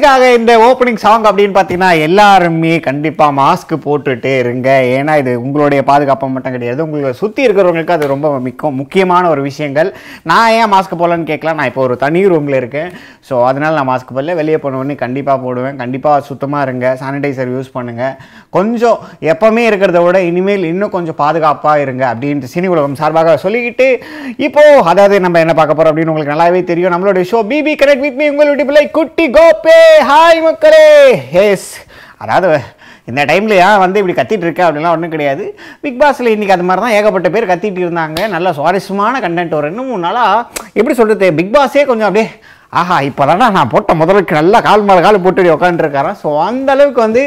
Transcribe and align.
எதுக்காக 0.00 0.28
இந்த 0.36 0.52
opening 0.66 1.00
song 1.02 1.26
அப்படின்னு 1.28 1.54
பார்த்தீங்கன்னா 1.54 1.88
எல்லாருமே 2.04 2.70
கண்டிப்பாக 2.86 3.32
மாஸ்க் 3.38 3.72
போட்டுட்டே 3.86 4.30
இருங்க. 4.42 4.68
ஏன்னா 4.98 5.14
இது 5.22 5.32
உங்களுடைய 5.42 5.80
பாதுகாப்பு 5.90 6.30
மட்டும் 6.34 6.54
கிடையாது. 6.54 6.80
உங்களை 6.86 7.10
சுற்றி 7.18 7.40
இருக்கிறவங்களுக்கு 7.46 7.94
அது 7.96 8.06
ரொம்ப 8.12 8.28
மிக்க 8.46 8.70
முக்கியமான 8.78 9.24
ஒரு 9.32 9.42
விஷயங்கள். 9.48 9.88
நான் 10.30 10.52
ஏன் 10.60 10.70
மாஸ்க் 10.74 10.94
போடலன்னு 11.00 11.28
கேட்கலாம். 11.32 11.58
நான் 11.60 11.68
இப்போ 11.70 11.82
ஒரு 11.88 11.96
தனி 12.04 12.22
ரூமில் 12.32 12.58
இருக்கேன். 12.60 12.88
ஸோ 13.28 13.34
அதனால் 13.48 13.76
நான் 13.78 13.88
மாஸ்க் 13.90 14.14
போடல. 14.14 14.36
வெளியே 14.40 14.60
போனவொடனே 14.64 14.96
கண்டிப்பாக 15.04 15.38
போடுவேன். 15.44 15.76
கண்டிப்பாக 15.82 16.24
சுத்தமாக 16.30 16.64
இருங்க. 16.68 16.94
சானிடைசர் 17.02 17.52
யூஸ் 17.56 17.70
பண்ணுங்கள் 17.76 18.14
கொஞ்சம் 18.58 18.98
எப்போவுமே 19.34 19.64
இருக்கிறத 19.72 20.02
விட 20.06 20.24
இனிமேல் 20.30 20.66
இன்னும் 20.72 20.94
கொஞ்சம் 20.96 21.20
பாதுகாப்பாக 21.22 21.84
இருங்க 21.86 22.06
அப்படின்ட்டு 22.12 22.52
சினி 22.54 22.72
உலகம் 22.74 22.98
சார்பாக 23.02 23.36
சொல்லிக்கிட்டு 23.44 23.90
இப்போ 24.48 24.64
அதாவது 24.94 25.18
நம்ம 25.26 25.44
என்ன 25.44 25.56
பார்க்க 25.60 25.78
போகிறோம் 25.78 25.92
அப்படின்னு 25.92 26.14
உங்களுக்கு 26.14 26.34
நல்லாவே 26.36 26.64
தெரியும். 26.72 26.94
நம்மளுடைய 26.96 27.26
show 27.34 27.40
BB 27.52 27.74
connect 27.84 28.06
with 28.08 28.20
me 28.22 28.28
உங்களுடைய 28.34 28.66
பிள்ளை 28.70 28.86
குட்டி 28.98 29.28
கோபே. 29.38 29.78
ஹாய் 30.10 30.40
மக்களே. 30.46 30.86
எஸ் 31.44 31.70
அதாவது 32.22 32.58
இந்த 33.10 33.20
டைம்லையா 33.30 33.68
ஏன் 33.68 33.82
வந்து 33.82 34.00
இப்படி 34.00 34.14
கத்திட்டு 34.16 34.46
இருக்க 34.46 34.62
அப்படிலாம் 34.66 34.94
ஒன்றும் 34.96 35.12
கிடையாது. 35.14 35.44
பிக் 35.84 35.98
பாஸில் 36.02 36.32
இன்றைக்கி 36.34 36.54
அது 36.56 36.66
மாதிரி 36.68 36.82
தான் 36.84 36.96
ஏகப்பட்ட 36.98 37.28
பேர் 37.34 37.50
கத்திட்டு 37.50 37.80
இருந்தாங்க. 37.84 38.18
நல்ல 38.34 38.52
சுவாரஸ்யமான 38.58 39.20
கண்டென்ட் 39.24 39.56
ஒரு 39.58 39.68
ரெண்டு 39.68 39.84
மூணு 39.88 40.02
நாளாக 40.06 40.46
எப்படி 40.78 40.96
சொல்கிறது 41.00 41.28
பிக் 41.38 41.54
பாஸே 41.56 41.84
கொஞ்சம் 41.90 42.08
அப்படியே 42.10 42.28
ஆஹா 42.80 42.96
இப்போ 43.08 43.32
நான் 43.42 43.72
போட்ட 43.74 43.94
முதலுக்கு 44.00 44.38
நல்லா 44.40 44.58
கால் 44.68 44.86
மேலே 44.88 45.00
கால் 45.06 45.24
போட்டு 45.24 45.54
உட்காந்துருக்காரன் 45.56 46.20
ஸோ 46.22 46.28
அந்த 46.48 46.68
அளவுக்கு 46.74 47.00
வந்து 47.06 47.22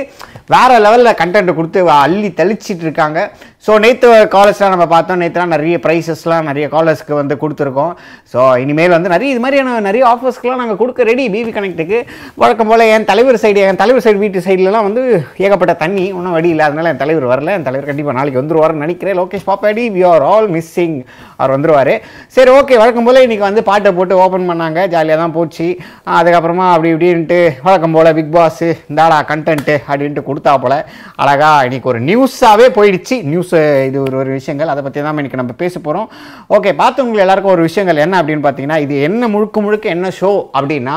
வேறு 0.49 0.75
லெவலில் 0.85 1.17
கண்டென்ட் 1.19 1.57
கொடுத்து 1.57 1.79
அள்ளி 2.03 2.29
தெளிச்சிட்டு 2.39 2.85
இருக்காங்க. 2.87 3.19
ஸோ 3.65 3.73
நேற்று 3.83 4.07
காலேஜ்லாம் 4.33 4.73
நம்ம 4.73 4.85
பார்த்தோம். 4.93 5.19
நேற்றுலாம் 5.23 5.53
நிறைய 5.55 5.75
ப்ரைஸஸ்லாம் 5.83 6.47
நிறைய 6.49 6.65
காலேஜ்க்கு 6.73 7.13
வந்து 7.19 7.35
கொடுத்துருக்கோம். 7.43 7.93
ஸோ 8.31 8.39
இனிமேல் 8.63 8.95
வந்து 8.95 9.11
நிறைய 9.13 9.33
இது 9.33 9.41
மாதிரியான 9.43 9.75
நிறைய 9.85 10.03
ஆஃபர்ஸ்க்கெலாம் 10.13 10.61
நாங்கள் 10.61 10.79
கொடுக்க 10.81 11.07
ரெடி 11.09 11.25
பிபி 11.35 11.51
கனெக்ட்டுக்கு 11.57 11.99
வழக்கம் 12.41 12.69
போல் 12.71 12.83
என் 12.95 13.07
தலைவர் 13.11 13.39
சைடு 13.43 13.61
என் 13.69 13.79
தலைவர் 13.81 14.05
சைடு 14.05 14.19
வீட்டு 14.23 14.43
சைட்லலாம் 14.47 14.87
வந்து 14.87 15.03
ஏகப்பட்ட 15.45 15.75
தண்ணி 15.83 16.05
ஒன்றும் 16.17 16.35
வழி 16.37 16.51
இல்லை 16.53 16.65
அதனால 16.67 16.91
என் 16.93 17.01
தலைவர் 17.03 17.27
வரல. 17.33 17.53
என் 17.59 17.67
தலைவர் 17.69 17.89
கண்டிப்பாக 17.91 18.17
நாளைக்கு 18.19 18.41
வந்துருவார்னு 18.41 18.83
நினைக்கிறேன். 18.85 19.17
லோகேஷ் 19.21 19.47
பாப்பாடி 19.51 19.85
வி 19.95 20.03
ஆர் 20.11 20.25
ஆல் 20.33 20.49
மிஸ்ஸிங் 20.57 20.97
அவர் 21.39 21.55
வந்துருவார். 21.55 21.93
சரி 22.37 22.51
ஓகே 22.57 22.81
வழக்கம் 22.83 23.07
போல் 23.09 23.23
இன்றைக்கி 23.25 23.45
வந்து 23.49 23.63
பாட்டை 23.71 23.91
போட்டு 23.99 24.19
ஓப்பன் 24.25 24.49
பண்ணாங்க. 24.51 24.79
ஜாலியாக 24.95 25.21
தான் 25.23 25.35
போச்சு. 25.39 25.69
அதுக்கப்புறமா 26.19 26.67
அப்படி 26.73 26.91
இப்படின்ட்டு 26.95 27.39
வழக்கம் 27.69 27.97
போல் 27.97 28.13
பிக் 28.19 28.35
பாஸு 28.37 28.69
இந்தாடா 28.91 29.19
கண்டென்ட்டு 29.33 29.77
அப்படின்ட்டு 29.89 30.27
கொடுத்தா 30.33 30.55
போல் 30.65 30.77
அழகாக 31.23 31.65
இன்னைக்கு 31.69 31.91
ஒரு 31.93 32.01
நியூஸாகவே 32.09 32.67
போயிடுச்சு. 32.79 33.15
நியூஸ் 33.31 33.55
இது 33.87 33.97
ஒரு 34.05 34.17
ஒரு 34.23 34.31
விஷயங்கள். 34.39 34.71
அதை 34.73 34.83
பற்றி 34.83 35.01
தான் 35.01 35.21
இன்றைக்கி 35.23 35.41
நம்ம 35.41 35.55
பேச 35.63 35.79
போகிறோம் 35.79 36.07
ஓகே 36.55 36.71
பார்த்தவங்களுக்கு 36.81 37.25
எல்லாருக்கும் 37.25 37.55
ஒரு 37.55 37.63
விஷயங்கள் 37.69 38.03
என்ன 38.05 38.21
அப்படின்னு 38.21 38.45
பார்த்தீங்கன்னா 38.45 38.79
இது 38.85 38.95
என்ன 39.09 39.27
முழுக்க 39.35 39.61
முழுக்க 39.65 39.95
என்ன 39.97 40.11
ஷோ 40.19 40.31
அப்படின்னா 40.57 40.95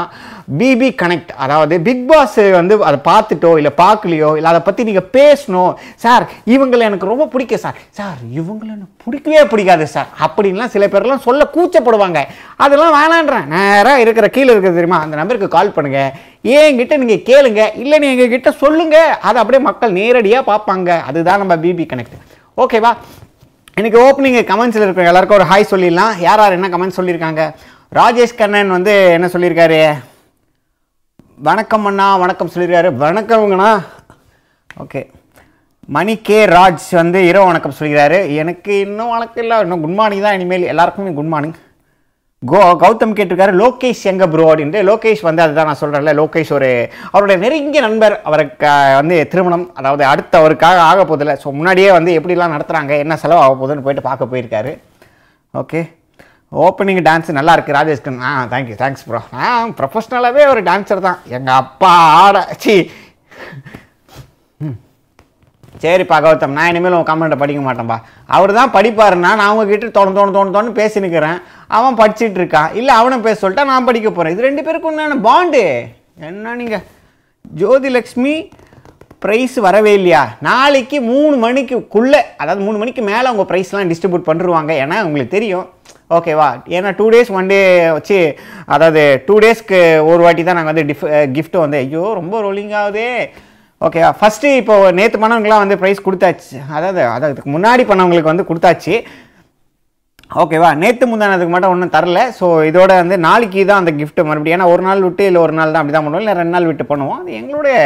பிபி 0.60 0.88
கனெக்ட் 1.00 1.30
அதாவது 1.44 1.74
பிக் 1.86 2.04
பாஸ் 2.10 2.36
வந்து 2.56 2.74
அதை 2.88 2.98
பார்த்துட்டோ 3.08 3.50
இல்லை 3.60 3.72
பார்க்கலையோ 3.80 4.30
இல்லை 4.38 4.50
அதை 4.52 4.60
பற்றி 4.66 4.82
நீங்கள் 4.88 5.08
பேசணும். 5.16 5.72
சார் 6.04 6.24
இவங்களை 6.54 6.84
எனக்கு 6.88 7.10
ரொம்ப 7.12 7.24
பிடிக்கும் 7.32 7.62
சார் 7.64 7.78
சார் 7.98 8.20
இவங்களை 8.38 8.70
எனக்கு 8.76 8.94
பிடிக்கவே 9.04 9.42
பிடிக்காது 9.52 9.86
சார் 9.94 10.08
அப்படின்லாம் 10.26 10.72
சில 10.74 10.86
பேர்லாம் 10.92 11.24
சொல்ல 11.26 11.48
கூச்சப்படுவாங்க. 11.56 12.22
அதெல்லாம் 12.64 12.96
வேணான்றேன். 12.98 13.46
நேராக 13.54 14.02
இருக்கிற 14.06 14.28
கீழே 14.36 14.50
இருக்கிறது 14.52 14.80
தெரியுமா 14.80 15.02
அந்த 15.04 15.16
நம்பருக்கு 15.20 15.50
கால் 15.56 15.74
பண்ணுங்க. 15.76 16.00
என்கிட்ட 16.56 16.96
நீங்கள் 17.02 17.24
கேளுங்க. 17.30 17.62
இல்லை 17.82 17.98
நீங்கள் 18.02 18.16
எங்ககிட்ட 18.16 18.52
சொல்லுங்க. 18.64 18.96
அதை 19.28 19.36
அப்படியே 19.42 19.62
மக்கள் 19.68 19.96
நேரடியாக 20.00 20.48
பார்ப்பாங்க. 20.52 20.90
அதுதான் 21.10 21.42
நம்ம 21.44 21.56
பிபி 21.66 21.86
கனெக்ட் 21.92 22.18
ஓகேவா 22.64 22.92
எனக்கு 23.80 23.98
ஓப்பனிங் 24.08 24.36
கமெண்ட்ஸில் 24.50 24.84
இருக்கிற 24.84 25.08
எல்லாருக்கும் 25.12 25.40
ஒரு 25.40 25.48
ஹாய் 25.52 25.72
சொல்லிடலாம். 25.72 26.12
யார் 26.26 26.42
யார் 26.42 26.58
என்ன 26.58 26.68
கமெண்ட் 26.74 26.98
சொல்லியிருக்காங்க? 26.98 27.42
ராஜேஷ் 27.98 28.38
கண்ணன் 28.42 28.76
வந்து 28.76 28.94
என்ன 29.16 29.26
சொல்லியிருக்காரு? 29.32 29.80
வணக்கம் 31.38 31.86
அண்ணா 31.88 32.04
வணக்கம் 32.20 32.50
சொல்லியிருக்காரு 32.52 32.90
வணக்கம்ங்கண்ணா. 33.02 33.70
ஓகே. 34.82 35.00
மணி 35.96 36.14
கே 36.28 36.38
ராஜ் 36.52 36.86
வந்து 36.98 37.18
இரவு 37.30 37.48
வணக்கம் 37.48 37.74
சொல்கிறாரு 37.80 38.18
எனக்கு 38.42 38.72
இன்னும் 38.84 39.12
வணக்கம் 39.14 39.42
இல்லை. 39.44 39.56
இன்னும் 39.64 39.82
குட் 39.82 39.98
மார்னிங் 39.98 40.24
தான். 40.26 40.36
இனிமேல் 40.38 40.64
எல்லாருக்குமே 40.72 41.12
குட் 41.18 41.30
மார்னிங் 41.32 41.54
கோ 42.42 42.60
கௌதம் 42.84 43.14
கேட்டிருக்காரு 43.18 43.54
லோகேஷ் 43.62 44.06
எங்க 44.12 44.28
ப்ரோ 44.34 44.46
அப்படின்ட்டு. 44.52 44.82
லோகேஷ் 44.90 45.26
வந்து 45.28 45.44
அதுதான் 45.44 45.68
நான் 45.70 45.80
சொல்கிறேன்ல 45.82 46.14
லோகேஷ் 46.20 46.54
ஒரு 46.58 46.70
அவருடைய 47.12 47.36
நெருங்கிய 47.44 47.82
நண்பர். 47.88 48.16
அவருக்கு 48.30 48.70
வந்து 49.00 49.18
திருமணம். 49.34 49.66
அதாவது 49.80 50.04
அடுத்த 50.12 50.40
அவருக்காக 50.42 50.80
ஆக 50.90 51.04
போதில்லை. 51.12 51.36
ஸோ 51.44 51.54
முன்னாடியே 51.58 51.90
வந்து 51.98 52.12
எப்படிலாம் 52.20 52.56
நடத்துகிறாங்க 52.56 52.94
என்ன 53.04 53.18
செலவு 53.24 53.44
ஆக 53.44 53.54
போகுதுன்னு 53.60 53.86
போயிட்டு 53.88 54.08
பார்க்க 54.08 54.32
போயிருக்காரு. 54.32 54.74
ஓகே. 55.54 55.82
ஓப்பனிங் 56.52 57.00
டான்ஸ் 57.08 57.36
நல்லா 57.38 57.54
இருக்குது 57.56 57.76
ராஜேஷ்கன் 57.78 58.20
ஆ 58.28 58.32
தேங்க்யூ 58.52 58.76
தேங்க்ஸ் 58.82 59.04
ப்ரோ 59.08 59.20
ஆ 59.44 59.48
ப்ரொஃபஷ்னலாகவே 59.78 60.42
ஒரு 60.52 60.60
டான்ஸர் 60.68 61.06
தான். 61.08 61.18
எங்கள் 61.36 61.58
அப்பா 61.62 61.92
ஆட 62.24 62.36
சி 62.64 62.74
சரிப்பா 65.82 66.16
கௌதம் 66.24 66.54
நான் 66.56 66.68
இனிமேல் 66.70 66.96
உன் 66.98 67.08
கமெண்ட்டை 67.08 67.38
படிக்க 67.40 67.60
மாட்டேன்பா. 67.64 67.96
அவர் 68.36 68.52
தான் 68.58 68.72
படிப்பாருன்னா 68.76 69.30
நான் 69.38 69.48
அவங்கக்கிட்ட 69.48 69.88
தோணு 69.96 70.14
தோணு 70.18 70.34
தோணு 70.36 70.54
தோணு 70.54 70.70
பேசி 70.78 71.02
நிற்கிறேன் 71.04 71.38
அவன் 71.78 71.98
படிச்சிட்டு 72.00 72.40
இருக்கான் 72.40 72.70
இல்லை 72.80 72.92
அவனை 73.00 73.16
பேச 73.26 73.36
சொல்லிட்டா 73.42 73.66
நான் 73.72 73.88
படிக்க 73.88 74.10
போகிறேன் 74.10 74.34
இது 74.34 74.46
ரெண்டு 74.48 74.64
பேருக்கும் 74.66 74.92
உண்டான 74.92 75.18
பாண்டு 75.28 75.62
என்ன 76.28 76.54
நீங்கள் 76.62 76.84
ஜோதிலக்ஷ்மி 77.44 78.34
ப்ரைஸ் 79.24 79.56
வரவே 79.66 79.92
இல்லையா? 79.98 80.22
நாளைக்கு 80.48 80.98
மூணு 81.12 81.36
மணிக்குள்ளே 81.44 82.20
அதாவது 82.42 82.60
மூணு 82.66 82.78
மணிக்கு 82.82 83.02
மேலே 83.10 83.30
உங்கள் 83.34 83.50
ப்ரைஸ்லாம் 83.50 83.92
டிஸ்ட்ரிபியூட் 83.92 84.28
பண்ணிருவாங்க 84.28 84.72
ஏன்னா 84.84 84.96
உங்களுக்கு 85.06 85.36
தெரியும். 85.36 85.66
ஓகேவா? 86.10 86.48
ஏன்னா 86.76 86.90
டூ 86.98 87.06
டேஸ் 87.12 87.30
ஒன் 87.38 87.50
டே 87.52 87.58
வச்சு 87.96 88.18
அதாவது 88.74 89.02
டூ 89.28 89.36
டேஸ்க்கு 89.44 89.78
ஒரு 90.10 90.20
வாட்டி 90.24 90.42
தான் 90.48 90.58
நாங்கள் 90.58 90.72
வந்து 90.72 90.86
டிஃப் 90.90 91.04
கிஃப்ட் 91.36 91.56
வந்து 91.64 91.78
ஐயோ 91.84 92.02
ரொம்ப 92.20 92.40
ரோலிங் 92.46 92.74
ஆகுதே. 92.80 93.10
ஓகேவா? 93.86 94.10
ஃபஸ்ட்டு 94.18 94.50
இப்போ 94.60 94.74
நேற்று 94.98 95.18
பண்ணவங்களாம் 95.22 95.62
வந்து 95.62 95.78
ப்ரைஸ் 95.80 96.04
கொடுத்தாச்சு. 96.04 96.58
அதாவது 96.76 97.00
அதாவது 97.14 97.54
முன்னாடி 97.54 97.84
பண்ணவங்களுக்கு 97.90 98.32
வந்து 98.32 98.46
கொடுத்தாச்சு. 98.50 98.94
ஓகேவா? 100.42 100.70
நேற்று 100.82 101.04
முந்தானதுக்கு 101.10 101.52
மட்டும் 101.54 101.72
ஒன்றும் 101.72 101.92
தரல. 101.96 102.20
ஸோ 102.38 102.46
இதோட 102.68 102.92
வந்து 103.02 103.16
நாளைக்கு 103.26 103.60
தான் 103.68 103.82
அந்த 103.82 103.92
கிஃப்ட்டு 103.98 104.26
மறுபடியும். 104.28 104.56
ஏன்னா 104.56 104.70
ஒரு 104.74 104.82
நாள் 104.86 105.04
விட்டு 105.06 105.26
இல்லை 105.30 105.40
ஒரு 105.46 105.54
நாள் 105.58 105.74
தான் 105.74 105.82
அப்படி 105.82 105.96
தான் 105.96 106.06
பண்ணுவோம். 106.06 106.24
இல்லை 106.24 106.34
ரெண்டு 106.40 106.54
நாள் 106.56 106.68
விட்டு 106.70 106.86
பண்ணுவோம். 106.92 107.20
அது 107.22 107.36
எங்களுடைய 107.40 107.76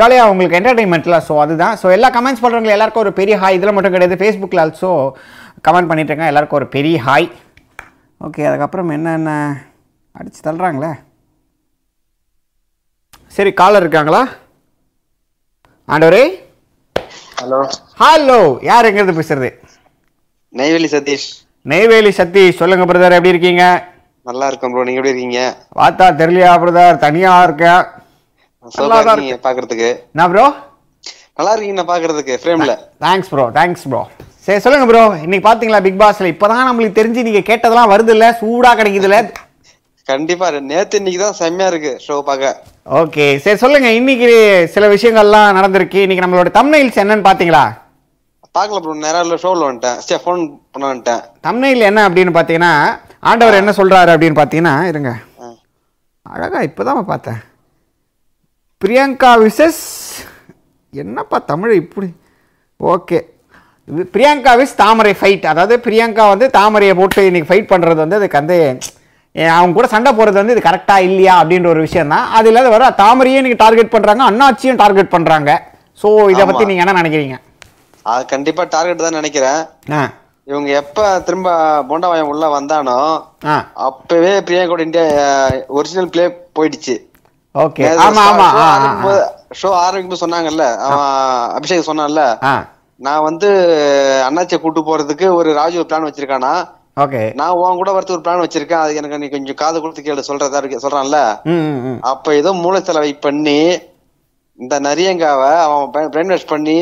ஜாலியாக 0.00 0.32
உங்களுக்கு 0.32 0.58
என்டர்டைன்மெண்ட்டில் 0.60 1.18
ஸோ 1.28 1.36
அதுதான். 1.44 1.74
ஸோ 1.82 1.86
எல்லா 1.96 2.10
கமெண்ட்ஸ் 2.18 2.44
பண்ணுறவங்களுக்கு 2.44 2.78
எல்லாருக்கும் 2.78 3.04
ஒரு 3.06 3.14
பெரிய 3.20 3.36
ஹாய் 3.44 3.58
இதில் 3.58 3.76
மட்டும் 3.78 3.96
கிடையாது. 3.96 4.20
ஃபேஸ்புக்கில் 4.22 4.62
ஆல்சோ 4.64 4.92
கமெண்ட் 5.68 5.90
பண்ணிட்டுருக்கேன் 5.92 6.32
எல்லாருக்கும் 6.32 6.60
ஒரு 6.62 6.68
பெரிய 6.76 6.96
ஹாய் 7.08 7.28
ஓகே 8.20 8.42
அதுக்கப்புறம் 8.48 8.90
என்னென்ன 8.96 9.30
அடிச்சு 10.14 10.40
தள்ளுறாங்களே? 10.46 10.90
சரி 13.36 13.50
காலர் 13.60 13.84
இருக்காங்களா? 13.84 14.22
ஆண்டவரே? 15.88 16.24
ஹலோ. 17.40 17.60
ஹலோ 18.02 18.38
யார் 18.70 18.86
எங்கேருந்து 18.88 19.18
பேசுறது? 19.20 19.48
நெய்வேலி 20.52 20.88
சதீஷ். 20.94 21.28
நெய்வேலி 21.66 22.12
சதீஷ் 22.18 22.60
சொல்லுங்க 22.60 22.84
பிரதர் 22.90 23.16
எப்படி 23.16 23.34
இருக்கீங்க? 23.34 23.64
நல்லா 24.26 24.46
இருக்கேன் 24.50 24.72
ப்ரோ 24.72 24.84
நீங்க 24.88 25.00
எப்படி 25.00 25.12
இருக்கீங்க? 25.12 25.40
பார்த்தா 25.80 26.06
தெரியலையா 26.20 26.52
பிரதர் 26.62 27.02
தனியா 27.06 27.32
இருக்கேன். 27.48 27.82
சூப்பரா 28.64 29.00
இருக்கீங்க 29.14 29.38
பாக்குறதுக்கு. 29.48 29.90
என்ன 30.14 30.28
ப்ரோ 30.32 30.46
நல்லா 31.38 31.52
இருக்கீங்க 31.54 31.84
பாக்குறதுக்கு 31.90 32.34
ஃப்ரேம்ல 32.42 32.74
தேங்க்ஸ் 33.04 33.30
ப்ரோ 33.32 33.44
தேங்க்ஸ் 33.58 33.86
ப்ரோ 33.92 34.02
சரி 34.46 34.60
சொல்லுங்க 34.64 34.86
ப்ரோ 34.88 35.02
இன்னைக்கு 35.24 35.46
பாத்தீங்களா 35.48 35.80
பிக் 35.84 36.00
பாஸ்ல 36.02 36.30
இப்பதான் 36.32 36.66
நம்மளுக்கு 36.68 36.98
தெரிஞ்சு 36.98 37.26
நீங்க 37.26 37.40
கேட்டதெல்லாம் 37.50 37.92
வருது 37.92 38.12
இல்ல 38.14 38.26
சூடா 38.40 38.70
கிடைக்குதுல்ல? 38.80 39.18
கண்டிப்பா 40.08 40.46
நேத்து 40.70 40.98
இன்னைக்கு 41.00 41.20
தான் 41.22 41.38
செம்மையா 41.38 41.68
இருக்கு 41.70 41.92
ஷோ 42.06 42.16
பார்க்க. 42.26 42.50
ஓகே 43.00 43.26
சரி 43.44 43.58
சொல்லுங்க. 43.62 43.88
இன்னைக்கு 43.98 44.28
சில 44.74 44.88
விஷயங்கள்லாம் 44.94 45.56
நடந்திருக்கு. 45.58 46.02
இன்னைக்கு 46.04 46.24
நம்மளோட 46.24 46.50
தம்னைல்ஸ் 46.58 47.00
என்னன்னு 47.02 47.28
பாத்தீங்களா? 47.28 47.64
பாக்கல 48.56 48.80
ப்ரோ 48.82 48.96
நேரம் 49.06 49.42
ஷோல 49.44 49.66
வந்துட்டேன். 49.68 49.98
சே 50.06 50.16
ஃபோன் 50.24 50.42
பண்ண 50.72 50.84
வந்துட்டேன். 50.90 51.22
தம்னைல் 51.48 51.88
என்ன 51.90 52.02
அப்படின்னு 52.08 52.34
பாத்தீங்கன்னா 52.38 52.72
ஆண்டவர் 53.30 53.60
என்ன 53.62 53.74
சொல்றாரு 53.80 54.12
அப்படின்னு 54.14 54.40
பாத்தீங்கன்னா 54.40 54.74
இருங்க. 54.92 55.12
அழகா 56.26 56.60
இப்போதான் 56.68 57.10
பார்த்தேன். 57.12 57.40
பிரியங்கா 58.82 59.30
விசஸ் 59.44 59.82
என்னப்பா 60.92 61.38
தமிழ் 61.52 61.72
இப்படி? 61.82 62.08
Okay 62.80 63.18
Priyanka 64.08 64.52
vs 64.58 64.76
Thamarai 64.78 65.12
fight 65.18 65.46
அதாவது 65.50 65.74
பிரியங்கா 65.84 66.24
வந்து 66.30 66.46
தாமரையை 66.54 66.94
போட்டு 66.98 67.26
இன்னைக்கு 67.28 67.50
ஃபைட் 67.50 67.70
பண்ணுறது 67.72 68.00
வந்து 68.04 68.18
அதுக்கு 68.18 68.40
வந்து 68.40 68.58
அவங்க 69.54 69.74
கூட 69.76 69.86
சண்டை 69.92 70.10
போடுறது 70.12 70.40
வந்து 70.40 70.54
இது 70.54 70.66
கரெக்டாக 70.66 71.06
இல்லையா 71.06 71.34
அப்படின்ற 71.40 71.68
ஒரு 71.70 71.80
விஷயம் 71.84 72.12
தான். 72.12 72.26
அது 72.36 72.48
இல்லாத 72.50 72.68
வர 72.74 72.84
தாமரையும் 73.00 73.40
இன்னைக்கு 73.40 73.62
டார்கெட் 73.62 73.94
பண்ணுறாங்க 73.94 74.22
அண்ணாச்சியும் 74.28 74.78
டார்கெட் 74.82 75.14
பண்ணுறாங்க 75.14 75.50
ஸோ 76.00 76.08
இதை 76.26 76.38
ஆமா. 76.38 76.48
பற்றி 76.50 76.68
நீங்கள் 76.68 76.84
என்ன 76.84 77.00
நினைக்கிறீங்க? 77.00 77.36
அது 78.06 78.22
கண்டிப்பா 78.32 78.62
டார்கெட் 78.72 79.04
தான் 79.04 79.18
நினைக்கிறேன். 79.18 79.60
இவங்க 80.46 80.68
எப்ப 80.78 80.98
திரும்ப 81.26 81.50
போண்டாவாயம் 81.88 82.30
உள்ள 82.32 82.46
வந்தானோ 82.54 82.96
அப்பவே 83.86 84.32
பிரியங்கோட 84.46 84.82
இந்தியா 84.86 85.04
ஒரிஜினல் 85.76 86.10
பிளே 86.14 86.24
போயிடுச்சு. 86.56 86.94
ஓகே 87.54 87.84
ஆமாம் 88.04 88.26
ஆமாம் 88.28 88.54
ஆ 88.58 88.66
ஆ, 88.78 88.88
ஆ. 89.08 89.16
ஷோ 89.58 89.68
ஆரம்பிக்கும் 89.82 90.22
சொன்னாங்கல்ல 90.22 90.64
அவன் 90.86 91.10
அபிஷேக் 91.56 91.88
சொன்னான்ல 91.88 92.22
நான் 93.00 93.26
வந்து 93.28 93.48
அண்ணாச்சியை 94.28 94.58
கூட்டு 94.60 94.80
போறதுக்கு 94.88 95.26
ஒரு 95.38 95.50
ராஜு 95.60 95.78
ஒரு 95.80 95.88
பிளான் 95.90 96.08
வச்சிருக்கானா? 96.08 96.52
ஓகே. 97.04 97.22
நான் 97.38 97.56
உன் 97.60 97.78
கூட 97.80 97.92
வரதுக்கு 97.94 98.16
ஒரு 98.16 98.24
பிளான் 98.26 98.42
வச்சிருக்கேன். 98.44 98.82
அது 98.84 98.98
எனக்கு 99.00 99.20
நீ 99.22 99.28
கொஞ்சம் 99.30 99.60
காது 99.62 99.80
கொடுத்து 99.84 100.04
கேளு 100.08 100.28
சொல்றதா 100.28 100.60
இருக்கு 100.62 100.84
சொல்றான்ல? 100.84 101.20
அப்ப 102.12 102.34
ஏதோ 102.40 102.52
மூளை 102.64 102.80
செலவை 102.88 103.12
பண்ணி 103.26 103.60
இந்த 104.58 104.74
நரியங்காவை 104.88 105.52
அவன் 105.64 106.12
பிரெயின் 106.14 106.32
வாஷ் 106.34 106.52
பண்ணி 106.52 106.76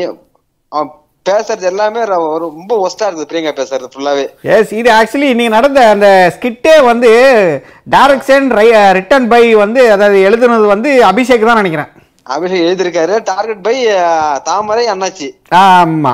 அவன் 0.71 0.91
பேசுறது 1.25 1.65
எல்லாமே 1.69 2.01
ரொம்ப 2.45 2.71
ஒஸ்டா 2.85 3.07
இருக்குது 3.07 3.29
பிரியங்கா 3.29 3.51
பேசுறது 3.59 3.91
ஃபுல்லாவே 3.93 4.25
எஸ் 4.55 4.73
இது 4.79 4.89
ஆக்சுவலி 4.97 5.29
இன்னைக்கு 5.33 5.55
நடந்த 5.57 5.81
அந்த 5.93 6.07
ஸ்கிட்டே 6.35 6.73
வந்து 6.89 7.11
டைரக்ஷன் 7.95 8.47
ரிட்டன் 8.97 9.27
பை 9.33 9.43
வந்து 9.63 9.83
அதாவது 9.95 10.19
எழுதுனது 10.29 10.67
வந்து 10.73 10.91
அபிஷேக் 11.11 11.49
தான் 11.49 11.61
நினைக்கிறேன். 11.61 11.89
அபிஷேக் 12.25 12.65
எழுதியிருக்காரு. 12.65 13.23
டார்கெட் 13.23 13.63
பை 13.63 13.75
தாமரை 14.43 14.87
அண்ணாச்சி 14.87 15.27
ஆமா. 15.61 16.13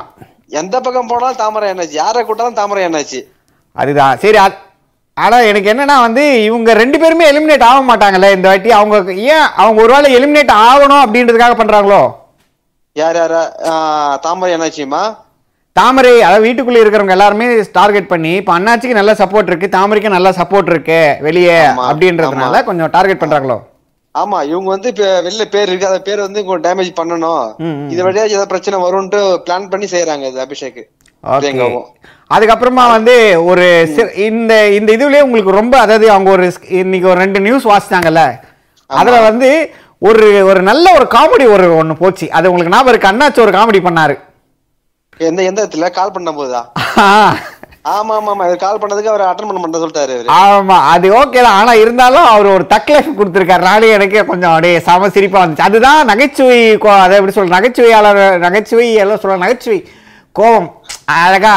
எந்த 0.51 0.79
பக்கம் 0.79 1.07
போனாலும் 1.07 1.35
தாமரை 1.35 1.71
என்னாச்சு? 1.71 1.91
யாரை 1.93 2.25
கூட்டாலும் 2.25 2.53
தாமரை 2.53 2.85
என்னாச்சு? 2.85 3.19
அதுதான். 3.75 4.17
சரி 4.17 4.37
அது- 4.37 4.59
ஆனா 5.17 5.37
எனக்கு 5.39 5.73
என்னன்னா 5.73 5.99
வந்து 6.01 6.43
இவங்க 6.43 6.73
ரெண்டு 6.73 6.99
பேருமே 6.99 7.31
எலிமினேட் 7.31 7.63
ஆக 7.63 7.79
மாட்டாங்கல்ல 7.87 8.31
இந்த 8.31 8.47
வாட்டி. 8.47 8.71
அவங்க 8.71 8.95
ஏன் 9.13 9.47
அவங்க 9.55 9.83
ஒருவேளை 9.83 10.15
எலிமினேட் 10.15 10.53
ஆகணும் 10.63 11.03
அப்படின்றதுக்காக 11.03 11.55
பண்றாங்களோ? 11.55 12.01
யார் 12.95 13.15
யாரா 13.15 13.41
தாமரை 14.17 14.55
என்னாச்சுமா 14.55 15.01
தாமரை 15.75 16.21
அதாவது 16.21 16.45
வீட்டுக்குள்ள 16.45 16.79
இருக்கிறவங்க 16.79 17.09
எல்லாருமே 17.09 17.45
டார்கெட் 17.71 18.07
பண்ணி 18.07 18.31
இப்போ 18.31 18.59
அண்ணாச்சிக்கு 18.59 18.93
நல்ல 18.93 19.13
சப்போர்ட் 19.13 19.47
இருக்கு 19.47 19.77
தாமரைக்கு 19.77 20.09
நல்ல 20.09 20.29
சப்போர்ட் 20.29 20.65
இருக்கு 20.65 21.17
வெளியே 21.21 21.57
அப்படின்றதுனால. 21.89 22.63
கொஞ்சம் 22.63 22.89
டார்கெட் 22.89 23.21
பண்றாங்களோ? 23.21 23.57
ஆமா 24.15 24.37
இவங்க 24.49 24.69
வந்து 24.71 24.89
இப்ப 24.91 25.07
வெளில 25.25 25.43
பேர் 25.51 25.69
இருக்கு 25.69 25.89
அந்த 25.89 26.01
பேர் 26.01 26.23
வந்து 26.23 26.39
டேமேஜ் 26.65 26.91
பண்ணணும். 26.99 27.43
ம், 27.59 27.75
ம். 27.75 27.89
இது 27.91 28.01
வழியா 28.05 28.23
ஏதாவது 28.27 28.51
பிரச்சனை 28.53 28.77
வரும்ட்டு 28.85 29.19
பிளான் 29.45 29.69
பண்ணி 29.71 29.87
செய்யறாங்க 29.91 30.25
இது 30.31 30.41
அபிஷேக் 30.45 30.81
அதுக்கப்புறமா 32.31 32.83
வந்து 32.91 33.15
ஒரு 33.49 33.65
இந்த 34.25 34.53
இந்த 34.77 34.89
இதுலயே 34.97 35.25
உங்களுக்கு 35.27 35.59
ரொம்ப 35.59 35.75
அதாவது 35.79 36.05
அவங்க 36.11 36.29
ஒரு 36.31 36.45
இன்னைக்கு 36.81 37.09
ஒரு 37.11 37.19
ரெண்டு 37.23 37.39
நியூஸ் 37.45 37.69
வாசிச்சாங்கல்ல 37.71 38.23
அதுல 38.89 39.17
வந்து 39.27 39.49
ஒரு 40.01 40.27
ஒரு 40.49 40.59
நல்ல 40.67 40.85
ஒரு 40.97 41.05
காமெடி 41.13 41.45
ஒரு 41.55 41.65
ஒண்ணு 41.79 41.93
போச்சு. 42.01 42.25
அது 42.31 42.49
உங்களுக்கு 42.49 42.73
ஞாபகம் 42.73 42.91
இருக்கு? 42.93 43.09
அண்ணாச்சி 43.09 43.39
ஒரு 43.45 43.53
காமெடி 43.55 43.79
பண்ணாரு. 43.87 44.15
எந்த 45.19 45.41
எந்த 45.43 45.59
இடத்துல? 45.63 45.87
கால் 45.97 46.13
பண்ணும் 46.13 46.37
போதா 46.37 46.61
ஆமா 47.85 48.13
ஆமா 48.17 48.31
ஆமா 48.33 48.45
கால் 48.63 48.79
பண்ணதுக்கு 48.81 49.11
அவர் 49.11 49.23
அட்டன் 49.27 49.47
பண்ண 49.49 49.59
மாட்டேன் 49.59 49.83
சொல்லிட்டாரு 49.83 50.15
ஆமா 50.37 50.77
அது 50.93 51.07
ஓகே 51.19 51.39
தான். 51.45 51.57
ஆனா 51.59 51.73
இருந்தாலும் 51.83 52.25
அவர் 52.31 52.47
ஒரு 52.55 52.65
தக்லைஃப் 52.73 53.17
கொடுத்துருக்காரு. 53.19 53.63
நானே 53.69 53.93
எனக்கே 53.97 54.23
கொஞ்சம் 54.31 54.53
அப்படியே 54.53 54.79
சம 54.87 55.09
சிரிப்பா 55.15 55.39
வந்துச்சு. 55.41 55.67
அதுதான் 55.67 56.09
நகைச்சுவை 56.11 56.57
அதை 57.03 57.15
எப்படி 57.19 57.35
சொல்ற 57.37 57.55
நகைச்சுவையாளர் 57.57 58.21
நகைச்சுவை 58.45 58.87
எல்லாம் 59.03 59.21
சொல்ல 59.23 59.37
நகைச்சுவை 59.45 59.79
கோபம் 60.35 60.67
அழகா. 61.15 61.53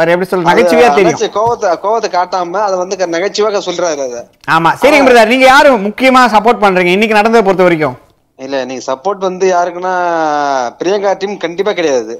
ஒரு 0.00 0.10
எப்படி 0.14 0.28
சொல்ற 0.30 0.44
நகைச்சுவையா 0.50 0.90
தெரியும். 0.98 1.20
கோவத்தை 1.38 1.70
கோவத்தை 1.84 2.10
காட்டாம 2.16 2.60
அதை 2.66 2.76
வந்து 2.82 2.96
நகைச்சுவாக 3.16 3.62
சொல்றாரு 3.68 4.02
அத. 4.06 4.18
ஆமா. 4.48 4.72
சரிங்க 4.82 5.06
பிரதர் 5.08 5.32
நீங்க 5.34 5.46
யாரு 5.52 5.70
முக்கியமா 5.88 6.22
சப்போர்ட் 6.34 6.62
பண்றீங்க? 6.64 6.92
இன்னைக்கு 6.96 7.18
நடந்ததை 7.20 7.44
பொறுத்த 7.48 7.66
வரைக்கும். 7.66 7.96
இல்ல 8.38 8.58
நீங்க 8.68 8.82
சப்போர்ட் 8.90 9.26
வந்து 9.28 9.46
யாருக்குன்னா 9.54 9.94
பிரியங்கா 10.78 11.10
டீம் 11.20 11.42
கண்டிப்பா 11.44 11.72
கிடையாது. 11.80 12.14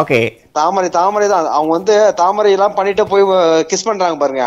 ஓகே 0.00 0.18
தாமரை 0.58 0.88
தாமரை 0.96 1.26
தான். 1.32 1.46
அவங்க 1.56 1.72
வந்து 1.76 1.94
தாமரை 2.20 2.50
எல்லாம் 2.56 2.74
பண்ணிட்டு 2.78 3.02
போய் 3.12 3.24
கிஸ் 3.70 3.86
பண்றாங்க 3.88 4.16
பாருங்க. 4.22 4.44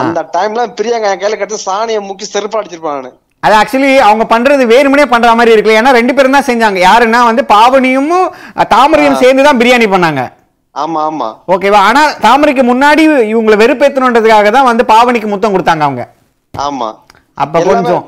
அந்த 0.00 0.20
டைம்ல 0.36 0.64
பிரியங்கா 0.78 1.10
என் 1.12 1.22
கையில 1.22 1.38
கட்டு 1.40 1.66
சாணியை 1.68 2.00
முக்கி 2.08 2.26
செருப்பா 2.32 2.60
அடிச்சிருப்பான் 2.60 2.98
நானு. 2.98 3.10
அது 3.42 3.54
ஆக்சுவலி 3.60 3.90
அவங்க 4.08 4.24
பண்றது 4.32 4.62
வேணுமனே 4.74 5.06
பண்ற 5.14 5.34
மாதிரி 5.38 5.54
இருக்குல்ல. 5.54 5.80
ஏன்னா 5.80 5.92
ரெண்டு 5.98 6.14
பேரும் 6.16 6.36
தான் 6.36 6.48
செஞ்சாங்க. 6.50 6.78
யாருன்னா 6.88 7.20
வந்து 7.30 7.42
பாவனியும் 7.54 8.12
தாமரையும் 8.74 9.20
சேர்ந்து 9.22 9.46
தான் 9.48 9.60
பிரியாணி 9.62 9.88
பண்ணாங்க. 9.94 10.22
ஆமா 10.74 11.00
ஆமா. 11.08 11.28
ஓகேவா 11.54 11.80
ஆனா 11.88 12.02
தாமரைக்கு 12.26 12.64
முன்னாடி 12.70 13.02
இவங்களை 13.32 13.56
வெறுப்பேத்தணுன்றதுக்காக 13.62 14.50
தான் 14.56 14.68
வந்து 14.70 14.84
பாவனிக்கு 14.94 15.28
முத்தம் 15.32 15.54
கொடுத்தாங்க 15.54 15.84
அவங்க. 15.88 16.02
ஆமா. 16.54 16.88
அப்ப 17.44 17.62
கொஞ்சம் 17.70 18.02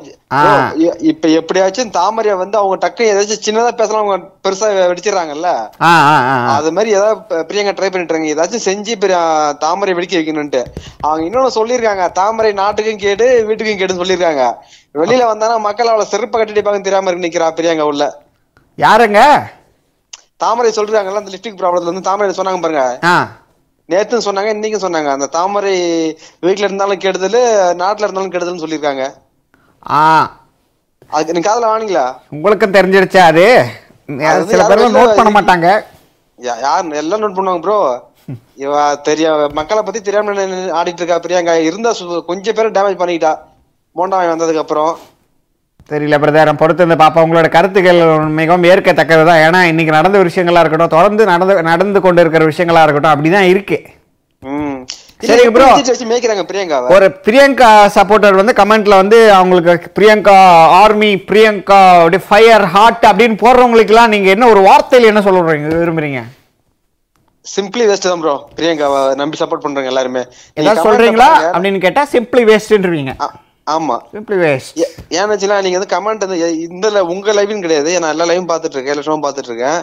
இப்ப 1.10 1.28
எப்படியாச்சும் 1.38 1.90
தாமரைய 1.90 2.36
வந்து 2.36 2.56
அவங்க 2.58 2.76
டக்கு 2.84 3.04
ஏதாச்சும் 3.12 3.44
சின்னதா 3.46 3.70
பேசலாம் 3.80 4.02
அவங்க 4.02 4.16
பெருசா 4.44 4.66
வெடிச்சிடறாங்கல்ல. 4.90 5.50
அது 6.54 6.72
மாதிரி 6.72 6.90
ஏதாவது 6.98 7.44
பிரியங்கா 7.48 7.74
ட்ரை 7.78 7.88
பண்ணிட்டு 7.92 8.32
ஏதாச்சும் 8.34 8.66
செஞ்சு 8.68 8.94
தாமரை 9.64 9.94
வெடிக்க 9.98 10.16
வைக்கணும்ட்டு 10.18 10.62
அவங்க 11.08 11.22
இன்னொன்னு 11.28 11.56
சொல்லியிருக்காங்க 11.58 12.06
தாமரை 12.20 12.52
நாட்டுக்கும் 12.62 13.02
கேடு 13.04 13.28
வீட்டுக்கும் 13.48 13.80
கேடுன்னு 13.82 14.02
சொல்லியிருக்காங்க. 14.02 14.44
வெளியில 14.94 15.24
வந்தானா 15.30 15.56
மக்கள் 15.68 15.92
அவளை 15.92 16.06
செருப்ப 16.12 16.34
கட்டிட்டு 16.38 16.84
தெரியாம 16.88 17.08
இருக்கு 17.10 17.26
நிக்கிறா 17.26 17.48
பிரியங்கா 17.58 17.86
உள்ள 17.92 18.04
யாருங்க? 18.78 19.20
தாமரை 20.42 20.70
சொல்றாங்கல்ல 20.76 21.20
அந்த 21.20 21.32
லிப்டிக் 21.34 21.60
ப்ராப்ளத்துல 21.60 21.92
வந்து 21.92 22.08
தாமரை 22.08 22.34
சொன்னாங்க 22.38 22.60
பாருங்க. 22.64 22.84
நேத்தும் 23.88 24.24
சொன்னாங்க 24.26 24.50
இன்னைக்கும் 24.54 24.84
சொன்னாங்க. 24.84 25.10
அந்த 25.16 25.26
தாமரை 25.36 25.72
வீட்டுல 26.46 26.66
இருந்தாலும் 26.68 27.02
கெடுதல் 27.04 27.38
நாட்டுல 27.80 28.06
இருந்தாலும் 28.06 28.34
கெடுதல்னு 28.34 28.64
சொல்லியிருக்காங்க. 28.64 29.04
ஆ. 29.82 30.02
அதுக்கு 31.10 31.34
நீங்க 31.34 31.48
காதுல 31.48 31.70
வாங்கிங்களா 31.70 32.06
உங்களுக்கும் 32.34 32.76
தெரிஞ்சிருச்சா 32.76 33.22
அது? 33.30 33.44
சில 34.50 34.62
பேர் 34.68 34.96
நோட் 34.96 35.18
பண்ண 35.18 35.30
மாட்டாங்க. 35.32 35.68
யார் 36.64 36.94
எல்லாம் 37.00 37.22
நோட் 37.22 37.36
பண்ணுவாங்க 37.38 37.62
ப்ரோ 37.64 37.78
இவ 38.62 38.72
தெரிய 39.08 39.26
மக்களை 39.58 39.82
பத்தி 39.82 40.00
தெரியாம 40.00 40.32
ஆடிட்டு 40.78 41.00
இருக்கா 41.02 41.18
பிரியங்கா. 41.24 41.54
இருந்தா 41.68 41.90
கொஞ்சம் 42.30 42.56
பேரை 42.58 42.70
டேமேஜ் 42.76 43.00
பண்ணிக்கிட்டா. 43.00 43.32
மோண்டாவை 43.96 44.26
வந்ததுக்கு 44.32 44.64
அப்புறம். 44.64 44.92
தெரியல 45.90 46.16
பிரதர் 46.22 46.50
பொறுத்து 46.60 46.86
இந்த 46.86 46.96
பாப்பா. 47.02 47.22
உங்களோட 47.24 47.48
கருத்துக்கள் 47.50 48.00
மிகவும் 48.38 48.66
ஏற்கத்தக்கது 48.70 49.22
தான் 49.28 49.42
ஏன்னா 49.46 49.60
இன்னைக்கு 49.70 49.96
நடந்த 49.98 50.18
விஷயங்களா 50.22 50.62
இருக்கட்டும் 50.62 50.96
தொடர்ந்து 50.96 51.22
நடந்து 51.32 51.54
நடந்து 51.70 52.00
கொண்டு 52.06 52.22
இருக்கிற 52.24 52.44
விஷயங்களா 52.50 52.82
இருக்கட்டும் 52.84 53.14
அப்படிதான் 53.14 53.50
இருக்கு. 53.52 53.78
ம் 55.20 55.28
சரி, 55.28 55.44
bro. 55.48 55.66
வச்சு 55.84 56.06
மேய்க்கிறாங்க 56.08 56.42
பிரியங்காவை? 56.48 56.88
ஒரு 56.94 57.06
பிரியங்கா 57.24 57.68
சப்போர்ட்டர் 57.94 58.36
வந்து 58.40 58.52
கமெண்ட்ல 58.58 58.94
வந்து 59.00 59.18
அவங்களுக்கு 59.32 59.88
பிரியங்கா 59.96 60.34
ஆர்மி 60.76 61.10
பிரியங்கா 61.28 61.78
அப்படியே 61.96 62.22
ஃபயர் 62.28 62.64
ஹார்ட் 62.74 63.06
அப்படின்னு 63.10 63.36
போடுறவங்களுக்குலாம் 63.40 64.12
நீங்க 64.14 64.28
என்ன 64.34 64.48
ஒரு 64.48 64.62
வார்த்தையில 64.68 65.10
என்ன 65.12 65.22
சொல்ல 65.22 65.40
விரும்புறீங்க? 65.76 66.20
சிம்பிளி 67.46 67.84
வேஸ்ட் 67.88 68.08
தான் 68.08 68.22
ப்ரோ 68.22 68.36
பிரியங்காவை 68.56 69.00
நம்பி 69.14 69.36
சப்போர்ட் 69.40 69.64
பண்றாங்க 69.66 69.90
எல்லாருமே. 69.92 70.22
ஏதாவது 70.56 70.84
சொல்றீங்களா. 70.86 71.28
அப்படின்னு 71.52 71.80
கேட்டா 71.80 72.02
சிம்பிளி 72.14 72.42
வேஸ்ட்ன்றீங்க 72.50 73.12
ஆமா. 73.68 73.96
சிம்பிளி 74.12 74.36
வேஸ்ட் 74.42 74.76
ஏ- 74.80 74.90
ஏன்னு 75.14 75.30
வச்சுக்கலாம் 75.30 75.64
நீங்க 75.64 75.78
வந்து 75.78 75.92
கமெண்ட் 75.92 76.24
வந்து 76.24 76.38
இந்த 76.66 76.86
உங்க 77.10 77.32
லைவும் 77.32 77.64
கிடையாது. 77.64 77.90
நான் 78.00 78.12
எல்லா 78.14 78.26
லைவும் 78.26 78.50
பாத்துட்டு 78.50 78.76
இருக்கேன் 78.76 78.94
எல்லா 78.94 79.06
ஷோவும் 79.06 79.24
பாத்துட்டு 79.24 79.50
இருக்கேன் 79.50 79.78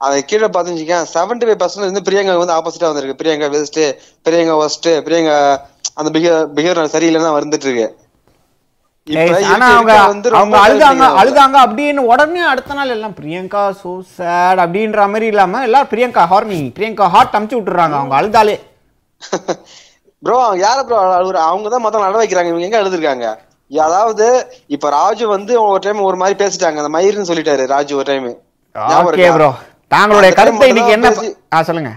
அதை 0.00 0.18
கீழே 0.24 0.48
பாத்துச்சுக்கேன் 0.50 1.08
செவன்டி 1.12 1.46
ஃபைவ் 1.46 1.60
பர்சன்ட் 1.62 1.88
வந்து 1.88 2.06
பிரியங்கா 2.06 2.36
வந்து 2.36 2.56
ஆப்போசிட்டா 2.56 2.90
வந்திருக்கு. 2.90 3.20
பிரியங்கா 3.20 3.48
வெஸ்ட் 3.54 3.80
பிரியங்கா 4.26 4.56
ஒஸ்ட் 4.62 4.88
பிரியங்கா 5.06 5.36
அந்த 5.96 6.10
பிஹேவ் 6.14 6.40
பிஹேவியர் 6.54 6.94
சரியில்லைன்னு 6.94 7.28
தான் 7.28 7.38
வந்துட்டு 7.38 7.68
இருக்கு 7.68 7.88
ஆனா 9.48 9.66
அவங்க 9.70 9.92
அவங்க 10.34 10.56
அழுதாங்க 10.64 11.06
அழுதாங்க 11.20 11.56
அப்படின்னு 11.64 12.02
உடனே 12.10 12.42
அடுத்த 12.44 12.74
நாள் 12.74 12.92
எல்லாம் 12.92 13.16
பிரியங்கா 13.16 13.62
சோ 13.80 13.90
சேட் 14.12 14.60
அப்படின்ற 14.62 15.08
மாதிரி 15.08 15.26
இல்லாம 15.26 15.62
எல்லாரும் 15.62 15.90
பிரியங்கா 15.90 16.24
ஹார்மி 16.30 16.60
பிரியங்கா 16.76 17.06
ஹார்ட் 17.14 17.36
அமுச்சு 17.36 17.58
விட்டுறாங்க. 17.58 17.96
அவங்க 17.98 18.16
அழுதாலே. 18.20 18.56
ப்ரோ 20.24 20.38
யார 20.64 20.78
ப்ரோ 20.88 20.98
அழுகுற 21.16 21.40
அவங்க 21.50 21.68
தான் 21.74 21.84
மொத்தம் 21.86 22.06
அழ 22.06 22.14
வைக்கிறாங்க. 22.20 22.52
இவங்க 22.52 22.68
எங்க 22.68 22.80
அழுதுருக்காங்க 22.80 23.26
அதாவது 23.70 24.26
இப்ப 24.74 24.88
ராஜு 25.00 25.24
வந்து 25.36 25.52
ஒரு 25.68 25.80
டைம் 25.84 26.06
ஒரு 26.08 26.18
மாதிரி 26.22 26.36
பேசிட்டாங்க. 26.42 26.80
அந்த 26.82 26.92
மயிர்னு 26.96 27.28
சொல்லிட்டாரு 27.30 27.66
ராஜு 27.74 27.92
ஒரு 28.00 28.08
டைம் 28.10 28.26
ப்ரோ 29.36 29.50
தாங்களுடைய 29.94 30.32
கருத்தை 30.38 30.60
time 30.60 30.72
இன்னைக்கு 30.72 30.96
என்ன 30.96 31.62
சொல்லுங்க. 31.68 31.92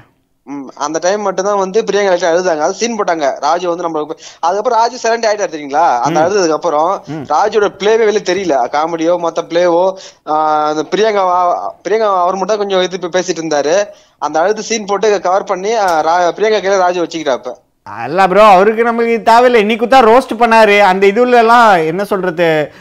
அந்த 0.86 0.98
டைம் 1.06 1.26
மட்டும் 1.28 1.48
தான் 1.48 1.60
வந்து 1.62 1.80
பிரியங்கா 1.88 2.12
லைட்டா 2.12 2.30
அழுதாங்க 2.34 2.64
அது 2.66 2.78
சீன் 2.82 2.98
போட்டாங்க. 3.00 3.28
ராஜு 3.46 3.66
வந்து 3.72 3.86
நம்மளுக்கு 3.86 4.16
அதுக்கப்புறம் 4.46 4.80
ராஜு 4.82 4.98
சரண்ட் 5.04 5.28
ஆயிட்டாரு 5.30 5.54
தெரியுங்களா? 5.56 5.86
அந்த 6.06 6.18
அழுததுக்கு 6.24 6.58
அப்புறம் 6.58 6.92
ராஜுவோட 7.34 7.70
பிளேவே 7.80 8.08
வெளிய 8.10 8.24
தெரியல. 8.32 8.56
காமெடியோ 8.76 9.14
மொத்த 9.26 9.44
பிளேவோ 9.52 9.84
அந்த 10.72 10.84
பிரியங்கா 10.94 11.24
பிரியங்கா 11.86 12.10
அவர் 12.24 12.40
மட்டும் 12.42 12.62
கொஞ்சம் 12.64 12.86
இது 12.88 13.14
பேசிட்டு 13.18 13.42
இருந்தாரு. 13.44 13.78
அந்த 14.28 14.36
அழுது 14.44 14.68
சீன் 14.70 14.90
போட்டு 14.92 15.10
கவர் 15.28 15.50
பண்ணி 15.54 15.74
பிரியங்கா 16.38 16.62
கையில 16.62 16.84
ராஜு 16.86 17.04
வச்சுக்கிட்டாப்ப 17.06 17.54
அல்ல 17.96 18.28
ப்ரோ 18.28 18.44
அவருக்கு 18.44 18.84
நமக்கு 18.84 19.14
இது 19.14 19.24
தேவையில்லை. 19.24 19.60
இன்னைக்கு 19.60 19.88
தான் 19.88 20.06
ரோஸ்ட் 20.06 20.40
பண்ணாரு. 20.40 20.80
அந்த 20.80 21.08
இதுல 21.08 21.32
எல்லாம் 21.32 21.76
என்ன 21.76 22.04
சொல்றது? 22.04 22.72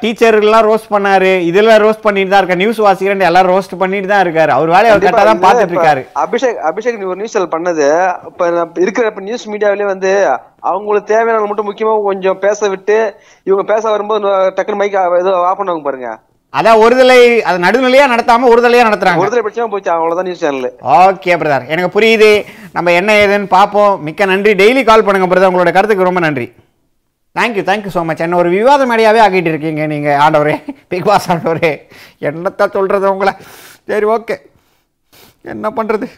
டீச்சர்லாம் 0.00 0.66
ரோஸ்ட் 0.68 0.90
பண்ணாரு. 0.90 1.30
இதுல 1.50 1.74
ரோஸ்ட் 1.84 2.00
பண்ணிட்டு 2.02 2.30
தான் 2.30 2.46
இருக்காரு. 2.46 2.56
நியூஸ் 2.56 2.82
வாசிக்கிறேன் 2.82 3.20
எல்லாரும் 3.20 3.58
ரோஸ்ட் 3.58 3.78
பண்ணிட்டு 3.78 4.08
தான் 4.08 4.26
இருக்காரு. 4.26 4.48
அவர் 4.48 4.68
வேலையை 4.68 4.90
அவர் 4.90 5.10
கரெக்டாக 5.10 5.38
தான் 5.38 5.56
பார்த்துட்டு 5.56 5.72
இருக்காரு. 5.72 6.06
அபிஷேக் 6.14 6.70
அபிஷேக் 6.70 7.06
ஒரு 7.06 7.14
நியூஸ் 7.14 7.38
பண்ணது. 7.38 8.14
இப்ப 8.26 8.66
இருக்கிற 8.74 9.06
இப்ப 9.06 9.20
நியூஸ் 9.20 9.50
மீடியாவிலே 9.50 9.84
வந்து 9.84 10.38
அவங்களுக்கு 10.60 11.14
தேவையான 11.14 11.44
மட்டும் 11.44 11.74
முக்கியமா 11.74 12.02
கொஞ்சம் 12.02 12.38
பேச 12.38 12.68
விட்டு 12.68 13.14
இவங்க 13.42 13.74
பேச 13.74 13.90
வரும்போது 13.90 14.26
நு- 14.26 14.30
டக்குனு 14.30 14.74
மைக் 14.74 15.18
ஏதோ 15.18 15.36
ஆஃப் 15.36 15.60
பண்ணுவாங்க 15.60 15.82
பாருங்க. 15.82 16.18
அதான் 16.58 16.80
ஒருதலை 16.84 17.18
அது 17.48 17.58
நடுநிலையா 17.64 18.06
நடத்தாம 18.12 18.48
ஒருதலையா 18.52 18.86
நடத்துறாங்க. 18.88 19.22
ஒருத்தரை 19.22 19.42
பிரச்சனை 19.44 19.66
போச்சு 19.74 19.90
அவ்வளவுதான் 19.94 20.26
நியூஸ் 20.28 20.42
சேனல் 20.44 20.72
ஓகே 20.96 21.36
பிரதர் 21.42 21.70
எனக்கு 21.74 21.94
புரியுது. 21.94 22.30
நம்ம 22.76 22.92
என்ன 23.00 23.14
ஏதுன்னு 23.22 23.48
பார்ப்போம் 23.56 23.92
மிக்க 24.08 24.26
நன்றி. 24.32 24.52
டெய்லி 24.62 24.82
கால் 24.90 25.06
பண்ணுங்க 25.06 25.28
பிரதர் 25.30 25.50
உங்களோட 25.50 25.72
கருத்துக்கு 25.76 26.08
ரொம்ப 26.08 26.22
நன்றி. 26.26 26.46
தேங்க்யூ 27.38 27.62
தேங்க்யூ 27.68 27.92
ஸோ 27.94 28.02
மச் 28.08 28.24
என்ன 28.26 28.38
ஒரு 28.42 28.50
விவாத 28.56 28.86
மேடையாவே 28.90 29.22
ஆக்கிட்டு 29.26 29.52
இருக்கீங்க 29.52 29.82
நீங்கள் 29.92 30.18
ஆண்டவரே. 30.24 30.56
பிக் 30.92 31.08
பாஸ் 31.10 31.28
ஆண்டவரே. 31.34 31.72
என்னத்தான் 32.30 32.74
சொல்கிறது 32.76 33.06
உங்களை? 33.14 33.34
சரி 33.92 34.08
ஓகே 34.16 34.36
என்ன 35.54 35.68
பண்ணுறது 35.78 36.08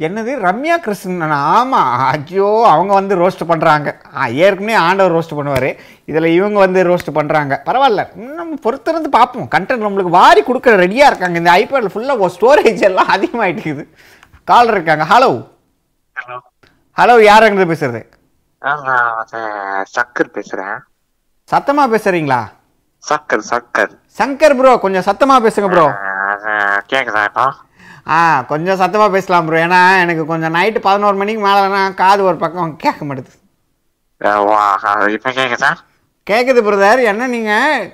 என்னது? 0.00 0.32
ரம்யா 0.44 0.76
கிருஷ்ணன்? 0.84 1.20
ஆமாம் 1.56 1.90
ஐயோ 2.06 2.46
அவங்க 2.70 2.92
வந்து 2.94 3.14
ரோஸ்ட் 3.20 3.42
பண்ணுறாங்க 3.50 3.88
ஏற்கனவே 4.44 4.74
ஆண்டவர் 4.86 5.14
ரோஸ்ட் 5.16 5.36
பண்ணுவார். 5.38 5.68
இதில் 6.10 6.34
இவங்க 6.38 6.58
வந்து 6.58 6.80
ரோஸ்ட் 6.88 7.10
பண்ணுறாங்க 7.18 7.54
பரவாயில்ல. 7.68 8.02
நம்ம 8.38 8.56
பொறுத்திருந்து 8.64 9.10
பார்ப்போம். 9.18 9.48
கண்டென்ட் 9.54 9.86
நம்மளுக்கு 9.86 10.16
வாரி 10.18 10.42
கொடுக்க 10.42 10.74
ரெடியாக 10.82 11.10
இருக்காங்க. 11.10 11.38
இந்த 11.42 11.52
ஐபேடில் 11.60 11.92
ஃபுல்லாக 11.94 12.30
ஸ்டோரேஜ் 12.36 12.82
எல்லாம் 12.90 13.12
அதிகமாகிட்டுக்குது 13.16 13.84
கால் 14.48 14.72
இருக்காங்க. 14.74 15.04
ஹலோ 15.12 15.30
ஹலோ 16.16 16.38
ஹலோ 16.96 17.14
யார் 17.24 17.46
அங்கிருந்து 17.46 17.72
பேசுறது? 17.72 18.02
சக்கர் 19.96 20.34
பேசுறேன். 20.36 20.76
சத்தமாக 21.48 21.88
பேசுகிறீங்களா 21.94 22.40
சக்கர் 23.04 23.46
சக்கர். 23.50 23.90
சங்கர் 24.18 24.56
ப்ரோ 24.58 24.70
கொஞ்சம் 24.84 25.06
சத்தமாக 25.08 25.44
பேசுங்க 25.46 25.68
ப்ரோ 25.72 25.86
அஹ் 25.86 26.80
கேக்குதா 26.92 27.22
இப்போ? 27.30 27.44
ஆ 28.06 28.18
கொஞ்சம் 28.50 28.80
சத்தமாக 28.80 29.14
பேசலாம் 29.14 29.46
ப்ரோ 29.46 29.58
ஏன்னா 29.60 29.80
எனக்கு 30.00 30.24
கொஞ்சம் 30.26 30.54
நைட்டு 30.56 30.80
பதினோரு 30.82 31.16
மணிக்கு 31.20 31.42
மேலேனா 31.46 31.82
காது 32.00 32.22
ஒரு 32.24 32.38
பக்கம் 32.38 32.76
கேட்க 32.76 33.00
மாட்டேது. 33.04 33.32
இப்ப 35.16 35.30
கேக்குதா? 35.32 35.70
கேட்குது 36.26 36.60
பிரதர் 36.66 37.00
என்ன 37.10 37.26
நீங்கள் 37.28 37.88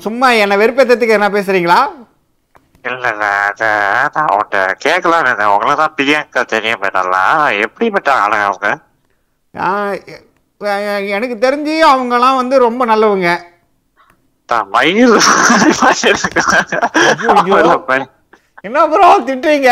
சும்மா 0.00 0.28
என்னை 0.42 0.56
வெறுப்பேற்றத்துக்கு 0.58 1.16
என்ன 1.18 1.28
பேசுகிறீங்களா 1.32 1.78
இல்ல 2.88 3.08
இல்ல 3.10 3.24
அது 3.48 3.68
நான் 4.16 4.54
கேட்கலாம் 4.84 5.26
உங்களை 5.52 5.74
தான் 5.76 5.94
பிரியங்கா 5.98 6.42
தெரிய 6.52 6.72
போயிடலாம் 6.76 7.34
எப்படிப்பட்ட 7.64 8.10
ஆளுங்க 8.22 8.46
அவங்க? 8.48 8.70
எனக்கு 11.16 11.36
தெரிஞ்சு 11.44 11.74
அவங்கலாம் 11.90 12.38
வந்து 12.40 12.56
ரொம்ப 12.66 12.82
நல்லவங்க. 12.84 13.30
மயில். 14.70 15.14
என்ன 18.64 18.80
ப்ரோ 18.90 19.06
திட்டுறீங்க? 19.28 19.70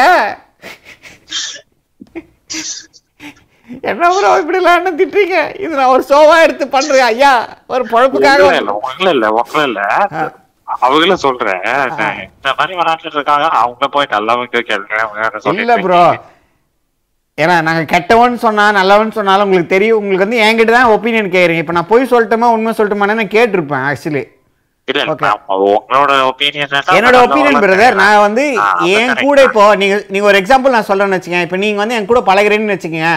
என்ன 3.91 4.05
ப்ரோ 4.15 4.31
இப்படிலாம் 4.41 4.79
என்ன 4.81 4.91
திட்டுறீங்க? 5.01 5.37
இது 5.65 5.73
நான் 5.81 5.93
ஒரு 5.97 6.05
ஷோவா 6.11 6.37
எடுத்து 6.47 6.65
பண்றேன் 6.75 7.07
ஐயா. 7.11 7.33
ஒரு 7.75 7.85
பொழப்புக்காக 7.93 8.41
இல்ல 8.47 8.61
இல்ல 8.63 8.73
உங்களை 9.37 9.63
இல்ல 9.69 9.83
அவங்கள 10.85 11.15
சொல்றேன். 11.27 11.63
இந்த 12.27 12.51
மாதிரி 12.59 12.73
விளையாட்டுட்டு 12.81 13.19
இருக்காங்க 13.19 13.47
அவங்க 13.63 13.87
போய் 13.95 14.13
நல்லவங்க 14.17 14.61
கேள்வி 14.71 15.63
இல்ல 15.65 15.77
ப்ரோ 15.87 16.03
ஏன்னா 17.39 17.55
நாங்க 17.67 17.83
கெட்டவன் 17.93 18.35
சொன்னா 18.45 18.65
நல்லவன் 18.79 19.17
சொன்னாலும் 19.19 19.45
உங்களுக்கு 19.47 19.75
தெரியும். 19.75 19.99
உங்களுக்கு 20.01 20.25
வந்து 20.27 20.41
என்கிட்ட 20.47 20.73
தான் 20.77 20.93
ஒப்பீனியன் 20.95 21.35
கேக்குறீங்க. 21.35 21.63
இப்போ 21.65 21.75
நான் 21.77 21.91
போய் 21.93 22.11
சொல்லட்டுமா 22.13 22.49
உண்மை 22.57 22.73
சொல்லட்டுமான்னு 22.79 23.21
நான் 23.21 23.35
கேட்டிருப்பேன் 23.37 23.87
ஆக்சுவலி 23.91 24.23
என்னோட 26.99 27.17
ஒப்பீனியன் 27.25 27.61
பிரதர் 27.65 27.95
நான் 27.95 28.23
வந்து 28.27 28.45
என் 28.99 29.15
கூட 29.25 29.43
இப்போ 29.49 29.75
நீங்க 29.83 29.97
நீங்க 30.09 30.27
ஒரு 30.27 30.41
எக்ஸாம்பிள் 30.43 30.75
நான் 30.77 30.89
சொல்றேன்னு 30.89 31.19
வச்சுக்கேன். 31.19 31.47
இப்போ 31.47 31.57
நீங்க 31.57 31.79
வந்து 31.79 31.95
என் 31.95 32.07
கூட 32.07 32.21
பழகுறேன்னு 32.21 32.77
வச்சுக்கோங்க. 32.77 33.13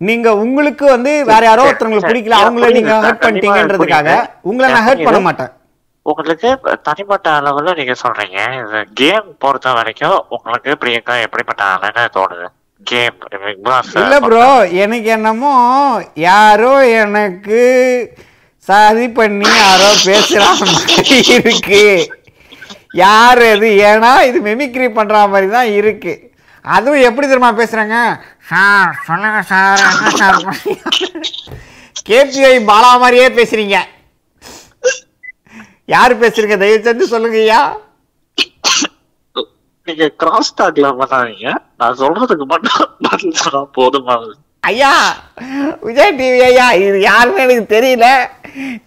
நீங்க 0.00 0.34
உங்களுக்கு 0.36 0.84
வந்து 0.84 1.24
வேற 1.24 1.44
யாரோ 1.44 1.62
ஒருத்தவங்களுக்கு. 1.68 2.10
பிடிக்கல 2.12 2.38
அவங்கள 2.40 2.70
நீங்க. 2.78 2.94
ஹர்ட் 3.06 3.24
பண்ணிட்டீங்கன்றதுக்காக. 3.26 4.10
உங்களை 4.42 4.72
நான் 4.72 4.86
ஹர்ட் 4.88 5.06
பண்ண. 5.06 5.20
மாட்டேன். 5.28 5.52
உங்களுக்கு 6.06 6.48
தனிப்பட்ட 6.82 7.30
அளவுல 7.38 7.74
நீங்க 7.78 7.94
சொல்றீங்க. 8.02 8.38
கேம் 8.94 9.36
பொறுத்த 9.38 9.72
வரைக்கும் 9.72 10.18
உங்களுக்கு 10.28 10.72
பிரியங்கா 10.82 11.22
எப்படிப்பட்ட 11.26 11.64
ஆளுன்னு 11.64 12.04
தோணுது. 12.18 12.46
கேம் 12.82 13.14
இல்ல 14.00 14.20
ப்ரோ 14.20 14.42
எனக்கு 14.84 15.08
என்னமோ 15.16 15.54
யாரோ 16.14 16.84
எனக்கு 16.84 17.60
சரி 18.68 19.06
பண்ணி 19.18 19.48
யாரோ 19.62 19.88
பேசுற 20.08 20.44
மாதிரி 20.60 21.16
இருக்கு. 21.36 21.82
யார் 23.02 23.42
அது? 23.52 23.68
ஏன்னா 23.88 24.10
இது 24.28 24.38
மெமிக்ரி 24.48 24.86
பண்ற 24.98 25.26
மாதிரி 25.32 25.48
தான் 25.56 25.70
இருக்கு. 25.80 26.14
அதுவும் 26.64 27.04
எப்படி 27.08 27.26
தெரியுமா 27.26 27.50
பேசுறாங்க? 27.60 27.96
சார் 28.50 28.94
சொல்லுங்க 29.08 29.40
சார் 29.50 29.82
என்ன 29.90 30.10
சார் 30.20 30.38
கேபிஐ 32.08 32.54
பாலா 32.70 32.90
மாதிரியே 33.02 33.28
பேசுறீங்க. 33.38 33.76
யார் 35.94 36.20
பேசுறீங்க 36.22 36.56
தயவு 36.62 36.86
செஞ்சு 36.88 37.12
சொல்லுங்க 37.14 37.38
ஐயா. 37.44 37.60
நீங்க 39.86 40.06
கிராஸ் 40.20 40.56
டாக்ல 40.58 40.88
பண்ணாதீங்க. 41.00 41.50
நான் 41.80 41.98
சொல்றதுக்கு 42.02 42.46
மட்டும் 42.54 42.82
பதில் 43.06 43.40
சொன்னா 43.42 43.62
போதுமானது 43.78 44.34
ஐயா 44.66 44.92
விஜய் 45.84 46.16
டிவி 46.18 46.40
ஐயா 46.46 46.66
இது 46.80 46.98
யாருன்னு 47.02 47.44
எனக்கு 47.44 47.66
தெரியல. 47.74 48.06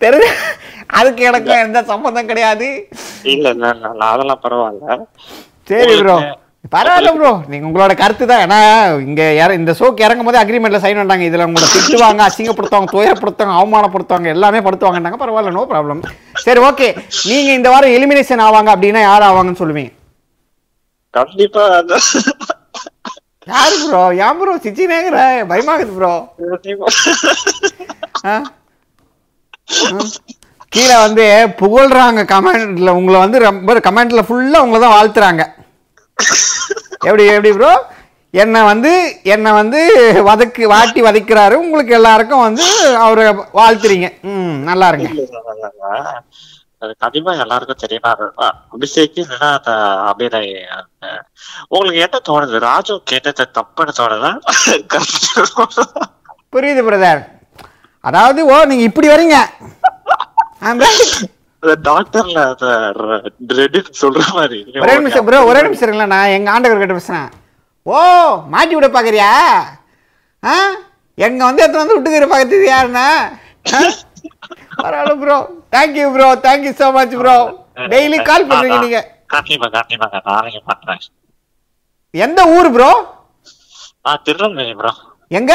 தெரியல 0.03 0.27
அதுக்கு 0.97 1.21
எனக்கு 1.25 1.51
எந்த 1.63 1.79
சம்மந்தம் 1.89 2.29
கிடையாது. 2.29 2.67
இல்ல 3.33 3.49
அதெல்லாம் 4.07 4.43
பரவாயில்ல. 4.45 4.95
சரி 5.69 5.95
ப்ரோ 5.99 6.15
பரவாயில்ல 6.71 7.11
ப்ரோ 7.17 7.31
நீங்க 7.49 7.65
உங்களோட 7.67 7.93
கருத்து 7.95 8.25
தான். 8.25 8.41
ஏன்னா 8.45 8.57
இங்க 9.05 9.21
இற- 9.35 9.57
இந்த 9.59 9.71
ஷோக்கு 9.79 10.05
இறங்கும் 10.05 10.27
போது 10.27 10.41
அக்ரிமெண்ட்ல 10.41 10.81
சைன் 10.83 10.99
பண்ணாங்க 11.01 11.27
இதுல 11.27 11.47
உங்களை 11.49 11.67
திட்டுவாங்க 11.69 12.23
அசிங்கப்படுத்துவாங்க 12.25 12.89
துயரப்படுத்துவாங்க 12.95 13.55
அவமானப்படுத்துவாங்க 13.59 14.29
எல்லாமே 14.35 14.61
படுத்துவாங்கன்னாங்க. 14.65 15.19
பரவாயில்ல 15.23 15.55
நோ 15.57 15.63
ப்ராப்ளம் 15.71 16.01
சரி 16.45 16.61
ஓகே 16.67 16.89
நீங்க 17.29 17.49
இந்த 17.53 17.69
வாரம் 17.73 17.95
எலிமினேஷன் 17.97 18.45
ஆவாங்க 18.47 18.71
அப்படின்னா 18.75 19.03
யார் 19.03 19.27
ஆவாங்கன்னு 19.29 19.61
சொல்லுவீங்க? 19.63 19.93
கண்டிப்பா 21.13 21.63
யாரு 23.51 23.75
ப்ரோ 23.83 24.01
ஏன் 24.25 24.37
ப்ரோ 24.39 24.53
சிச்சினேங்கிற 24.65 25.19
பயமாகுது 25.51 25.91
ப்ரோ 25.97 26.13
கீழே 30.73 30.95
வந்து 31.03 31.23
புகழ்றாங்க 31.61 32.21
கமெண்ட்ல. 32.31 32.89
உங்களை 32.99 33.17
வந்து 33.23 33.37
ரொம்ப 33.49 33.75
கமெண்ட்ல 33.87 34.21
ஃபுல்லா 34.27 34.59
உங்களை 34.65 34.79
தான் 34.83 34.95
வாழ்த்துறாங்க. 34.97 35.43
எப்படி 37.07 37.23
எப்படி 37.35 37.51
ப்ரோ 37.57 37.71
என்னை 38.41 38.61
வந்து 38.69 38.91
என்னை 39.33 39.51
வந்து 39.59 39.79
வதக்கு 40.27 40.63
வாட்டி 40.73 41.01
வதைக்கிறாரு. 41.07 41.55
உங்களுக்கு 41.63 41.93
எல்லாருக்கும் 41.99 42.45
வந்து 42.47 42.65
அவரை 43.05 43.25
வாழ்த்துறீங்க. 43.59 44.09
ம் 44.31 44.57
நல்லா 44.69 44.89
இருங்க. 44.91 45.09
அது 46.81 46.91
கண்டிப்பா 46.97 47.31
எல்லாருக்கும் 47.43 47.81
தெரியுமா 47.81 48.11
அபிஷேக் 48.73 49.17
இல்லைன்னா 49.21 49.49
அந்த 49.55 49.71
அபிநய் 50.09 50.51
உங்களுக்கு 51.69 51.99
என்ன 52.05 52.19
தோணுது? 52.29 52.59
ராஜு 52.65 52.93
கேட்டது 53.03 53.45
தப்புன்னு 53.57 53.93
தோணுதா? 53.97 54.31
புரியுது 56.53 56.81
பிரதர். 56.85 57.21
அதாவது 58.03 58.39
ஓ 58.45 58.55
நீங்க 58.65 58.83
இப்படி 58.83 59.07
வரீங்க. 59.07 59.37
டாக்டர்ல 61.83 62.39
சொல்ற 63.99 64.21
மாதிரி. 64.37 64.59
ஒரே 64.83 64.93
நிமிஷம் 64.99 65.25
ப்ரோ 65.27 65.41
ஒரே 65.45 65.61
நிமிஷம் 65.61 66.13
நான் 66.13 66.33
எங்க 66.37 66.49
ஆண்டவர் 66.51 66.81
கிட்ட 66.81 66.95
பேசுறேன். 66.97 67.27
ஓ 67.85 67.97
மாட்டி 68.53 68.73
விட 68.75 68.87
பாக்குறியா? 68.89 69.31
ஆ? 70.43 70.55
எங்க 71.17 71.41
வந்து 71.45 71.63
எத்தனை 71.63 71.81
வந்து 71.81 71.95
விட்டுக்கிற 71.95 72.27
பாக்குறது 72.31 72.69
யாருன்னா? 72.69 73.07
பரவாயில்ல 74.81 75.15
bro 75.23 75.37
thank you 75.75 76.05
bro 76.15 76.27
thank you 76.45 76.71
so 76.79 76.87
much 76.97 77.15
bro 77.21 77.35
daily 77.93 78.17
call 78.29 78.47
பண்றீங்க 78.49 78.79
நீங்க. 78.85 78.99
கண்டிப்பா 79.33 79.67
கண்டிப்பாங்க 79.75 80.19
நாளைக்கு 80.27 80.61
பண்றேன். 80.69 81.03
எந்த 82.13 82.41
ஊர் 82.55 82.69
ப்ரோ 82.75 82.89
நான் 84.05 84.23
திருநெல்வேலி 84.27 84.73
ப்ரோ 84.79 84.91
எங்க? 85.31 85.53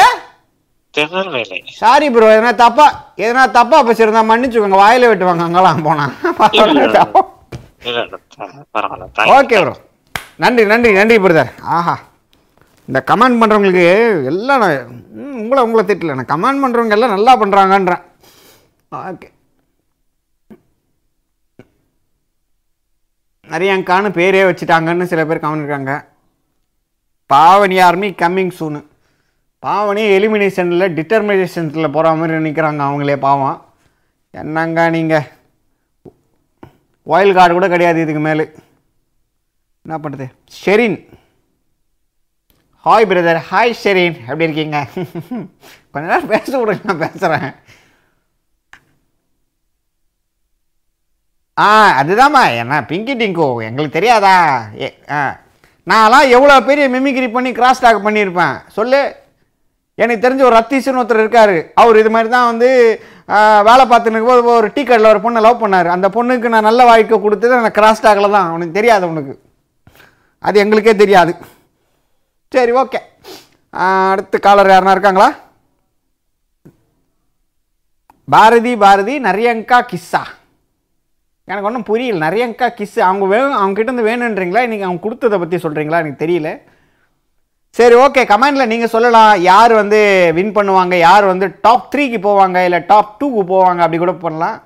திருநெல்வேலி. 0.93 1.57
சாரி 1.79 2.07
ப்ரோ 2.15 2.27
எதனா 2.35 2.51
தப்பா 2.61 2.85
எதனா 3.23 3.43
தப்பா 3.57 3.77
பேசியிருந்தா 3.87 4.21
மன்னிச்சுக்கோங்க. 4.29 4.77
வாயில 4.83 5.09
வெட்டுவாங்க 5.11 5.45
அங்கெல்லாம் 5.47 5.85
போனா. 5.87 6.05
ஓகே 9.35 9.57
ப்ரோ 9.63 9.73
நன்றி 10.43 10.63
நன்றி 10.71 10.89
நன்றி 10.99 11.15
பிரதர் 11.25 11.51
ஆஹா. 11.77 11.95
இந்த 12.89 12.99
கமெண்ட் 13.09 13.39
பண்ணுறவங்களுக்கு 13.41 13.85
எல்லாம் 14.31 14.61
நான் 14.63 14.79
உங்களை 15.41 15.61
உங்களை 15.67 15.83
திட்டல. 15.89 16.15
நான் 16.17 16.31
கமெண்ட் 16.33 16.63
பண்ணுறவங்க 16.63 16.95
எல்லாம் 16.97 17.13
நல்லா 17.15 17.33
பண்ணுறாங்கன்றேன் 17.41 18.03
நிறையங்கான்னு 23.47 24.09
பேரே 24.19 24.41
வச்சுட்டாங்கன்னு 24.47 25.03
சில 25.03 25.25
பேர் 25.25 25.45
கவனிக்கிறாங்க 25.45 25.91
Pavani 27.33 27.77
army 27.87 28.09
coming 28.21 28.53
soon 28.59 28.79
Pavani 29.63 30.03
எலிமினேஷனில் 30.17 30.93
டிட்டர்மினேஷன்ஸில் 30.97 31.93
போகிற 31.95 32.13
மாதிரி 32.15 32.37
நிற்கிறாங்க 32.47 32.81
அவங்களே 32.87 33.15
பாவம். 33.15 33.57
என்னங்க 34.33 34.89
நீங்கள் 34.89 35.27
ஒயில் 37.03 37.33
கார்டு 37.33 37.53
கூட 37.53 37.67
கிடையாது 37.67 38.01
இதுக்கு 38.01 38.21
மேலே. 38.21 38.45
என்ன 39.85 39.95
பண்ணுறது 39.97 40.25
Sherin. 40.59 40.97
Hi 42.85 43.09
brother 43.11 43.41
hi 43.51 43.79
Sherin. 43.83 44.17
எப்படி 44.27 44.47
இருக்கீங்க? 44.47 44.79
கொஞ்ச 45.91 46.05
நேரம் 46.11 46.31
பேச 46.33 46.51
விடுங்க 46.59 46.83
நான் 46.83 47.03
பேசுகிறேன் 47.05 47.49
ஆ 51.57 51.67
அதுதாம்மா. 51.99 52.43
என்ன 52.61 52.79
பிங்கி 52.91 53.13
டிங்கோ 53.19 53.47
எங்களுக்கு 53.67 53.97
தெரியாதா? 53.97 54.35
ஏ 54.85 54.87
ஆ. 55.17 55.19
நான்லாம் 55.91 56.31
எவ்வளோ 56.35 56.55
பெரிய 56.69 56.85
மிமிக்ரி 56.95 57.27
பண்ணி 57.35 57.51
கிராஸ் 57.59 57.83
டாக் 57.83 58.05
பண்ணியிருப்பேன். 58.07 58.55
சொல்லு. 58.77 59.01
எனக்கு 60.03 60.23
தெரிஞ்ச 60.25 60.41
ஒரு 60.47 60.55
ரத்தீசன் 60.59 60.97
ஒருத்தர் 60.99 61.23
இருக்கார். 61.23 61.55
அவர் 61.81 61.99
இது 62.01 62.09
மாதிரி 62.15 62.29
தான் 62.35 62.49
வந்து 62.51 62.69
வேலை 63.67 63.83
பார்த்துன்னு 63.91 64.25
போது 64.29 64.41
ஒரு 64.59 64.67
டீ 64.75 64.81
கடையில் 64.83 65.11
ஒரு 65.11 65.21
பொண்ணை 65.25 65.41
லவ் 65.45 65.61
பண்ணார். 65.61 65.89
அந்த 65.95 66.07
பொண்ணுக்கு 66.15 66.47
நான் 66.53 66.67
நல்ல 66.69 66.81
வாழ்க்கை 66.89 67.17
கொடுத்தது 67.25 67.59
நான் 67.61 67.77
கிராஸ் 67.77 68.03
டாக்கில் 68.05 68.35
தான். 68.37 68.49
அவனுக்கு 68.51 68.77
தெரியாது 68.79 69.05
அவனுக்கு. 69.07 69.33
அது 70.47 70.57
எங்களுக்கே 70.63 70.95
தெரியாது. 71.03 71.31
சரி 72.55 72.73
ஓகே 72.81 72.99
அடுத்து 74.11 74.37
காலர் 74.47 74.73
யாருனா 74.73 74.95
இருக்காங்களா? 74.95 75.29
பாரதி 78.27 78.73
பாரதி 78.83 79.15
நிறையங்கா 79.27 79.79
கிஸ்ஸா. 79.91 80.21
எனக்கு 81.51 81.67
ஒன்றும் 81.69 81.89
புரியல. 81.89 82.19
நிறையக்கா 82.25 82.67
கிஸ் 82.77 82.95
அவங்க 83.07 83.25
வேணும் 83.33 83.59
அவங்க 83.63 83.79
இருந்து 83.83 84.03
வேணுன்றீங்களா? 84.09 84.61
இன்றைக்கி 84.67 84.85
அவங்க 84.87 85.01
கொடுத்ததை 85.03 85.37
பற்றி 85.41 85.57
சொல்கிறீங்களா 85.65 85.99
எனக்கு 86.03 86.23
தெரியல. 86.23 86.51
சரி 87.79 87.95
ஓகே 88.03 88.21
கமெண்டில் 88.31 88.71
நீங்கள் 88.71 88.91
சொல்லலாம். 88.93 89.33
யார் 89.51 89.73
வந்து 89.81 89.99
வின் 90.37 90.55
பண்ணுவாங்க? 90.57 90.95
யார் 91.07 91.25
வந்து 91.31 91.47
டாப் 91.65 91.89
த்ரீக்கு 91.93 92.19
போவாங்க? 92.27 92.57
இல்லை 92.67 92.79
டாப் 92.91 93.11
டூக்கு 93.19 93.43
போவாங்க? 93.51 93.81
அப்படி 93.85 93.99
கூட 94.03 94.13
பண்ணலாம். 94.23 94.57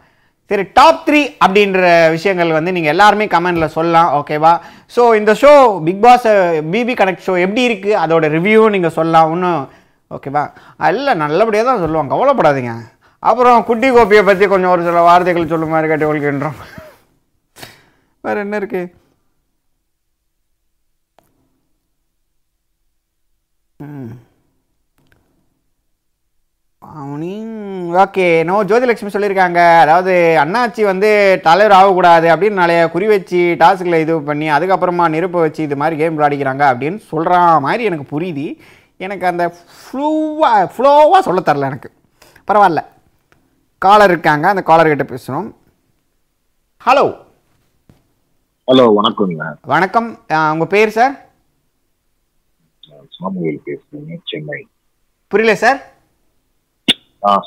சரி 0.51 0.63
டாப் 0.77 1.01
த்ரீ 1.07 1.21
அப்படின்ற 1.45 1.81
விஷயங்கள் 2.15 2.55
வந்து 2.57 2.71
நீங்கள் 2.75 2.93
எல்லாருமே 2.93 3.25
கமெண்டில் 3.33 3.73
சொல்லலாம். 3.77 4.11
ஓகேவா 4.19 4.53
ஸோ 4.95 5.01
இந்த 5.19 5.31
show 5.41 5.51
Bigg 5.87 6.01
Boss 6.05 6.29
BB 6.75 6.93
connect 7.01 7.27
show 7.27 7.35
எப்படி 7.45 7.63
இருக்குது 7.69 7.99
அதோட 8.03 8.27
ரிவ்யூவும் 8.37 8.75
நீங்கள் 8.75 8.95
சொல்லலாம். 8.99 9.31
ஒன்றும் 9.33 9.59
ஓகேவா 10.17 10.43
இல்லை 10.93 11.15
நல்லபடியாக 11.25 11.67
தான் 11.71 11.83
சொல்லுவாங்க. 11.83 12.11
கவலைப்படாதீங்க. 12.15 12.73
அப்புறம் 13.23 13.65
குட்டி 13.69 13.87
கோப்பியை 13.95 14.23
பற்றி 14.27 14.45
கொஞ்சம் 14.51 14.73
ஒரு 14.75 14.83
சில 14.87 15.01
வார்த்தைகள் 15.07 15.51
சொல்லுமாறு 15.53 15.89
கேட்டு 15.91 16.05
கொள்கின்றோம். 16.07 16.57
வேறு 18.23 18.43
என்ன 18.45 18.59
இருக்குது 18.61 18.87
ஓகே 28.01 28.25
நோ 28.47 28.55
ஜோதிலட்சுமி 28.69 29.11
சொல்லியிருக்காங்க. 29.13 29.61
அதாவது 29.83 30.13
அண்ணாச்சி 30.43 30.81
வந்து 30.89 31.09
தலைவர் 31.47 31.75
ஆகக்கூடாது 31.77 32.27
அப்படின்னு 32.33 32.61
நிறைய 32.63 32.81
குறி 32.93 33.07
வச்சு 33.11 33.39
டாஸ்கில் 33.61 34.01
இது 34.03 34.13
பண்ணி 34.29 34.47
அதுக்கப்புறமா 34.57 35.05
நெருப்பை 35.15 35.41
வச்சு 35.45 35.61
இது 35.67 35.77
மாதிரி 35.81 35.97
கேம் 36.01 36.17
விளையாடிக்கிறாங்க 36.17 36.63
அப்படின்னு 36.71 36.99
சொல்கிற 37.11 37.41
மாதிரி 37.65 37.83
எனக்கு 37.89 38.05
புரியுது. 38.13 38.45
எனக்கு 39.05 39.25
அந்த 39.31 39.45
ஃப்ளூவாக 39.79 40.63
ஃப்ளோவாக 40.75 41.21
சொல்ல 41.27 41.41
தரல 41.49 41.69
எனக்கு. 41.71 41.91
பரவாயில்ல. 42.49 42.83
காலர் 43.81 44.11
இருக்காங்க 44.13 44.45
அந்த 44.49 44.61
காலர் 44.69 44.91
கிட்ட 44.91 45.05
பேசணும் 45.09 45.49
ஹலோ 46.85 47.05
ஹலோ 48.67 48.85
வணக்கங்க 48.97 49.45
வணக்கம். 49.71 50.09
உங்கள் 50.53 50.71
பேர் 50.73 50.91
சார் 50.97 51.13
சாமுவேல் 53.15 53.63
பேசுறேங்க 53.65 54.17
சென்னை. 54.31 54.59
புரியல 55.31 55.53
சார் 55.63 55.79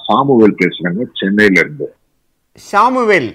சாமுவேல் 0.06 0.58
பேசுறேங்க 0.60 1.04
சென்னையில 1.20 1.62
இருந்து 1.62 1.86
ஷாமுவேல் 2.58 3.30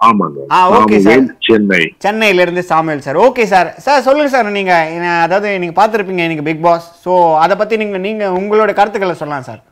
ஆமாங்க. 0.00 0.38
ஆ, 0.48 0.58
sir. 0.62 0.72
சாமுவேல் 0.72 1.28
சென்னை. 1.46 1.82
சென்னையிலேருந்து 2.04 2.62
Samuel 2.70 3.04
sir 3.06 3.20
okay 3.26 3.44
sir 3.52 3.68
sir 3.84 4.04
சொல்லுங்கள் 4.06 4.34
சார் 4.34 4.56
நீங்கள் 4.58 4.90
அதாவது 5.24 5.50
நீங்கள் 5.62 5.78
பார்த்துருப்பீங்க 5.78 6.24
இன்னைக்கு 6.26 6.48
பிக் 6.48 6.64
பாஸ் 6.66 6.88
ஸோ 7.04 7.12
அதை 7.44 7.56
பற்றி 7.60 7.76
நீங்கள் 7.82 8.04
நீங்கள் 8.06 8.36
உங்களோட 8.40 8.72
கருத்துக்களை 8.78 9.16
சொல்லலாம் 9.16 9.48
சார் 9.50 9.62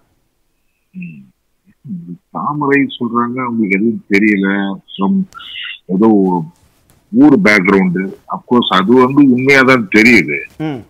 தாமரை 2.35 2.81
சொல்றாங்க. 2.97 3.37
அவங்களுக்கு 3.47 3.79
எதுவும் 3.79 4.09
தெரியல. 4.13 4.49
ஏதோ 5.95 6.09
ஊர் 7.13 7.37
பேக்ரவுண்டு 7.47 8.03
அப்கோர்ஸ் 8.35 8.71
அது 8.77 8.93
வந்து 9.03 9.23
உண்மையாதான் 9.35 9.85
தெரியுது. 9.97 10.39
ம். 10.67 10.81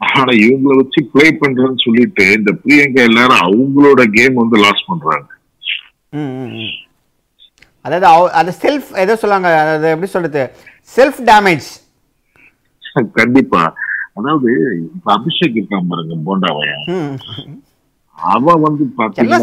ஆனா 0.00 0.32
இவங்கள 0.42 0.74
வச்சு 0.78 1.00
ப்ளே 1.12 1.26
பண்றேன்னு 1.40 1.84
சொல்லிட்டு 1.84 2.24
இந்த 2.36 2.50
பிரியங்கா 2.62 3.02
எல்லாரும் 3.02 3.44
அவங்களோட 3.46 4.02
கேம் 4.16 4.34
வந்து 4.34 4.56
லாஸ் 4.64 4.88
பண்றாங்க. 4.88 5.28
அதாவது 7.84 8.06
அது 8.40 8.50
செல்ஃப் 8.62 8.88
ஏதோ 9.02 9.14
சொல்லுவாங்க 9.16 9.48
அதாவது 9.60 9.88
எப்படி 9.88 10.10
சொல்கிறது 10.12 10.42
செல்ஃப் 10.92 11.20
டேமேஜ் 11.28 11.68
கண்டிப்பா. 13.18 13.62
அதாவது 14.18 14.50
இப்ப 14.88 15.08
அபிஷேக் 15.12 15.58
இருக்கான் 15.58 15.90
பாருங்க 15.90 16.14
போண்டாவையன் 16.28 16.84
ம். 16.94 17.12
அவன் 18.18 18.64
வந்து 18.66 18.84
பாத்தீங்கன்னா 18.98 19.40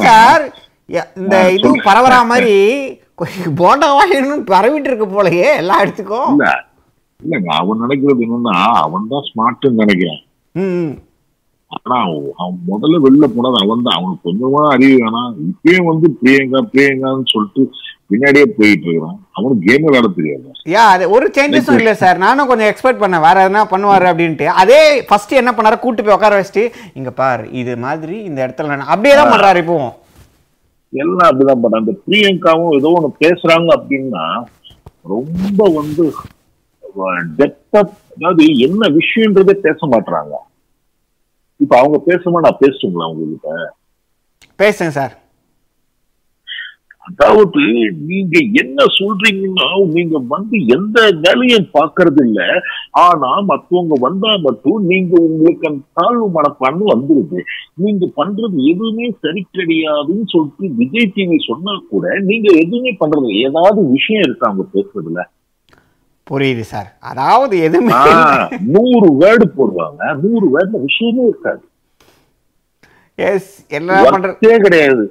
இந்த 1.22 1.36
இது. 1.56 1.70
பரவற 1.88 2.16
மாதிரி 2.32 2.56
போண்டாவா 3.62 4.04
இன்னும் 4.20 4.46
பரவிட்டு 4.54 4.90
இருக்கு 4.90 5.08
போலயே 5.16 5.50
எல்லா 5.62 5.76
இடத்துக்கும் 5.84 6.32
இல்ல 6.34 6.48
இல்லங்க 7.20 7.50
அவன் 7.62 7.84
நினைக்கிறது 7.84 8.24
என்னன்னா 8.26 8.56
அவன் 8.86 9.12
தான் 9.14 9.28
ஸ்மார்ட்னு 9.30 9.82
நினைக்கிறான். 9.82 10.24
ஆனா 11.76 11.96
அவன் 12.42 12.60
முதல்ல 12.72 13.00
வெளில 13.06 13.26
போனது 13.36 13.58
அவன் 13.64 13.86
தான். 13.86 13.98
அவனுக்கு 14.00 14.28
கொஞ்சமா 14.28 14.62
அறிவு 14.74 14.98
வேணாம். 15.02 15.32
இப்பயும் 15.50 15.90
வந்து 15.92 16.08
பிரியங்கா 16.20 16.60
பிரியங்கான்னு 16.74 17.32
சொல்லிட்டு 17.34 17.64
பின்னாடியே 18.12 18.46
போயிட்டு 18.58 18.86
இருக்கிறான். 18.88 19.18
அவனுக்கு 19.38 19.66
கேம் 19.68 19.86
விளையாட 19.86 20.08
தெரியாது. 20.18 20.50
யா 20.74 20.84
அது 20.94 21.04
ஒரு 21.16 21.28
சேஞ்சஸும் 21.38 21.80
இல்லை 21.82 21.94
சார் 22.04 22.24
நானும் 22.26 22.50
கொஞ்சம் 22.52 22.70
எக்ஸ்பெக்ட் 22.72 23.04
பண்ணேன். 23.04 23.26
வேற 23.28 23.46
எதனா 23.46 23.64
பண்ணுவார் 23.74 24.10
அப்படின்ட்டு. 24.12 24.48
அதே 24.64 24.80
ஃபர்ஸ்ட் 25.10 25.40
என்ன 25.42 25.54
பண்ணாரு? 25.58 25.80
கூட்டு 25.86 26.04
போய் 26.04 26.18
உட்கார 26.18 26.40
வச்சுட்டு 26.40 26.66
இங்க 27.00 27.12
பார் 27.22 27.44
இது 27.62 27.76
மாதிரி 27.86 28.18
இந்த 28.30 28.40
இடத்துல 28.46 28.82
அப்படியே 28.94 29.16
தான் 29.20 29.34
பண்றாரு 29.36 29.64
இப்போவும். 29.66 29.96
எல்லாம் 30.96 31.30
அப்படிதான் 31.30 31.62
பண்றாங்க. 31.62 31.78
அந்த 31.78 31.94
பிரியங்காவும் 32.06 32.76
ஏதோ 32.76 32.92
ஒன்று 32.92 33.12
பேசுறாங்க 33.20 33.68
அப்படின்னா 33.78 34.26
ரொம்ப 35.06 35.70
வந்து 35.72 36.06
டெப்தா 37.38 37.80
அதாவது 38.16 38.44
என்ன 38.60 38.88
விஷயன்றதே 38.98 39.54
பேச 39.60 39.80
மாட்டாங்க 39.88 40.34
இப்ப 41.60 41.78
அவங்க 41.78 41.98
பேசுமா 42.06 42.40
நான் 42.40 42.62
பேசுங்களா 42.62 43.10
உங்ககிட்ட? 43.12 43.50
பேசுங்க 44.60 44.90
சார். 44.90 45.14
அதாவது 47.08 47.64
நீங்க 48.10 48.36
என்ன 48.62 48.84
சொல்றீங்கன்னா 49.00 49.68
நீங்க 49.96 50.20
வந்து 50.28 50.58
எந்த 50.66 51.00
வேலையும் 51.24 51.68
பாக்குறது 51.74 52.22
இல்ல 52.28 52.40
ஆனா 53.04 53.30
மத்தவங்க 53.50 53.96
வந்தா 54.00 54.32
மட்டும் 54.38 54.80
நீங்க 54.86 55.14
உங்களுக்கு 55.22 55.68
அந்த 55.68 55.84
தாழ்வு 55.94 56.28
மனப்பான்மை 56.30 56.86
வந்துருது. 56.94 57.40
நீங்க 57.74 58.06
பண்றது 58.16 58.58
எதுவுமே 58.72 59.08
சரி 59.24 59.42
கிடையாதுன்னு 59.58 60.26
சொல்லிட்டு 60.34 60.70
விஜய் 60.82 61.14
டிவி 61.16 61.38
சொன்னா 61.48 61.76
கூட 61.90 62.20
நீங்க 62.20 62.48
எதுவுமே 62.64 62.94
பண்றது. 63.00 63.30
ஏதாவது 63.48 63.82
விஷயம் 63.90 64.22
இருக்கா 64.22 64.48
அவங்க 64.48 64.66
பேசுறதுல? 64.76 65.22
புரியுது 66.28 66.66
சார். 66.74 66.90
அதாவது 67.02 67.56
எதுவுமே 67.60 68.00
நூறு 68.76 69.10
வேர்டு 69.22 69.48
போடுவாங்க. 69.58 70.02
நூறு 70.24 70.48
வேர்டுல 70.56 70.82
விஷயமே 70.88 71.26
இருக்காது. 71.28 71.64
எஸ் 73.18 73.52
என்ன 73.70 74.02
பண்றது 74.12 74.58
கிடையாது. 74.66 75.06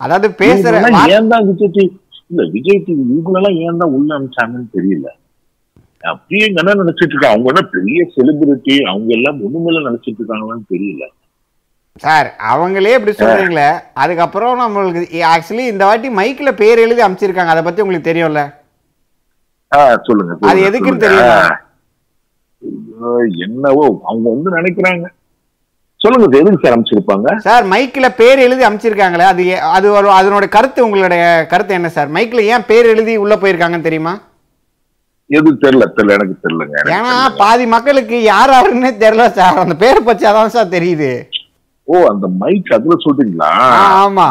அதாவது 0.00 0.28
பேசுற 0.42 0.74
ஏன் 1.16 1.30
தான் 1.32 1.46
விஜய் 1.48 1.72
டிவி 1.76 1.86
இல்ல 2.30 2.42
விஜய் 2.54 2.82
டிவி 2.86 3.02
இவங்களெல்லாம் 3.12 3.56
ஏன் 3.66 3.80
தான் 3.82 3.94
உள்ள 3.98 4.10
அனுப்பிச்சாங்கன்னு 4.16 4.74
தெரியல. 4.76 5.06
அப்படியே 6.10 6.44
என்ன 6.50 6.74
நினைச்சிட்டு 6.80 7.14
இருக்காங்க 7.14 7.36
அவங்க 7.36 7.50
என்ன 7.52 7.62
பெரிய 7.76 8.00
செலிபிரிட்டி 8.16 8.74
அவங்க 8.90 9.10
எல்லாம் 9.18 9.40
ஒண்ணுமில்ல 9.46 9.80
நினைச்சிட்டு 9.88 10.20
இருக்காங்களான்னு 10.20 10.68
தெரியல. 10.74 11.04
சார் 12.04 12.28
அவங்களே 12.50 12.92
இப்படி 12.96 13.14
சொல்றீங்களே 13.20 13.68
அதுக்கப்புறம் 14.02 14.60
நம்மளுக்கு 14.62 15.22
ஆக்சுவலி 15.32 15.64
இந்த 15.72 15.84
வாட்டி 15.88 16.08
மைக்ல 16.18 16.50
பேர் 16.60 16.84
எழுதி 16.84 17.02
அமைச்சிருக்காங்க 17.06 17.54
அதை 17.54 17.64
பத்தி 17.68 17.82
உங்களுக்கு 17.84 18.10
தெரியும்ல? 18.10 18.42
சொல்லுங்க 20.08 20.34
அது 20.50 20.60
எதுக்குன்னு? 20.68 21.08
ஐயோ, 22.62 23.10
என்னவோ 23.46 23.82
அவங்க 24.10 24.26
வந்து 24.34 24.50
நினைக்கிறாங்க. 24.58 25.06
சொல்லுங்க 26.00 26.26
இது 26.28 26.40
எதுக்கு 26.40 26.62
சார் 26.64 26.74
அமைச்சிருப்பாங்க 26.74 27.28
சார் 27.46 27.64
மைக்கில் 27.70 28.16
பேர் 28.20 28.40
எழுதி 28.44 28.62
அமைச்சிருக்காங்களே 28.66 29.24
அது 29.30 29.44
அது 29.76 29.86
ஒரு 29.98 30.08
அதனோட 30.18 30.46
கருத்து 30.48 30.84
உங்களுடைய 30.86 31.22
கருத்து 31.52 31.78
என்ன 31.78 31.88
சார்? 31.88 32.10
மைக்கில் 32.16 32.48
ஏன் 32.52 32.66
பேர் 32.68 32.90
எழுதி 32.92 33.14
உள்ள 33.16 33.34
போயிருக்காங்கன்னு 33.36 33.88
தெரியுமா? 33.88 34.14
எது 35.30 35.50
தெரியல 35.64 35.86
தெரியல 35.96 36.16
எனக்கு 36.18 36.36
தெரியலங்க 36.44 36.76
ஏன்னா. 36.96 37.14
பாதி 37.40 37.64
மக்களுக்கு 37.74 38.18
யார் 38.24 38.52
யாருன்னே 38.54 38.92
தெரியல 39.02 39.24
சார். 39.38 39.58
அந்த 39.64 39.74
பேரை 39.82 40.00
பற்றி 40.02 40.26
அதான் 40.30 40.54
சார் 40.54 40.74
தெரியுது. 40.76 41.10
ஓ 41.88 41.98
அந்த 42.12 42.26
மைக் 42.40 42.72
அதுல 42.76 42.96
சொல்றீங்களா? 43.04 43.50
ஆமா. 43.98 44.28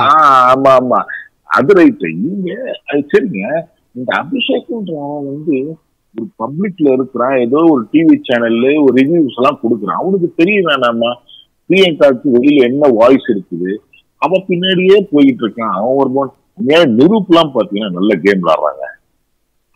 ஆமா 0.52 0.72
ஆமா. 0.80 1.02
அது 1.58 1.76
ரைட் 1.80 2.06
நீங்க 2.24 2.50
சரிங்க. 3.12 3.42
இந்த 3.96 4.10
அபிஷேக்ன்றவன் 4.22 5.28
வந்து 5.30 5.58
ஒரு 6.16 6.28
பப்ளிக்ல 6.42 6.88
இருக்கிறான். 6.98 7.36
ஏதோ 7.46 7.60
ஒரு 7.74 7.84
டிவி 7.94 8.16
சேனல்ல 8.28 8.68
ஒரு 8.84 8.94
ரிவ்யூஸ் 9.00 9.38
எல்லாம் 9.40 9.62
கொடுக்குறான். 9.64 10.02
அவனுக்கு 10.02 10.30
தெரிய 10.42 10.60
வேணாமா 10.70 11.12
பிரியங்காவுக்கு 11.70 12.28
வெளியில 12.36 12.68
என்ன 12.70 12.90
வாய்ஸ் 13.00 13.28
இருக்குது? 13.34 13.72
அவன் 14.22 14.48
பின்னாடியே 14.50 14.98
போயிட்டு 15.14 15.44
இருக்கான். 15.46 15.74
அவன் 15.80 15.98
ஒரு 16.02 16.10
மோன் 16.16 16.32
உண்மையான 16.60 16.90
நிரூப்லாம் 17.00 17.54
பாத்தீங்கன்னா 17.56 17.96
நல்ல 17.98 18.12
கேம் 18.24 18.42
விளாடுறாங்க 18.44 18.86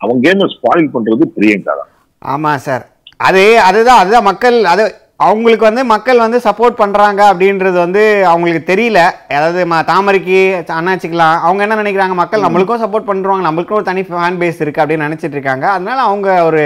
அவன் 0.00 0.22
கேமை 0.24 0.46
ஸ்பாயில் 0.54 0.92
பண்றது 0.94 1.24
பிரியங்கா 1.36 1.72
தான். 1.80 1.90
ஆமாம் 2.22 2.64
சார் 2.66 2.84
அது 3.28 3.42
அதுதான் 3.68 4.00
அதுதான் 4.02 4.28
மக்கள் 4.30 4.56
அது 4.72 4.84
அவங்களுக்கு 5.26 5.64
வந்து 5.68 5.82
மக்கள் 5.92 6.22
வந்து 6.24 6.38
சப்போர்ட் 6.46 6.80
பண்ணுறாங்க 6.80 7.20
அப்படின்றது 7.32 7.76
வந்து 7.84 8.02
அவங்களுக்கு 8.30 8.62
தெரியல. 8.70 9.00
அதாவது 9.36 9.60
ம 9.72 9.76
தாமரைக்கு 9.90 10.38
அண்ணாச்சிக்கலாம் 10.78 11.36
அவங்க 11.46 11.62
என்ன 11.66 11.76
நினைக்கிறாங்க? 11.80 12.14
மக்கள் 12.20 12.44
நம்மளுக்கும் 12.46 12.82
சப்போர்ட் 12.84 13.08
பண்ணுறாங்க 13.10 13.46
நம்மளுக்கும் 13.48 13.78
ஒரு 13.80 13.88
தனி 13.90 14.02
ஃபேன் 14.08 14.38
பேஸ் 14.40 14.62
இருக்குது 14.62 14.84
அப்படின்னு 14.84 15.06
நினச்சிட்டு 15.08 15.36
இருக்காங்க. 15.38 15.66
அதனால 15.76 15.98
அவங்க 16.08 16.28
ஒரு 16.48 16.64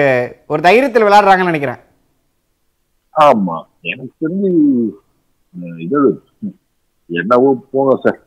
ஒரு 0.53 0.63
தைரியத்தில் 0.69 1.07
விளாட்றாங்கன்னு 1.09 1.53
நினைக்கிறேன். 1.53 1.81
ஆமா. 3.17 3.59
எனக்கு 3.91 4.15
தெரிஞ்சு 4.25 4.51
இது 5.85 5.99
என்னவோ 7.11 7.49
போங்க 7.73 7.97
சார் 8.05 8.21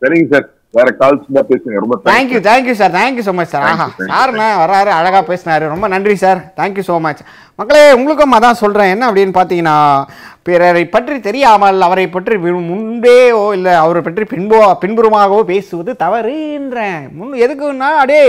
சரிங்க 0.00 0.28
சார் 0.32 0.46
வேற 0.74 0.88
கால்ஸ் 0.98 1.36
தான் 1.36 1.46
பேசுங்க. 1.50 1.76
ரொம்ப. 1.82 1.94
Thank you 2.08 2.38
thank you 2.46 2.74
sir 2.80 2.92
thank you 2.96 3.22
so 3.28 3.32
much 3.34 3.52
sir 3.52 3.66
ஆஹா. 3.68 3.86
சார்ண்ணே 4.10 4.48
வராரு 4.60 4.90
அழகாக 4.96 5.22
பேசினாரு. 5.30 5.64
ரொம்ப 5.72 5.86
நன்றி 5.88 6.16
சார் 6.16 6.40
தேங்க்யூ 6.58 6.84
ஸோ 6.88 6.96
மச் 7.00 7.22
மக்களே 7.58 7.84
உங்களுக்கும் 7.92 8.36
அதான் 8.38 8.60
சொல்கிறேன் 8.60 8.92
என்ன 8.94 9.06
அப்படின்னு 9.08 9.34
பார்த்தீங்கன்னா 9.38 9.76
பிறரை 10.42 10.84
பற்றி 10.88 11.16
தெரியாமல் 11.20 11.80
அவரை 11.82 12.06
பற்றி 12.08 12.36
முன்பேயோ 12.68 13.40
இல்லை 13.56 13.74
அவரை 13.84 14.02
பற்றி 14.02 14.26
பின்போ 14.34 14.60
பின்புறமாகவோ 14.84 15.40
பேசுவது 15.52 15.90
தவறுன்றேன். 16.04 17.02
முன் 17.12 17.34
எதுக்குன்னா 17.44 17.90
அடே 18.02 18.22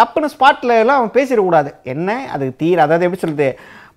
தப்புன்னு 0.00 0.32
ஸ்பாட்டில் 0.34 0.80
எல்லாம் 0.82 1.14
பேசிடக்கூடாது. 1.16 1.70
என்ன? 1.84 2.10
அது 2.34 2.44
தீர 2.56 2.76
அதாவது 2.84 3.06
எப்படி 3.06 3.22
சொல்றது? 3.22 3.48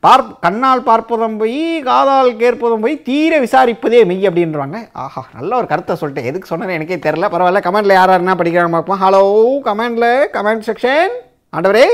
பார் 0.03 0.23
கண்ணால் 0.43 0.87
பார்ப்பதும் 0.87 1.35
போய் 1.39 1.59
காதால் 1.87 2.29
கேட்பதும் 2.41 2.83
போய் 2.83 2.95
தீர 3.07 3.39
விசாரிப்பதே 3.43 3.99
மெய் 4.09 4.27
அப்படின்றாங்க 4.29 4.77
ஆஹா 5.03 5.21
நல்ல 5.37 5.51
ஒரு 5.59 5.67
கருத்தை 5.71 5.95
சொல்லிட்டேன். 5.99 6.29
எதுக்கு 6.29 6.49
சொன்னேன்னு 6.51 6.77
எனக்கே 6.77 6.97
தெரில 7.03 7.27
பரவாயில்ல 7.33 7.61
கமெண்ட்ல 7.65 7.97
யார் 7.97 8.11
யார் 8.11 8.23
என்ன 8.23 8.35
படிக்கிறாங்க 8.39 8.73
பார்ப்போம். 8.75 9.01
ஹலோ 9.03 9.25
கமெண்ட்ல 9.67 10.07
கமெண்ட் 10.37 10.65
செக்ஷன் 10.69 11.13
ஆண்டவரே. 11.57 11.85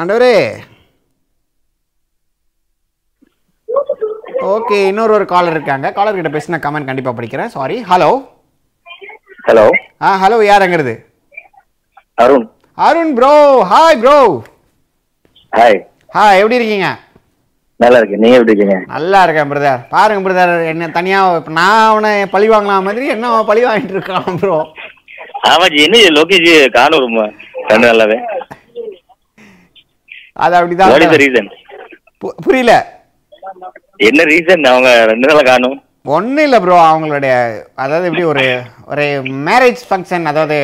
ஆண்டவரே. 0.00 0.34
ஓகே 4.54 4.78
இன்னொரு 4.90 5.12
ஒரு 5.18 5.26
காலர் 5.34 5.56
இருக்காங்க. 5.56 5.92
காலர் 5.98 6.18
கிட்ட 6.18 6.32
பேசின 6.36 6.60
கமெண்ட் 6.66 6.88
கண்டிப்பாக 6.90 7.16
படிக்கிறேன். 7.18 7.52
சாரி 7.56 7.78
ஹலோ 7.92 8.10
ஹலோ 9.46 9.66
ஆ 10.06 10.10
ஹலோ 10.24 10.40
யாருங்கிறது 10.50 10.96
Arun. 12.24 12.48
Arun 12.82 13.14
bro 13.16 13.32
hi 13.70 13.98
bro 14.02 14.18
hi 15.52 15.78
hi 16.10 16.40
எப்படி 16.40 16.58
இருக்கீங்க? 16.58 16.88
நல்லா 17.80 17.98
இருக்கேன். 18.00 18.20
நீங்க 18.22 18.36
எப்படி 18.38 18.52
இருக்கீங்க? 18.52 18.76
நல்லா 18.92 19.20
இருக்கேன் 19.24 19.48
பிரதர் 19.50 19.80
பாருங்க 19.92 20.22
பிரதர் 20.26 20.52
என்ன 20.70 20.88
தனியா 20.96 21.20
இப்ப 21.38 21.52
நான் 21.58 21.86
அவனை 21.86 22.12
பழி 22.34 22.46
வாங்கலாம் 22.52 22.86
மாதிரி 22.88 23.06
என்ன 23.14 23.30
அவன் 23.30 23.48
பழி 23.50 23.62
வாங்கிட்டு 23.66 23.96
இருக்கான் 23.96 24.38
ப்ரோ 24.42 24.56
ஆமாஜி 25.50 25.78
என்ன 25.86 26.02
லோகேஜ் 26.16 26.48
காணும் 26.76 27.16
ரெண்டு 27.70 27.86
நாளாவே 27.86 28.18
அது 30.36 30.54
அப்படிதான் 30.58 31.22
ரீசன் 31.24 31.48
புரியல. 32.44 32.72
என்ன 34.00 34.20
ரீசன் 34.30 34.68
அவங்க 34.70 34.90
ரெண்டு 35.10 35.28
நாளா 35.28 35.42
காணும். 35.46 35.74
ஒன்றும் 36.14 36.44
இல்லை 36.44 36.58
ப்ரோ 36.62 36.76
அவங்களுடைய 36.84 37.32
அதாவது 37.76 38.08
எப்படி 38.08 38.24
ஒரு 38.30 38.44
ஒரு 38.90 39.04
மேரேஜ் 39.46 39.82
ஃபங்க்ஷன் 39.88 40.24
அதாவது 40.30 40.56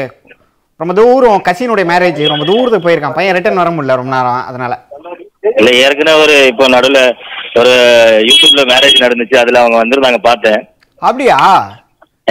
ரொம்ப 0.81 0.93
தூரம் 0.93 1.43
கசினுடைய 1.49 1.87
மேரேஜ் 1.91 2.27
ரொம்ப 2.27 2.45
தூரத்துக்கு 2.45 2.89
போயிருக்கான். 2.89 3.15
பையன் 3.15 3.35
ரிட்டர்ன் 3.35 3.57
வர 3.57 3.71
முடியல 3.71 3.97
ரொம்ப 3.97 4.17
நேரம். 4.17 4.47
அதனால. 4.47 4.85
இல்ல 5.57 5.71
ஏற்கனவே 5.71 6.21
ஒரு 6.23 6.47
இப்போ 6.47 6.69
நடுவுல 6.69 7.01
ஒரு 7.55 7.73
யூடியூப்ல 8.21 8.63
மேரேஜ் 8.69 9.03
நடந்துச்சு. 9.03 9.37
அதுல 9.37 9.61
அவங்க 9.61 9.79
வந்திருந்தாங்க 9.85 10.19
பார்த்தேன். 10.19 10.69
அப்படியா? 10.99 11.39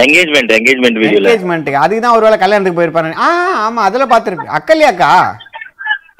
என்கேஜ்மெண்ட் 0.00 0.52
என்கேஜ்மெண்ட் 0.56 0.98
வீடியோல 1.02 1.28
என்கேஜ்மெண்ட்டுக்கு 1.28 1.82
அதுக்கு 1.84 2.00
தான் 2.00 2.12
ஒருவேளை 2.12 2.38
கல்யாணத்துக்கு 2.38 2.82
போயிருப்பாரு. 2.82 3.14
ஆ 3.16 3.28
ஆமா 3.70 3.74
அதில் 3.74 4.06
பார்த்துருப்பேன். 4.06 4.56
அக்கல்யாக்கா? 4.58 5.12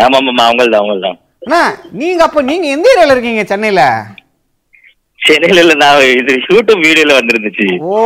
ஆமா 0.02 0.18
ஆமா 0.20 0.42
அவங்கள்தான் 0.48 0.82
அவங்கள்தான். 0.82 1.18
நீங்க 1.92 2.22
அப்போ 2.22 2.42
நீங்க 2.42 2.66
எந்த 2.66 2.96
ஏரியால 2.96 3.10
இருக்கீங்க 3.10 3.44
சென்னையில? 3.44 3.82
சென்னையில 5.26 5.62
இல்ல 5.64 5.74
நான் 5.82 6.02
இது 6.18 6.32
யூடியூப் 6.52 6.82
வீடியோல 6.86 7.16
வந்திருந்துச்சு. 7.18 7.66
ஓ 7.92 7.96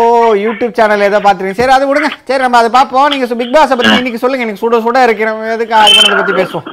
யூடியூப் 0.45 0.77
சேனல் 0.79 1.07
ஏதோ 1.09 1.19
பார்த்துருக்கீங்க. 1.25 1.61
சரி 1.61 1.75
அது 1.77 1.89
விடுங்க. 1.89 2.11
சரி 2.29 2.43
நம்ம 2.45 2.59
அதை 2.61 2.71
பார்ப்போம். 2.77 3.11
நீங்க 3.13 3.27
பிக் 3.41 3.55
பாஸை 3.57 3.77
பத்தி 3.77 4.01
இன்னைக்கு 4.01 4.23
சொல்லுங்க. 4.23 4.47
எனக்கு 4.47 4.63
சுட 4.63 4.81
சுட 4.87 5.03
இருக்கிறோம் 5.07 5.43
எதுக்கு 5.57 5.77
அதை 5.81 6.17
பத்தி 6.21 6.35
பேசுவோம். 6.41 6.69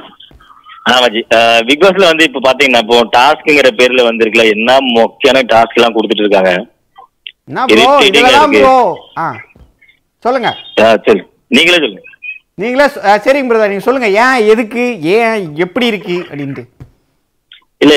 ஆமாஜி 0.92 1.20
பிக் 1.68 1.82
பாஸ்ல 1.84 2.10
வந்து 2.10 2.26
இப்ப 2.28 2.42
பாத்தீங்கன்னா 2.48 2.82
இப்போ 2.84 2.98
டாஸ்க்ங்கிற 3.16 3.70
பேர்ல 3.80 4.04
வந்திருக்குல 4.10 4.46
என்ன 4.54 4.78
முக்கியமான 4.98 5.44
டாஸ்க் 5.54 5.78
எல்லாம் 5.78 5.96
கொடுத்துட்டு 5.96 6.24
இருக்காங்க 6.26 6.52
சொல்லுங்க. 10.24 10.50
சரி 11.06 11.20
நீங்களே 11.56 11.80
சொல்லுங்க. 11.82 12.02
நீங்களே 12.62 12.86
சரிங்க 13.24 13.48
பிரதர் 13.50 13.72
நீங்க 13.72 13.86
சொல்லுங்க. 13.86 14.08
ஏன் 14.24 14.46
எதுக்கு 14.52 14.82
ஏன் 15.16 15.44
எப்படி 15.64 15.86
இருக்கு 15.92 16.16
அப்படின்ட்டு. 16.28 16.64
இல்ல 17.84 17.94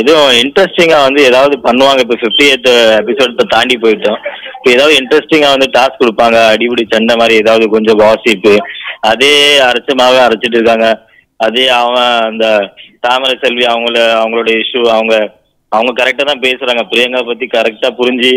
இதுவும் 0.00 0.32
இன்ட்ரெஸ்டிங்கா 0.42 0.98
வந்து 1.04 1.20
ஏதாவது 1.28 1.54
பண்ணுவாங்க. 1.66 2.00
இப்ப 2.04 2.16
பிப்டி 2.22 2.46
எய்த் 2.54 2.68
எபிசோட் 3.02 3.40
தாண்டி 3.54 3.76
போயிட்டோம். 3.84 4.18
இப்ப 4.56 4.68
ஏதாவது 4.74 4.94
இன்ட்ரெஸ்டிங்கா 5.00 5.50
வந்து 5.54 5.68
டாஸ்க் 5.76 6.02
கொடுப்பாங்க. 6.02 6.38
அடிபடி 6.54 6.84
சண்டை 6.94 7.14
மாதிரி 7.20 7.40
ஏதாவது 7.42 7.66
கொஞ்சம் 7.76 8.00
வாசிப்பு 8.04 8.54
அதே 9.12 9.32
அரைச்சமாவே 9.68 10.20
அரைச்சிட்டு 10.26 10.58
இருக்காங்க. 10.58 10.88
அதே 11.46 11.64
அவன் 11.80 12.12
அந்த 12.28 12.44
தாமரை 13.06 13.34
செல்வி 13.40 13.64
அவங்கள 13.72 13.96
அவங்களோட 14.20 14.50
இஷ்யூ 14.62 14.82
அவங்க 14.98 15.14
அவங்க 15.72 15.92
கரெக்டா 15.98 16.24
தான் 16.28 16.44
பேசுறாங்க. 16.46 16.82
பிரியங்கா 16.90 17.20
பத்தி 17.30 17.46
கரெக்டா 17.56 17.88
புரிஞ்சு 17.98 18.32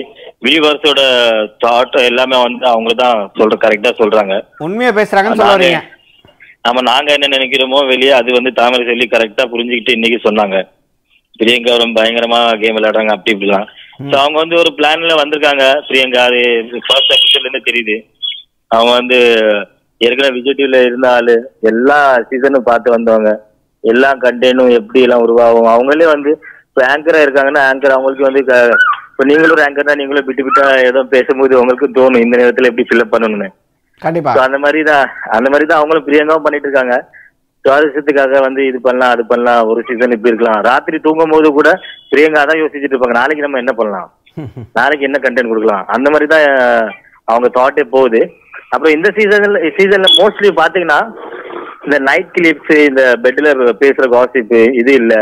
வியூவர்ஸோட 0.46 1.02
தாட் 1.64 1.96
எல்லாமே 2.10 2.38
வந்து 2.46 2.66
அவங்க 2.74 2.92
தான் 3.04 3.18
சொல்ற 3.40 3.56
கரெக்டா 3.66 3.92
சொல்றாங்க. 4.02 4.36
உண்மையா 4.68 4.92
பேசுறாங்கன்னு 5.00 5.42
நம்ம 6.66 6.82
நாங்க 6.92 7.10
என்ன 7.16 7.28
நினைக்கிறோமோ 7.36 7.80
வெளியே 7.92 8.12
அது 8.20 8.30
வந்து 8.38 8.52
தாமரை 8.60 8.84
சொல்லி 8.90 9.06
கரெக்டா 9.14 9.44
புரிஞ்சுக்கிட்டு 9.52 9.96
இன்னைக்கு 9.98 10.20
சொன்னாங்க. 10.28 10.58
பிரியங்கா 11.40 11.76
ரொம்ப 11.82 11.96
பயங்கரமா 12.00 12.40
கேம் 12.62 12.78
விளையாடுறாங்க 12.78 13.12
அப்படி 13.16 13.34
இப்படிலாம். 13.36 13.68
ஸோ 14.10 14.16
அவங்க 14.24 14.38
வந்து 14.42 14.56
ஒரு 14.62 14.72
பிளான்ல 14.78 15.14
வந்திருக்காங்க. 15.22 15.66
பிரியங்கா 15.88 16.22
அது 16.30 16.42
ஃபர்ஸ்ட் 16.88 17.14
எபிசோட்ல 17.16 17.46
இருந்து 17.46 17.68
தெரியுது. 17.70 17.96
அவங்க 18.72 18.92
வந்து 19.00 19.20
ஏற்கனவே 20.02 20.36
விஜய் 20.38 20.58
டிவில 20.60 20.82
இருந்த 20.88 21.08
ஆளு. 21.18 21.36
எல்லா 21.72 22.00
சீசனும் 22.30 22.68
பார்த்து 22.70 22.96
வந்தவங்க. 22.96 23.32
எல்லா 23.84 24.10
கண்டென்ட்டும் 24.24 24.76
எப்படி 24.80 25.00
எல்லாம் 25.06 25.24
உருவாகும். 25.26 25.72
அவங்களே 25.74 26.08
வந்து 26.16 26.32
இப்போ 26.70 26.82
ஆங்கரா 26.92 27.22
இருக்காங்கன்னா 27.26 27.64
ஆங்கர் 27.70 27.96
அவங்களுக்கு 27.96 28.28
வந்து 28.28 28.42
இப்போ 28.44 29.24
நீங்களும் 29.30 29.56
ஒரு 29.56 29.64
ஆங்கர்னா 29.68 29.96
நீங்களும் 30.02 30.28
விட்டு 30.28 30.44
விட்டா 30.48 30.66
ஏதோ 30.90 31.00
பேசும்போது 31.16 31.54
உங்களுக்கு 31.62 31.88
தோணும் 31.98 32.24
இந்த 32.26 32.36
நேரத்துல 32.42 32.70
எப்படி 32.72 32.88
ஃபில்அப் 32.90 33.14
பண்ணணும்னு. 33.16 33.50
கண்டிப்பா. 34.02 34.34
அந்த 34.48 34.58
மாதிரி 34.66 34.82
தான் 34.90 35.06
அந்த 35.38 35.48
மாதிரி 35.52 35.66
தான் 35.70 35.80
அவங்களும் 35.82 36.06
பிரியங்காவும் 36.08 36.46
பண்ணிட்டு 36.46 36.68
இருக்காங்க 36.70 36.96
சுவாரஸ்யத்துக்காக 37.66 38.42
வந்து 38.46 38.62
இது 38.70 38.78
பண்ணலாம் 38.86 39.14
அது 39.14 39.24
பண்ணலாம் 39.32 39.70
ஒரு 39.72 39.80
சீசன் 39.88 40.16
இப்படி 40.16 40.32
இருக்கலாம். 40.32 40.62
ராத்திரி 40.70 40.98
தூங்கும் 41.06 41.34
போது 41.36 41.48
கூட 41.58 41.70
பிரியங்கா 42.12 42.44
தான் 42.50 42.62
யோசிச்சுட்டு 42.62 42.96
இருப்பாங்க. 42.96 43.18
நாளைக்கு 43.22 43.46
நம்ம 43.46 43.62
என்ன 43.64 43.74
பண்ணலாம்? 43.80 44.10
நாளைக்கு 44.80 45.08
என்ன 45.08 45.18
கண்டென்ட் 45.24 45.52
கொடுக்கலாம்? 45.52 45.84
அந்த 45.96 46.08
மாதிரி 46.14 46.28
தான் 46.34 46.46
அவங்க 47.32 47.48
தாட்டே 47.58 47.84
போகுது. 47.96 48.22
அப்புறம் 48.74 48.96
இந்த 48.98 49.10
சீசன்ல 49.18 49.60
சீசன்ல 49.78 50.10
மோஸ்ட்லி 50.20 50.50
பாத்தீங்கன்னா 50.62 51.00
இந்த 51.86 51.98
நைட் 52.08 52.34
கிளிப்ஸ் 52.38 52.74
இந்த 52.88 53.04
பெட்ல 53.26 53.52
பேசுற 53.84 54.08
காசிப்பு 54.16 54.62
இது 54.82 54.94
இல்ல. 55.02 55.14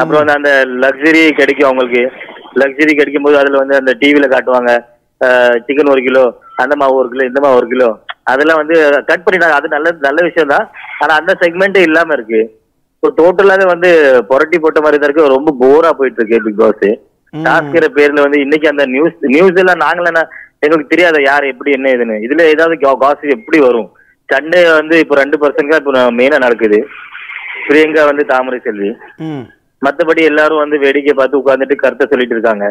அப்புறம் 0.00 0.20
வந்து 0.22 0.36
அந்த 0.38 0.50
லக்ஸரி 0.84 1.22
கிடைக்கும் 1.40 1.68
அவங்களுக்கு. 1.68 2.02
லக்ஸரி 2.62 2.92
கிடைக்கும் 2.98 3.26
போது 3.26 3.36
அதுல 3.42 3.62
வந்து 3.62 3.78
அந்த 3.80 3.92
டிவில 4.02 4.26
காட்டுவாங்க. 4.32 4.72
சிக்கன் 5.66 5.92
ஒரு 5.94 6.02
கிலோ 6.08 6.24
அந்த 6.62 6.74
மாவு 6.80 7.00
ஒரு 7.02 7.08
கிலோ 7.12 7.24
இந்த 7.30 7.40
மாவு 7.44 7.58
ஒரு 7.60 7.68
கிலோ. 7.72 7.88
அதெல்லாம் 8.32 8.60
வந்து 8.62 8.76
கட் 9.08 9.24
பண்ணிட்டாங்க 9.24 9.56
அது 9.60 9.74
நல்ல 9.76 9.88
நல்ல 10.06 10.20
விஷயம் 10.28 10.52
தான் 10.54 10.66
ஆனா 11.02 11.12
அந்த 11.20 11.32
செக்மெண்ட் 11.42 11.78
இல்லாம 11.88 12.14
இருக்கு. 12.16 12.40
இப்போ 12.96 13.08
டோட்டலாவே 13.18 13.64
வந்து 13.72 13.90
புரட்டி 14.30 14.58
போட்ட 14.64 14.80
மாதிரி 14.84 14.98
தான் 14.98 15.08
இருக்கு. 15.08 15.34
ரொம்ப 15.36 15.52
போரா 15.62 15.90
போயிட்டு 15.98 16.20
இருக்கு 16.20 16.38
பிக் 16.46 16.62
பாஸ். 16.62 16.86
டாஸ்கிற 17.46 17.84
பேர்ல 17.96 18.24
வந்து 18.26 18.38
இன்னைக்கு 18.44 18.66
அந்த 18.72 18.84
நியூஸ் 18.94 19.18
நியூஸ் 19.34 19.60
எல்லாம் 19.62 19.82
நாங்களே 19.84 20.22
எங்களுக்கு 20.64 20.92
தெரியாத 20.92 21.18
யார் 21.28 21.44
எப்படி 21.52 21.70
என்ன 21.76 21.90
ஏதுன்னு. 21.94 22.16
இதுல 22.26 22.44
ஏதாவது 22.52 22.76
காசு 23.04 23.34
எப்படி 23.36 23.58
வரும்? 23.66 23.90
சண்டே 24.28 24.60
வந்து 24.78 24.94
இப்போ 25.02 25.14
ரெண்டு 25.22 25.36
பர்சன்ட் 25.42 25.74
இப்போ 25.80 26.04
மெயினா 26.18 26.38
நடக்குது. 26.46 26.78
பிரியங்கா 27.66 28.02
வந்து 28.10 28.24
தாமரை 28.32 28.58
செல்வி. 28.66 28.90
மத்தபடி 29.82 30.22
எல்லாரும் 30.30 30.62
வந்து 30.62 30.76
வேடிக்கை 30.84 31.14
பார்த்து 31.18 31.40
உட்கார்ந்துட்டு 31.42 31.76
கருத்தை 31.82 32.06
சொல்லிட்டு 32.12 32.36
இருக்காங்க. 32.36 32.66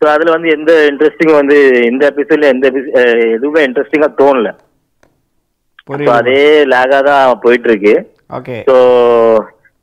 ஸோ 0.00 0.06
அதுல 0.14 0.32
வந்து 0.34 0.48
எந்த 0.56 0.72
இன்ட்ரெஸ்டிங் 0.90 1.32
வந்து 1.40 1.56
இந்த 1.90 2.02
எபிசோட்ல 2.10 2.52
எந்த 2.54 2.66
எதுவுமே 3.36 3.60
இன்ட்ரெஸ்டிங்கா 3.68 4.08
தோணல. 4.20 4.50
அதே 6.18 6.40
லேகா 6.72 6.98
தான் 7.08 7.40
போயிட்டு 7.44 7.68
இருக்கு 7.70 7.94
ஓகே. 8.38 8.56
ஸோ 8.68 8.74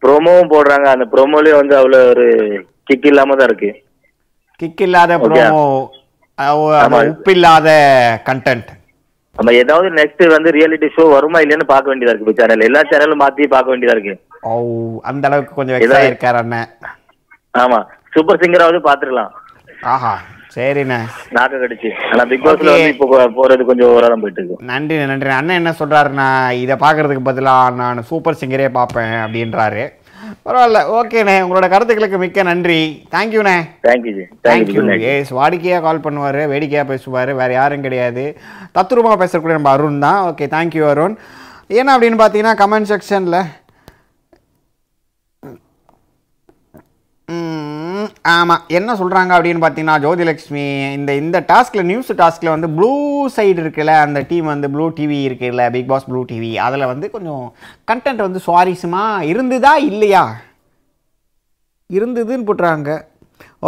ப்ரோமோவும் 0.01 0.51
போடுறாங்க. 0.54 0.88
அந்த 0.95 1.06
ப்ரோமோலயும் 1.13 1.62
வந்து 1.62 1.75
அவ்வளவு 1.80 2.10
ஒரு 2.13 2.28
கிக் 2.89 3.08
இல்லாம 3.12 3.36
தான் 3.39 3.49
இருக்கு. 3.49 3.71
கிக் 4.60 4.84
இல்லாத. 4.88 5.13
ப்ரோமோ. 5.25 5.62
உப்பு 7.12 7.32
இல்லாத 7.36 7.69
கண்டென்ட் 8.30 8.71
நம்ம 9.36 9.54
ஏதாவது 9.62 9.88
நெக்ஸ்ட் 9.99 10.23
வந்து 10.34 10.49
ரியாலிட்டி 10.56 10.88
ஷோ 10.95 11.04
வருமா 11.13 11.39
இல்லைன்னு 11.43 11.65
பார்க்க 11.71 11.91
வேண்டியதா 11.91 12.12
இருக்கு 12.13 12.25
இப்போ 12.28 12.38
சேனல் 12.41 12.65
எல்லா 12.67 12.82
சேனலும் 12.91 13.21
மாத்தி 13.21 13.47
பார்க்க 13.54 13.73
வேண்டியதா 13.73 13.95
இருக்கு. 13.95 14.13
ஓ 14.47 14.51
அந்த 15.12 15.23
அளவுக்கு 15.30 15.58
கொஞ்சம். 15.58 15.78
ஆயிருக்காரு 15.99 16.38
அண்ணன். 16.41 16.69
ஆமா. 17.63 17.80
சூப்பர் 18.13 18.39
சிங்கராவது 18.43 18.80
பாத்துக்கலாம் 18.88 19.34
ஆஹா 19.81 20.21
சரிண்ணே. 20.55 20.99
நாக்கு 21.29 21.57
கடிச்சு. 21.57 21.91
ஆனா 22.11 22.25
பிக் 22.25 22.45
பாஸ்ல 22.45 22.49
Okay. 22.49 22.65
வந்து 22.65 22.88
இப்போ 22.88 23.05
போ- 23.05 23.29
போறது 23.29 23.65
கொஞ்சம் 23.65 23.89
ஓரம் 23.89 24.19
போயிட்டு 24.19 24.45
இருக்கு. 24.45 24.65
நன்றி 24.65 25.05
நன்றி 25.05 25.29
அண்ணன் 25.29 25.55
என்ன 25.55 25.75
சொல்றாருன்னா 25.79 26.51
இதை 26.51 26.75
பார்க்கறதுக்கு 26.75 27.19
பதிலாக 27.23 27.75
நான் 27.75 28.03
சூப்பர் 28.03 28.38
சிங்கரே 28.39 28.69
பார்ப்பேன் 28.69 29.05
அப்படின்றாரு. 29.05 29.89
பரவாயில்ல 30.45 30.77
ஓகேண்ணே 30.88 31.41
உங்களோட 31.41 31.69
கருத்துக்களுக்கு 31.69 32.17
மிக்க 32.17 32.43
நன்றி. 32.43 33.07
தேங்க்யூண்ணே 33.11 33.67
தேங்க்யூ 33.83 34.23
தேங்க்யூ 34.43 34.99
எஸ் 34.99 35.33
வாடிக்கையாக 35.33 35.81
கால் 35.81 35.99
பண்ணுவார் 35.99 36.47
வேடிக்கையாக 36.47 36.89
பேசுவார் 36.89 37.33
வேறு 37.33 37.53
யாரும் 37.53 37.81
கிடையாது. 37.81 38.38
தத்துரூபமாக 38.79 39.25
பேசக்கூடிய 39.25 39.51
நம்ம 39.51 39.69
அருண் 39.69 39.99
தான். 39.99 40.31
Okay 40.31 40.43
thank you 40.43 40.89
Arun. 40.89 41.15
என்ன 41.67 41.97
அப்படின்னு 41.97 42.01
பார்த்தீங்கன்னா 42.01 42.53
கமெண்ட் 42.57 42.88
செக்ஷனில் 42.88 43.45
ஆமாம் 48.33 48.63
என்ன 48.67 48.91
சொல்கிறாங்க 48.99 49.31
அப்படின்னு 49.35 49.63
பார்த்தீங்கன்னா 49.63 49.95
ஜோதிலட்சுமி 50.05 50.63
இந்த 50.93 51.15
இந்த 51.15 51.39
டாஸ்கில் 51.51 51.88
நியூஸ் 51.89 52.09
டாஸ்கில் 52.21 52.51
வந்து 52.53 52.69
ப்ளூ 52.77 52.91
சைடு 53.35 53.59
இருக்குல்ல 53.63 53.93
அந்த 54.05 54.19
டீம் 54.29 54.47
வந்து 54.53 54.67
ப்ளூ 54.69 54.85
டிவி 54.97 55.17
இருக்குல்ல 55.27 55.63
பிக் 55.75 55.89
பாஸ் 55.91 56.07
ப்ளூ 56.09 56.21
டிவி 56.31 56.51
அதில் 56.67 56.85
வந்து 56.85 57.11
கொஞ்சம் 57.11 57.43
கண்டென்ட் 57.91 58.25
வந்து 58.27 58.39
சுவாரஸ்யமாக 58.47 59.27
இருந்துதா 59.33 59.73
இல்லையா? 59.89 60.23
இருந்ததுன்னு 61.89 62.47
போட்டுறாங்க. 62.47 62.89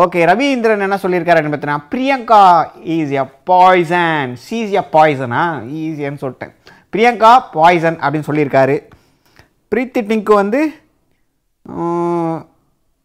ஓகே 0.03 0.19
ரவீந்திரன் 0.31 0.85
என்ன 0.85 0.99
சொல்லியிருக்காருன்னு 1.03 1.51
பார்த்தீங்கன்னா 1.51 1.87
Priyanka 1.93 2.41
is 2.95 3.13
a 3.21 3.25
poison 3.51 4.35
she's 4.47 4.73
a 4.81 4.83
பாய்சனா 4.95 5.43
ஈஸியான்னு 5.81 6.23
சொல்லிட்டேன். 6.23 6.53
பிரியங்கா 6.93 7.31
பாய்சன் 7.55 7.97
அப்படின்னு 8.03 8.29
சொல்லியிருக்காரு. 8.29 8.77
பிரீத்தி 9.71 10.01
டிங்கு 10.09 10.33
வந்து 10.43 10.61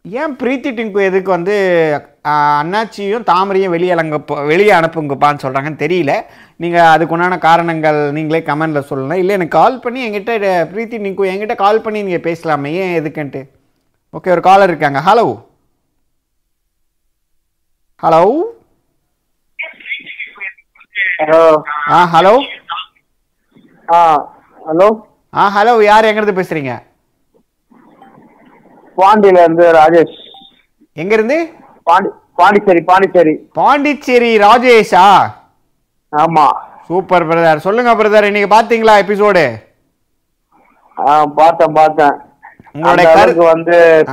ஏன் 0.05 0.33
பிரீத்தி 0.39 0.69
டிங்கு 0.77 1.01
எதுக்கு 1.09 1.29
வந்து 1.35 1.53
அண்ணாச்சியும் 2.31 3.25
தாமரையும் 3.29 3.73
வெளியே 3.75 3.93
அலங்க 3.95 4.17
வெளியே 4.49 4.73
அனுப்புங்கப்பான்னு 4.77 5.43
சொல்கிறாங்கன்னு 5.43 5.79
தெரியல. 5.83 6.13
நீங்கள் 6.63 6.89
அதுக்கு 6.93 7.13
உண்டான 7.15 7.37
காரணங்கள் 7.45 7.99
நீங்களே 8.17 8.41
கமெண்டில் 8.49 8.87
சொல்லலாம் 8.89 9.21
இல்லை 9.21 9.35
எனக்கு 9.37 9.57
கால் 9.59 9.81
பண்ணி 9.85 9.99
என்கிட்ட 10.07 10.51
பிரீத்தி 10.73 10.99
டிங்கு 11.05 11.29
என்கிட்ட 11.31 11.55
கால் 11.63 11.83
பண்ணி 11.85 12.01
நீங்கள் 12.07 12.25
பேசலாமே. 12.27 12.71
ஏன் 12.81 12.95
எதுக்குன்ட்டு? 12.99 13.41
ஓகே 14.13 14.33
ஒரு 14.35 14.43
காலர் 14.49 14.71
இருக்காங்க. 14.73 15.01
ஹலோ 15.09 15.27
ஹலோ 18.03 18.23
ஹலோ 21.19 21.43
ஆ 21.97 21.99
ஹலோ 22.15 22.33
ஆ 23.87 23.99
ஹலோ 24.67 24.89
ஆ 25.33 25.45
ஹலோ 25.57 25.75
யார் 25.91 26.07
எங்கேருந்து 26.09 26.39
பேசுகிறீங்க 26.39 26.73
பாண்டியில 28.97 29.39
இருந்து 29.39 29.71
ராஜேஷ். 29.71 30.15
எங்கேருந்து? 30.95 31.53
பாண்டி 31.83 32.09
பாண்டிச்சேரி 32.35 32.81
பாண்டிச்சேரி. 32.81 33.35
பாண்டிச்சேரி 33.53 34.37
ராஜேஷா? 34.37 35.25
ஆமா. 36.17 36.51
Super 36.85 37.27
brother. 37.27 37.55
சொல்லுங்க 37.55 37.95
பிரதர் 37.95 38.23
இன்னைக்கு 38.23 38.55
பார்த்தீங்களா 38.55 39.03
எபிசோடு 39.05 39.61
பார்த்தேன் 41.35 41.73
பார்த்தேன். 41.73 42.13
உங்களுடைய 42.73 43.09
அந்த 43.11 43.19
கரு- 43.19 43.23
அளவுக்கு 43.23 43.43
வந்து. 43.43 44.05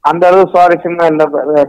அந்த 0.00 0.26
அளவுக்கு 0.26 0.58
சுவாரஸ்யமா 0.58 1.04
இல்ல 1.04 1.24
brother. 1.24 1.66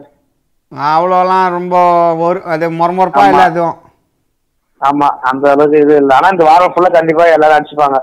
அவ்வளோலாம் 0.76 1.50
ரொம்ப 1.50 1.76
ஒரு 2.16 2.44
அது 2.44 2.72
மொரமொரப்பா. 2.72 3.24
இல்லை 3.24 3.40
அதுவும். 3.40 3.78
ஆமா 4.82 5.08
அந்த 5.08 5.52
அளவுக்கு 5.52 5.80
இது 5.80 5.96
இல்ல. 5.96 6.16
ஆனா 6.16 6.28
இந்த 6.28 6.44
வாரம் 6.44 6.74
ஃபுல்லா 6.74 6.92
கண்டிப்பா 6.92 7.24
எல்லாரும் 7.24 7.58
அடிச்சுப்பாங்க 7.58 8.00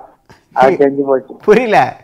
அது 0.53 0.71
தெரிஞ்சு 0.71 1.03
போச்சு. 1.07 1.35
புரியல. 1.35 2.02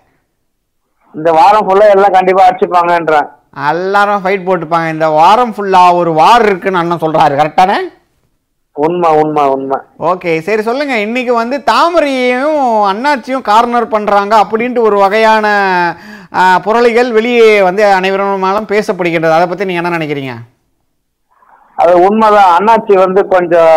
இந்த 1.14 1.30
வாரம் 1.38 1.66
ஃபுல்லா 1.66 1.86
எல்லாம் 1.96 2.16
கண்டிப்பா 2.16 2.42
அடிச்சுப்பாங்கன்றேன். 2.46 3.28
எல்லாரும் 3.70 4.22
ஃபைட் 4.24 4.48
போட்டுப்பாங்க. 4.48 4.88
இந்த 4.94 5.06
வாரம் 5.20 5.54
ஃபுல்லாக 5.54 5.98
ஒரு 6.00 6.10
வார் 6.18 6.44
இருக்குன்னு 6.48 6.80
அண்ணன் 6.80 7.04
சொல்கிறாரு 7.04 7.34
கரெக்டானே 7.40 7.78
உண்மை 8.76 9.08
உண்மை 9.20 9.44
உண்மை. 9.54 9.78
ஓகே 10.10 10.32
சரி 10.48 10.62
சொல்லுங்க. 10.66 10.96
இன்னைக்கு 11.06 11.32
வந்து 11.38 11.56
தாமரையையும் 11.70 12.60
அண்ணாச்சியும் 12.90 13.46
கார்னர் 13.48 13.92
பண்றாங்க 13.94 14.34
அப்படின்ட்டு 14.42 14.84
ஒரு 14.88 14.96
வகையான 15.04 15.46
புரளிகள் 16.66 17.10
வெளியே 17.16 17.48
வந்து 17.68 17.82
அனைவருமாலும் 17.96 18.70
பேசப்படுகின்றது. 18.72 19.36
அதை 19.38 19.46
பத்தி 19.48 19.66
நீங்க 19.68 19.82
என்ன 19.82 19.96
நினைக்கிறீங்க? 19.96 20.34
அது 21.82 21.92
உண்மைதான். 22.06 22.52
அண்ணாச்சி 22.58 22.94
வந்து 23.04 23.20
கொஞ்சம் 23.34 23.74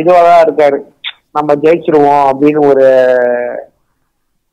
இதுவா 0.00 0.20
தான் 0.28 0.44
இருக்காரு. 0.46 0.78
நம்ம 1.36 1.54
ஜெயிச்சிருவோம் 1.64 2.22
அப்படின்னு 2.30 2.60
ஒரு 2.70 2.86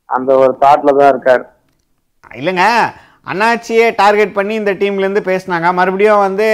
அந்த 0.08 0.30
ஒரு 0.42 0.52
தாட்ல 0.64 0.96
தான் 1.00 1.12
இருக்காரு. 1.12 1.44
இல்லைங்க. 2.30 2.64
அண்ணாச்சியே 3.26 3.86
டார்கெட் 3.96 4.34
பண்ணி 4.34 4.54
இந்த 4.54 4.72
டீம்லேருந்து 4.80 5.22
பேசுனாங்க. 5.28 5.68
மறுபடியும் 5.72 6.24
வந்து 6.26 6.46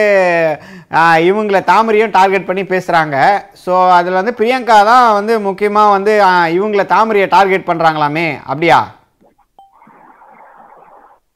இவங்கள 1.28 1.58
தாமரையும் 1.64 2.14
டார்கெட் 2.16 2.46
பண்ணி 2.46 2.62
பேசுகிறாங்க 2.64 3.16
ஸோ 3.64 3.72
அதில் 3.96 4.18
வந்து 4.20 4.34
பிரியங்கா 4.38 4.78
தான் 4.84 5.06
வந்து 5.14 5.34
முக்கியமாக 5.40 5.94
வந்து 5.96 6.12
இவங்கள 6.56 6.84
தாமரையை 6.94 7.26
டார்கெட் 7.36 7.68
பண்ணுறாங்களாமே 7.68 8.28
அப்படியா? 8.46 8.78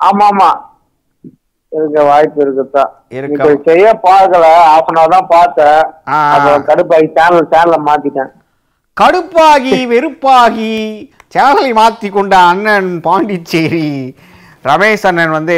ஆமா 0.00 0.24
ஆமா 0.30 0.48
இருக்க 1.72 2.02
வாய்ப்பு 2.04 2.40
இருக்குதான் 2.42 2.90
இருக்க- 3.10 3.46
செய்ய 3.68 3.86
பார்க்கல. 4.04 4.44
Half 4.66 4.88
அன் 4.90 4.98
hour 5.00 5.08
தான் 5.14 5.30
பார்த்தேன். 5.30 5.80
கடுப்பாகி 6.68 7.08
சேனல் 7.16 7.50
சேனலை 7.52 7.78
மாத்திட்டேன். 7.88 8.30
கடுப்பாகி 8.96 9.78
வெறுப்பாகி 9.90 10.74
சேனலை 11.34 11.72
மாற்றி 11.78 12.08
கொண்ட 12.14 12.34
அண்ணன் 12.50 12.88
பாண்டிச்சேரி 13.06 13.88
ரமேஷ் 14.68 15.04
அண்ணன் 15.08 15.34
வந்து 15.36 15.56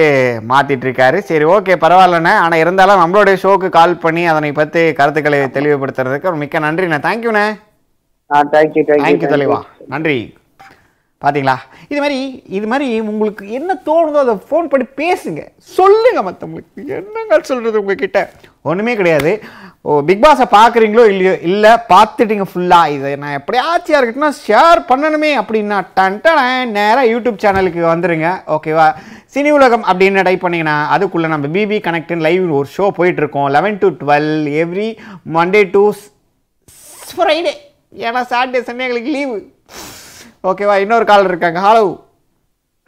மாத்திட்டு 0.51 0.85
இருக்காரு 0.87 1.19
சரி 1.29 1.45
ஓகே 1.55 1.75
பரவாயில்லண்ணே. 1.85 2.33
ஆனால் 2.45 2.63
இருந்தாலும் 2.63 3.01
நம்மளுடைய 3.03 3.37
ஷோக்கு 3.43 3.69
கால் 3.77 3.95
பண்ணி 4.05 4.23
அதனை 4.33 4.51
பற்றி 4.59 4.83
கருத்துக்களை 4.99 5.39
தெளிவுபடுத்துறதுக்கு 5.57 6.35
மிக்க 6.43 6.65
நன்றிண்ணே. 6.67 6.99
தேங்க்யூண்ணே 7.07 7.47
தேங்க்யூ 8.55 8.83
தேங்க்யூ 8.91 9.31
தெளிவா 9.35 9.61
நன்றி. 9.95 10.19
பார்த்தீங்களா 11.23 11.55
இது 11.93 12.01
மாதிரி 12.03 12.19
இது 12.57 12.67
மாதிரி 12.73 12.89
உங்களுக்கு 13.13 13.45
என்ன 13.59 13.71
தோணுதோ 13.87 14.19
அதை 14.25 14.35
ஃபோன் 14.49 14.69
பண்ணி 14.73 14.85
பேசுங்க. 15.01 15.41
சொல்லுங்கள் 15.77 16.27
மற்றவங்களுக்கு 16.27 16.93
என்னங்க 16.99 17.39
சொல்கிறது 17.49 17.81
உங்ககிட்ட? 17.81 18.21
ஒன்றுமே 18.69 18.95
கிடையாது. 19.01 19.33
ஓ 19.89 19.97
பிக் 20.09 20.23
பாஸை 20.25 20.47
பார்க்குறீங்களோ 20.55 21.05
இல்லையோ 21.13 21.33
இல்லை 21.49 21.73
பார்த்துட்டீங்க 21.93 22.47
ஃபுல்லாக 22.51 22.95
இதை 22.97 23.11
நான் 23.23 23.37
எப்படியாச்சும் 23.41 23.99
இருக்கட்டும்னா 23.99 24.33
ஷேர் 24.47 24.81
பண்ணணுமே 24.91 25.31
அப்படின்னா 25.41 25.79
டன் 25.99 26.21
நேராக 26.79 27.07
யூடியூப் 27.13 27.43
சேனலுக்கு 27.45 27.83
வந்துடுங்க 27.93 28.31
ஓகேவா 28.57 28.89
சினி 29.35 29.51
உலகம் 29.59 29.85
அப்படின்னு 29.91 30.27
டைப் 30.29 30.45
பண்ணிங்கன்னா 30.45 30.79
அதுக்குள்ளே 30.95 31.29
நம்ம 31.35 31.47
பிபி 31.57 31.79
கனெக்ட்னு 31.87 32.27
லைவ் 32.29 32.47
ஒரு 32.61 32.69
ஷோ 32.77 32.87
போயிட்டுருக்கோம். 32.99 33.51
Eleven 33.57 33.81
to 33.83 33.89
twelve 34.03 34.33
every 34.65 34.89
Monday 35.37 35.63
to 35.77 35.83
Friday 37.11 37.55
ஏன்னா 38.07 38.23
சாட்டர்டே 38.33 38.61
சண்டே 38.69 38.87
எங்களுக்கு 38.87 39.15
லீவு 39.17 39.37
ஓகேவா 40.45 40.75
இன்னொரு 40.83 41.05
கால் 41.11 41.29
இருக்காங்க. 41.31 41.61
ஹலோ 41.67 41.85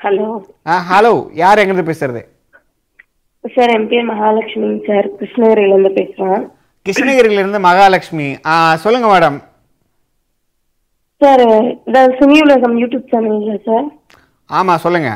ஹலோ 0.00 0.26
ஆ 0.72 0.74
ஹலோ 0.90 1.14
யார் 1.42 1.60
எங்கிருந்து 1.60 1.90
பேசுறது? 1.90 2.22
சார் 3.44 3.72
என் 3.76 3.88
பேர் 3.90 4.10
மகாலட்சுமி 4.10 4.68
சார். 4.88 5.06
கிருஷ்ணகிரியிலேருந்து 5.20 5.92
பேசுகிறேன் 5.98 6.44
கிருஷ்ணகிரியிலிருந்து 6.86 7.60
மகாலட்சுமி. 7.68 8.28
ஆ 8.50 8.52
சொல்லுங்க 8.84 9.08
மேடம் 9.12 9.38
சார் 11.20 11.42
இந்த 11.86 12.00
சினி 12.18 12.36
உலகம் 12.44 12.76
யூடியூப் 12.82 13.10
சேனல்ல 13.14 13.56
சார்? 13.66 13.88
ஆமாம் 14.50 14.82
சொல்லுங்க. 14.84 15.10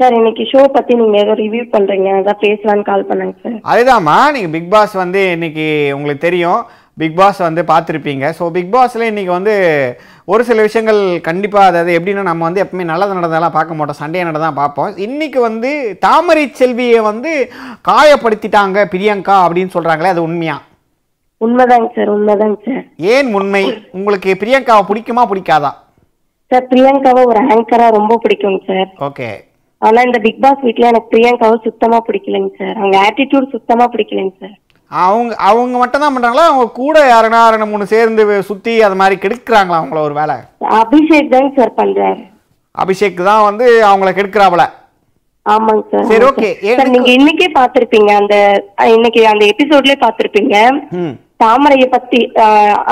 சார் 0.00 0.16
இன்னைக்கு 0.16 0.44
ஷோ 0.52 0.62
பற்றி 0.72 0.94
நீங்கள் 1.00 1.22
ஏதோ 1.24 1.34
ரிவ்யூ 1.42 1.62
பண்ணுறீங்க 1.74 2.08
அதான் 2.16 2.42
பேசலான்னு 2.46 2.88
கால் 2.88 3.06
பண்ணேங்க 3.10 3.36
சார். 3.44 3.60
அதுதாம்மா. 3.72 4.16
நீங்கள் 4.34 4.54
பிக் 4.54 4.72
பாஸ் 4.74 4.94
வந்து 5.02 5.20
இன்னைக்கு 5.36 5.66
உங்களுக்கு 5.96 6.26
தெரியும். 6.26 6.60
பிக் 7.00 7.16
பாஸ் 7.16 7.40
வந்து 7.46 7.62
பார்த்துருப்பீங்க. 7.70 8.26
ஸோ 8.36 8.44
பிக் 8.56 8.70
பாஸில் 8.74 9.08
இன்னைக்கு 9.08 9.32
வந்து 9.38 9.54
ஒரு 10.32 10.42
சில 10.48 10.62
விஷயங்கள் 10.66 11.00
கண்டிப்பாக 11.26 11.70
அதாவது 11.70 11.90
எப்படின்னா 11.98 12.22
நம்ம 12.28 12.44
வந்து 12.48 12.62
எப்பவுமே 12.62 12.84
நல்லது 12.90 13.18
நடந்தாலாம் 13.18 13.56
பார்க்க 13.56 13.76
மாட்டோம். 13.78 13.98
சண்டே 14.02 14.22
நடந்தான் 14.28 14.60
பார்ப்போம். 14.60 14.96
இன்னைக்கு 15.06 15.40
வந்து 15.40 15.70
தாமரை 16.06 16.44
செல்வியை 16.60 17.00
வந்து 17.10 17.32
காயப்படுத்திட்டாங்க 17.90 18.86
பிரியங்கா 18.94 19.36
அப்படின்னு 19.44 19.74
சொல்கிறாங்களே 19.76 20.12
அது 20.14 20.26
உண்மையா? 20.28 20.56
உண்மைதாங்க 21.40 21.88
சார் 21.96 22.10
உண்மைதாங்க 22.16 22.58
சார். 22.66 22.84
ஏன் 23.14 23.30
உண்மை? 23.38 23.64
உங்களுக்கு 23.98 24.30
பிரியங்காவை 24.42 24.84
பிடிக்குமா 24.90 25.24
பிடிக்காதா? 25.32 25.72
சார் 26.50 26.68
பிரியங்காவை 26.72 27.22
ஒரு 27.32 27.40
ஆங்கராக 27.54 27.96
ரொம்ப 27.98 28.14
பிடிக்குங்க 28.24 28.60
சார். 28.70 28.90
ஓகே. 29.08 29.28
ஆனா 29.82 30.00
இந்த 30.08 30.18
பிக் 30.26 30.42
பாஸ் 30.44 30.62
வீட்ல 30.66 30.92
எனக்கு 30.92 31.12
பிரியங்காவை 31.14 31.56
சுத்தமா 31.66 31.98
பிடிக்கலைங்க 32.06 32.52
சார். 32.60 32.76
அவங்க 32.80 32.96
ஆட்டிடியூட் 33.08 33.54
சுத்தமா 33.56 33.86
பிடிக்கலைங்க 33.94 34.34
சார். 34.44 34.56
அவங்க 34.90 35.34
அவங்க 35.48 35.76
மட்டும் 35.80 36.02
தான் 36.02 36.14
பண்ணுறாங்களா 36.14 36.48
அவங்க 36.48 36.66
கூட 36.80 36.96
யாருன்னா 37.12 37.40
ரெண்டு 37.52 37.70
மூணு 37.70 37.92
சேர்ந்து 37.92 38.24
சுற்றி 38.48 38.72
அது 38.86 38.96
மாதிரி 39.00 39.16
கெடுக்கிறாங்களா 39.22 39.78
அவங்கள 39.80 40.00
ஒரு 40.08 40.14
வேலை 40.20 40.36
அபிஷேக் 40.80 41.32
தாங்க 41.34 41.50
சார் 41.58 41.78
பண்றாரு. 41.80 42.22
அபிஷேக் 42.74 43.20
தான் 43.30 43.46
வந்து 43.48 43.66
அவங்கள 43.90 44.10
கெடுக்கிறாப்புல. 44.16 44.64
ஆமாங்க 45.46 45.82
சார் 45.90 46.08
சரி, 46.10 46.24
okay. 46.30 46.52
சார். 46.78 46.92
நீங்க 46.94 47.10
இன்னைக்கே 47.18 47.48
பாத்திருப்பீங்க 47.58 48.10
அந்த 48.20 48.36
இன்னைக்கு 48.96 49.20
அந்த 49.32 49.44
எபிசோட்லயே 49.52 49.98
பாத்திருப்பீங்க 50.04 50.54
தாமரைய 51.42 51.86
பத்தி 51.94 52.20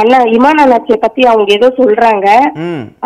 அண்ணா 0.00 0.18
இமான் 0.36 0.62
அண்ணாச்சிய 0.64 0.96
பத்தி 1.04 1.22
அவங்க 1.30 1.50
ஏதோ 1.58 1.68
சொல்றாங்க. 1.78 2.26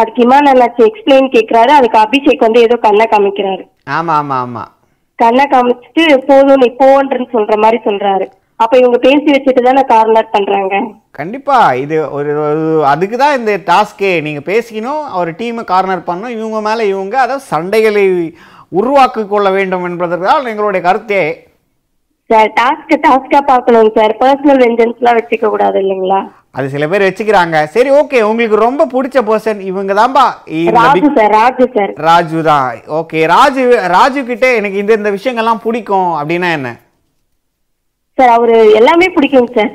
அதுக்கு 0.00 0.20
இமான் 0.24 0.50
அண்ணாச்சி 0.52 0.82
எக்ஸ்பிளைன் 0.88 1.28
கேக்குறாரு. 1.36 1.72
அதுக்கு 1.78 1.98
அபிஷேக் 2.04 2.46
வந்து 2.46 2.64
ஏதோ 2.66 2.76
கண்ணை 2.86 3.06
காமிக்கிறாரு. 3.12 3.64
ஆமா 3.98 4.14
ஆமா 4.22 4.38
ஆமா. 4.46 4.64
கண்ணை 5.18 5.44
காமிச்சிட்டு 5.52 6.04
போதும் 6.30 6.62
நீ 6.64 6.68
போன்றன்னு 6.82 7.28
சொல்ற 7.36 7.56
மாதிரி 7.64 7.80
சொல்றாரு. 7.86 8.26
அப்ப 8.60 8.78
இவங்க 8.78 8.98
பேசி 8.98 9.24
வச்சுட்டு 9.30 9.62
தானே 9.62 9.82
கார்னர் 9.84 10.30
பண்றாங்க? 10.30 10.76
கண்டிப்பா. 11.10 11.72
இது 11.74 12.10
ஒரு 12.10 12.30
ஒரு- 12.42 12.84
அதுக்கு 12.84 13.16
தான் 13.16 13.38
இந்த 13.38 13.58
டாஸ்கே 13.66 14.22
நீங்க 14.22 14.40
பேசிக்கணும் 14.46 15.02
அவர் 15.08 15.30
டீமை 15.32 15.64
கார்னர் 15.64 16.06
பண்ணணும் 16.06 16.28
இவங்க 16.28 16.60
மேல 16.60 16.84
இவங்க 16.84 17.20
அதாவது 17.20 17.44
சண்டைகளை 17.50 18.04
உருவாக்கி 18.72 19.26
கொள்ள 19.26 19.50
வேண்டும் 19.50 19.84
என்பதற்காக 19.84 20.50
எங்களுடைய 20.50 20.86
கருத்தே. 20.86 21.22
சார் 22.30 22.52
டாஸ்க் 22.56 22.92
டாஸ்கா 23.04 23.38
பார்க்கணும் 23.44 23.92
சார் 23.94 24.16
பர்சனல் 24.20 24.60
வெஞ்சன்ஸ் 24.60 24.98
எல்லாம் 24.98 25.18
வச்சுக்க 25.18 25.48
கூடாது 25.48 25.78
இல்லைங்களா? 25.80 26.18
அது 26.50 26.68
சில 26.68 26.88
பேர் 26.88 27.02
வச்சுக்கிறாங்க. 27.02 27.64
சரி 27.66 27.90
ஓகே 27.90 28.22
உங்களுக்கு 28.22 28.56
ரொம்ப 28.56 28.86
பிடிச்ச 28.86 29.18
பர்சன் 29.22 29.60
இவங்க 29.60 29.94
தான்பா. 29.94 30.26
ராஜு 30.78 31.08
சார் 31.14 31.30
ராஜு 31.30 31.68
சார் 31.74 31.92
ராஜு 32.00 32.42
தான். 32.42 32.68
ஓகே 32.96 33.26
ராஜு 33.26 33.64
ராஜு 33.88 34.24
கிட்ட 34.24 34.54
எனக்கு 34.54 34.78
இந்த 34.78 34.92
இந்த 34.92 35.10
விஷயங்கள்லாம் 35.10 35.62
பிடிக்கும் 35.62 36.12
அப்படின்னா 36.18 36.50
என்ன? 36.52 36.70
சார் 38.18 38.32
அவரு 38.36 38.56
எல்லாமே 38.80 39.08
பிடிக்கும் 39.16 39.52
சார். 39.58 39.74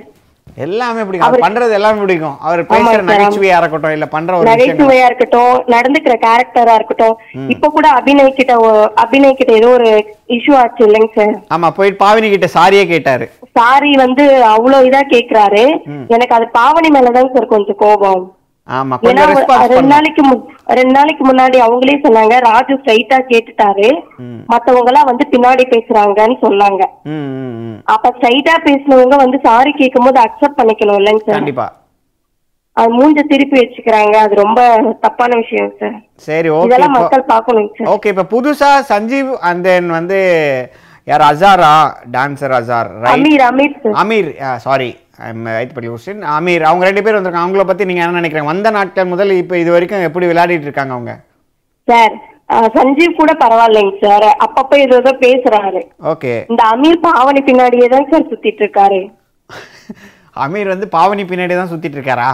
எல்லாமே 0.65 1.03
பிடிக்கும். 1.03 1.27
அவர் 1.27 1.43
பண்றது 1.43 1.73
எல்லாமே 1.77 1.99
பிடிக்கும். 2.01 2.36
அவர் 2.41 2.62
பேசுற. 2.71 2.99
நகைச்சுவையா 3.08 3.58
இருக்கட்டும் 3.62 3.93
இல்ல 3.95 4.06
பண்ற 4.06 4.32
ஒரு 4.38 4.47
நகைச்சுவையா 4.49 5.06
இருக்கட்டும் 5.06 5.56
நடந்துக்கிற 5.73 6.15
கேரக்டரா 6.25 6.73
இருக்கட்டும். 6.75 7.15
இப்ப 7.53 7.69
கூட 7.69 7.88
அபிநய் 7.99 8.38
கிட்ட 8.39 8.56
அபிநய் 9.03 9.38
கிட்ட 9.39 9.53
ஏதோ 9.53 9.69
ஒரு 9.69 9.89
இஷ்யூ 10.38 10.53
ஆச்சு 10.56 10.84
இல்லைங்க 10.88 11.10
சார். 11.19 11.34
ஆமா 11.56 11.69
போயிட்டு 11.69 12.03
பாவினி 12.03 12.29
கிட்ட 12.29 12.49
சாரியே 12.58 12.86
கேட்டாரு. 12.88 13.27
சாரி 13.58 13.91
வந்து 13.95 14.23
அவ்வளவு 14.53 14.88
இதா 14.89 15.01
கேக்குறாரு. 15.15 15.63
எனக்கு 16.08 16.36
அது 16.36 16.47
பாவனி 16.60 16.91
மேலதான் 16.97 17.34
சார் 17.36 17.53
கொஞ்சம் 17.56 17.82
கோபம். 17.86 18.23
ஆமா 18.67 18.95
ரெண்டு 19.71 19.89
நாளைக்கு 19.93 20.21
ரெண்டு 20.78 20.93
நாளைக்கு 20.97 21.23
முன்னாடி 21.30 21.58
அவங்களே 21.65 21.95
சொன்னாங்க 22.06 22.36
ராஜு 22.49 22.73
ஸ்ட்ரைட்டா 22.80 23.17
கேட்டுட்டாரு. 23.32 23.89
மத்தவங்க 24.52 24.91
எல்லாம் 24.91 25.10
வந்து 25.10 25.26
பின்னாடி 25.34 25.63
பேசுறாங்கன்னு 25.73 26.38
சொன்னாங்க. 26.45 26.84
அப்ப 27.93 28.12
ஸ்ட்ரைட்டா 28.17 28.54
பேசினவங்க 28.67 29.17
வந்து 29.23 29.39
சாரி 29.47 29.73
கேட்கும்போது 29.82 30.19
அக்செப்ட் 30.26 30.60
பண்ணிக்கணும் 30.60 30.99
இல்லைங்க 31.02 31.23
சார். 31.26 31.38
கண்டிப்பா. 31.39 31.67
அது 32.78 32.91
மூஞ்ச 32.99 33.21
திருப்பி 33.32 33.58
வச்சுக்கிறாங்க. 33.60 34.15
அது 34.26 34.36
ரொம்ப 34.43 34.62
தப்பான 35.06 35.36
விஷயம் 35.41 35.73
சார். 35.82 35.97
சரி 36.28 36.49
ஓகே 36.58 36.67
இதெல்லாம் 36.69 36.97
மக்கள் 36.99 37.30
பார்க்கணும் 37.34 37.69
சார். 37.76 37.89
ஓகே 37.95 38.13
இப்ப 38.13 38.28
புதுசா 38.36 38.71
சஞ்சீவ் 38.93 39.30
அண்ட் 39.49 39.63
தென் 39.69 39.91
வந்து 39.99 40.21
யார் 41.07 41.23
அசாரா? 41.29 41.71
Dancer 42.13 42.53
Azhar 42.57 42.89
Ameer 43.13 43.41
Ameer 44.01 44.29
sir 44.65 44.83
right 45.49 45.73
பள்ளி 45.75 45.87
கொஸ்டின் 45.89 46.21
அமீர் 46.35 46.63
அவங்க 46.69 46.83
ரெண்டு 46.89 47.03
பேர் 47.05 47.17
வந்திருக்காங்க. 47.17 47.45
அவங்கள 47.45 47.63
பத்தி 47.69 47.83
நீங்க 47.89 48.03
என்ன 48.03 48.19
நினைக்கிறீங்க? 48.19 48.51
வந்த 48.51 48.69
நாட்கள் 48.77 49.11
முதல் 49.11 49.33
இப்போ 49.41 49.55
இது 49.63 49.73
வரைக்கும் 49.75 50.05
எப்படி 50.09 50.27
விளையாடிட்டு 50.29 50.69
இருக்காங்க 50.69 50.93
அவங்க? 50.97 51.13
சார் 51.87 52.13
சஞ்சீவ் 52.75 53.19
கூட 53.19 53.31
பரவாயில்லைங்க 53.41 53.93
சார் 54.03 54.25
அப்பப்ப 54.45 54.79
ஏதோ 54.85 55.13
பேசுறாரு. 55.25 55.81
ஓகே 56.11 56.33
இந்த 56.51 56.63
அமீர் 56.73 57.03
பாவனி 57.05 57.41
பின்னாடியே 57.49 57.87
தான் 57.93 58.09
சார் 58.11 58.29
சுத்திட்டு 58.31 58.63
இருக்காரு. 58.65 59.01
அமீர் 60.45 60.73
வந்து 60.73 60.87
பாவனி 60.95 61.23
பின்னாடி 61.31 61.55
தான் 61.57 61.71
சுத்திட்டு 61.71 61.97
இருக்காரா? 61.99 62.29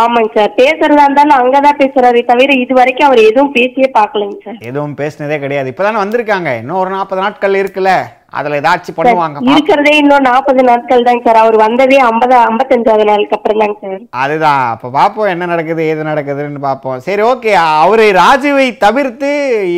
ஆமாங்க 0.00 0.30
சார். 0.36 0.52
பேசுறதா 0.60 1.02
இருந்தாலும் 1.06 1.38
அங்கதான் 1.40 1.80
பேசுறாரு 1.82 2.20
தவிர 2.24 2.52
இது 2.54 2.74
வரைக்கும் 2.74 3.06
அவர் 3.06 3.20
எதுவும் 3.28 3.52
பேசியே 3.52 3.88
பார்க்கலைங்க 3.98 4.38
சார். 4.44 4.58
எதுவும் 4.70 4.96
பேசினதே 5.00 5.38
கிடையாது. 5.38 5.72
இப்பதானே 5.72 6.02
வந்திருக்காங்க. 6.04 6.58
இன்னும் 6.60 6.80
ஒரு 6.82 6.90
நாற்பது 6.90 7.20
நாட்கள் 7.20 7.60
இருக்குல்ல. 7.62 7.92
அதுல 8.38 8.58
ஏதாச்சும் 8.60 8.96
பண்ணுவாங்க 8.96 9.36
பாப்போம். 9.36 9.50
இருக்கிறதே 9.50 9.92
இன்னும் 9.96 10.26
நாற்பது 10.28 10.62
நாட்கள் 10.62 11.02
தாங்க 11.02 11.22
சார். 11.26 11.40
அவர் 11.42 11.56
வந்ததே 11.56 11.98
ஐம்பது 12.10 12.34
ஐம்பத்தஞ்சாவது 12.48 13.04
நாளுக்கு 13.04 13.36
அப்புறம் 13.36 13.58
தாங்க 13.58 13.76
சார். 13.84 14.00
அதுதான். 14.22 14.64
அப்ப 14.70 14.90
பார்ப்போம் 14.90 15.26
என்ன 15.26 15.46
நடக்குது 15.46 15.86
ஏது 15.90 16.04
நடக்குதுன்னு 16.04 16.66
பார்ப்போம் 16.68 16.98
சரி 16.98 17.22
ஓகே. 17.22 17.52
அவரை 17.84 18.10
ராஜுவை 18.12 18.76
தவிர்த்து 18.76 19.30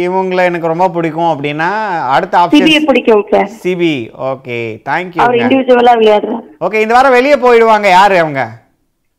இவங்களை 0.07 0.45
எனக்கு 0.45 0.73
ரொம்ப 0.75 0.89
பிடிக்கும் 0.89 1.33
அப்படின்னா 1.33 1.71
அடுத்த 2.17 2.39
ஆப்ஷன் 2.39 2.89
பிடிக்கும் 2.93 3.27
சார். 3.33 3.51
சிபி. 3.65 3.95
ஓகே. 4.33 4.61
அவர் 4.61 4.87
தேங்க்யூ 4.91 5.43
இண்டிவிஜுவலா 5.43 5.95
விளையாடுறாரு. 6.03 6.45
ஓகே 6.61 6.81
இந்த 6.87 6.95
வாரம் 6.95 7.13
வெளியே 7.13 7.35
போயிடுவாங்க 7.35 7.91
யாரு 7.99 8.19
அவங்க? 8.19 8.45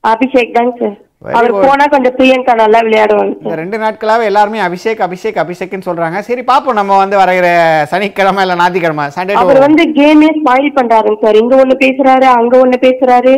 அபிஷேக் 0.04 0.56
தாங்க 0.56 0.74
சார். 0.80 0.96
அவர். 1.38 1.52
போனா 1.62 1.86
கொஞ்சம் 1.88 2.16
பிரியங்கா 2.18 2.54
நல்லா 2.56 2.80
விளையாடுவாங்க 2.86 3.56
ரெண்டு 3.60 3.78
நாட்களாவே 3.78 4.28
எல்லாருமே 4.30 4.60
அபிஷேக் 4.66 5.02
அபிஷேக் 5.06 5.40
அபிஷேக்னு 5.44 5.88
சொல்றாங்க. 5.88 6.18
சரி 6.28 6.44
பார்ப்போம் 6.44 6.80
நம்ம 6.80 6.98
வந்து 6.98 7.18
வரைகிற 7.22 7.48
சனிக்கிழமை 7.92 8.44
இல்ல 8.46 8.58
ஞாயிற்றுக்கிழமை 8.60 9.06
சண்டே 9.16 9.38
அவர் 9.42 9.60
வந்து 9.66 9.84
கேமே 9.98 10.30
ஸ்பாயில் 10.38 10.78
பண்றாருங்க 10.78 11.20
சார். 11.24 11.40
இங்க 11.42 11.56
ஒண்ணு 11.64 11.78
பேசுறாரு 11.84 12.28
அங்க 12.38 12.56
ஒண்ணு 12.64 12.80
பேசுறாரு 12.86 13.34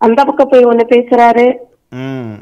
அந்த 0.00 0.20
பக்கம் 0.24 0.50
போய் 0.50 0.70
ஒண்ணு 0.72 0.84
பேசுறாரு. 0.90 1.46
ம். 2.00 2.34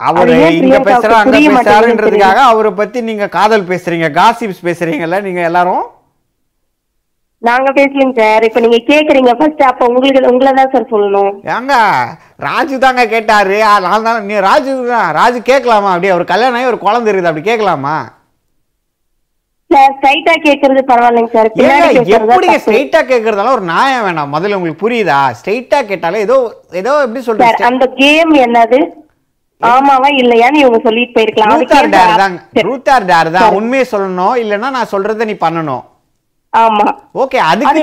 அவரு 0.00 0.30
இங்க 0.30 0.46
பிரியங்காவுக்கு 0.48 0.88
பேசுறா 0.90 1.18
அங்க 1.20 1.38
பேசுறாருன்றதுக்காக 1.52 2.40
அவரை 2.48 2.72
பத்தி 2.74 2.98
நீங்க 3.02 3.26
காதல் 3.36 3.70
பேசுறீங்க 3.70 4.08
காசிப்ஸ் 4.18 4.64
பேசுறீங்கல்ல 4.64 5.18
நீங்க 5.22 5.42
எல்லாரும்? 5.42 5.84
நாங்க 7.42 7.70
பேசலைங்க 7.76 8.14
சார். 8.18 8.44
இப்ப 8.48 8.60
நீங்க 8.64 8.78
கேக்குறீங்க 8.90 9.32
ஃபர்ஸ்ட் 9.38 9.62
அப்ப 9.70 9.86
உங்களுக்கு 9.88 10.30
உங்களை 10.32 10.52
தான் 10.58 10.70
சார் 10.74 10.92
சொல்லணும். 10.92 11.32
ஏங்க 11.54 11.74
ராஜு 12.48 12.76
தாங்க 12.84 13.02
கேட்டாரு. 13.14 13.56
நான் 13.86 14.06
தான் 14.06 14.28
நீ 14.28 14.36
ராஜு 14.50 14.72
தான் 14.92 15.08
ராஜு 15.20 15.38
கேட்கலாமா 15.50 15.90
அப்படியே 15.94 16.14
ஒரு 16.18 16.26
கல்யாணம் 16.32 16.58
ஆகி 16.58 16.70
ஒரு 16.72 16.80
குழந்தை 16.84 17.10
இருக்குது. 17.10 17.30
அப்படி 17.32 17.48
கேட்கலாமா 17.50 17.96
ஸ்ட்ரைட்டா 19.70 20.34
கேக்குறது 20.44 20.82
பரவாயில்லைங்க 20.90 21.30
சார். 21.36 21.48
ஏங்க 21.48 21.62
பின்னாடி 21.62 21.96
பேசுறது 21.96 22.14
எப்படி 22.18 22.46
தப்பு. 22.48 22.62
ஸ்ட்ரைட்டா 22.64 23.00
கேட்கறதால 23.10 23.54
ஒரு 23.56 23.64
நியாயம் 23.70 24.04
வேணாம். 24.06 24.32
முதல்ல 24.34 24.58
உங்களுக்கு 24.58 24.82
புரியுதா? 24.84 25.18
ஸ்ட்ரைட்டா 25.38 25.78
கேட்டாலே 25.90 26.22
ஏதோ 26.26 26.36
ஏதோ 26.80 26.92
எப்படி 27.06 27.22
சொல்றது? 27.26 27.66
அந்த 27.70 27.86
கேம் 28.00 28.32
என்னது? 28.44 28.78
ஆமாவா 29.60 30.08
இல்லையான்னு 30.20 30.62
இவங்க 30.62 30.80
சொல்லிட்டு 30.86 31.14
போயிருக்கலாம். 31.16 31.52
அது 31.52 31.66
ட்ரூத் 32.62 32.90
ஆர் 32.94 33.08
டேர் 33.10 33.30
தான். 33.34 33.36
தான் 33.36 33.58
உண்மையை 33.58 33.86
சொல்லணும். 33.92 34.34
இல்லைன்னா 34.44 34.70
நான் 34.78 34.92
சொல்றதை 34.94 35.26
நீ 35.32 35.36
பண்ணணும். 35.44 35.84
ஆமா. 36.56 36.86
ஓகே 37.14 37.38
அதுக்கு 37.44 37.82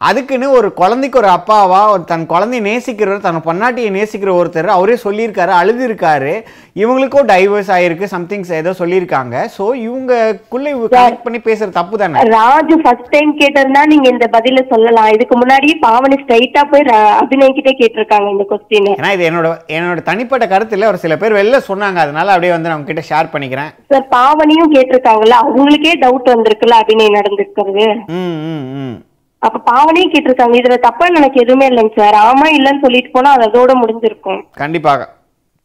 அதுக்குன்னு 0.00 0.48
ஒரு 0.56 0.68
குழந்தைக்கு 0.80 1.16
ஒரு 1.20 1.28
அப்பாவா 1.36 1.78
ஒரு 1.92 2.02
தன் 2.10 2.26
குழந்தைய 2.32 2.62
நேசிக்கிறவர் 2.66 3.24
தன் 3.24 3.46
பொன்னாட்டியை 3.46 3.88
நேசிக்கிற 3.96 4.30
ஒருத்தர் 4.40 4.68
அவரே 4.74 4.96
சொல்லியிருக்காரு 5.04 5.52
அழுதுருக்காரு. 5.60 6.34
இவங்களுக்கும் 6.82 7.26
டைவர்ஸ் 7.30 7.70
ஆயிருக்கு 7.76 8.06
சம்திங்ஸ் 8.12 8.52
ஏதோ 8.58 8.72
சொல்லியிருக்காங்க. 8.80 9.34
ஸோ 9.56 9.64
இவங்கக்குள்ள 9.86 10.66
இவங்க 10.74 10.90
கனெக்ட் 10.92 11.24
பண்ணி 11.24 11.40
பேசுற 11.48 11.68
தப்பு 11.78 11.98
தானே 12.02 12.22
ராஜு 12.36 12.76
ஃபர்ஸ்ட் 12.84 13.10
டைம் 13.14 13.32
கேட்டிருந்தா 13.40 13.82
நீங்க 13.92 14.08
இந்த 14.14 14.28
பதில 14.36 14.62
சொல்லலாம். 14.72 15.10
இதுக்கு 15.16 15.36
முன்னாடி 15.42 15.72
பாவனி 15.86 16.18
ஸ்ட்ரைட்டா 16.22 16.64
போய் 16.74 16.86
அபிநய் 17.22 17.56
கிட்டே 17.58 17.74
கேட்டிருக்காங்க 17.82 18.30
இந்த 18.34 18.46
கொஸ்டின் 18.52 18.88
ஏன்னா 18.94 19.12
இது 19.18 19.26
என்னோட 19.30 19.50
என்னோட 19.78 20.06
தனிப்பட்ட 20.10 20.46
கருத்துல 20.54 20.90
ஒரு 20.92 21.02
சில 21.06 21.16
பேர் 21.24 21.38
வெளில 21.40 21.62
சொன்னாங்க. 21.70 21.98
அதனால 22.06 22.32
அப்படியே 22.36 22.54
வந்து 22.56 22.70
நான் 22.70 22.80
உங்ககிட்ட 22.80 23.06
ஷேர் 23.10 23.32
பண்ணிக்கிறேன். 23.34 23.72
சார் 23.92 24.08
பாவனியும் 24.16 24.72
கேட்டிருக்காங்கல்ல 24.76 25.42
அவங்களுக்கே 25.44 25.94
டவுட் 26.06 26.32
வந்திருக்குல்ல 26.34 26.80
அபிநய் 26.84 27.16
நடந்திருக்கிறது. 27.18 27.86
ம் 28.20 28.40
ம். 28.78 28.96
அப்ப 29.42 29.60
பாவனையும் 29.68 30.12
கேட்டிருக்காங்க. 30.12 30.56
இதுல 30.60 30.76
தப்பா 30.78 31.06
எனக்கு 31.18 31.42
எதுவுமே 31.42 31.66
இல்லைங்க 31.70 31.92
சார். 31.98 32.16
ஆமா 32.28 32.46
இல்லைன்னு 32.56 32.84
சொல்லிட்டு 32.84 33.10
போனா 33.10 33.32
அது 33.32 33.46
அதோட 33.48 33.72
முடிஞ்சிருக்கும். 33.80 34.40
கண்டிப்பாக. 34.62 35.02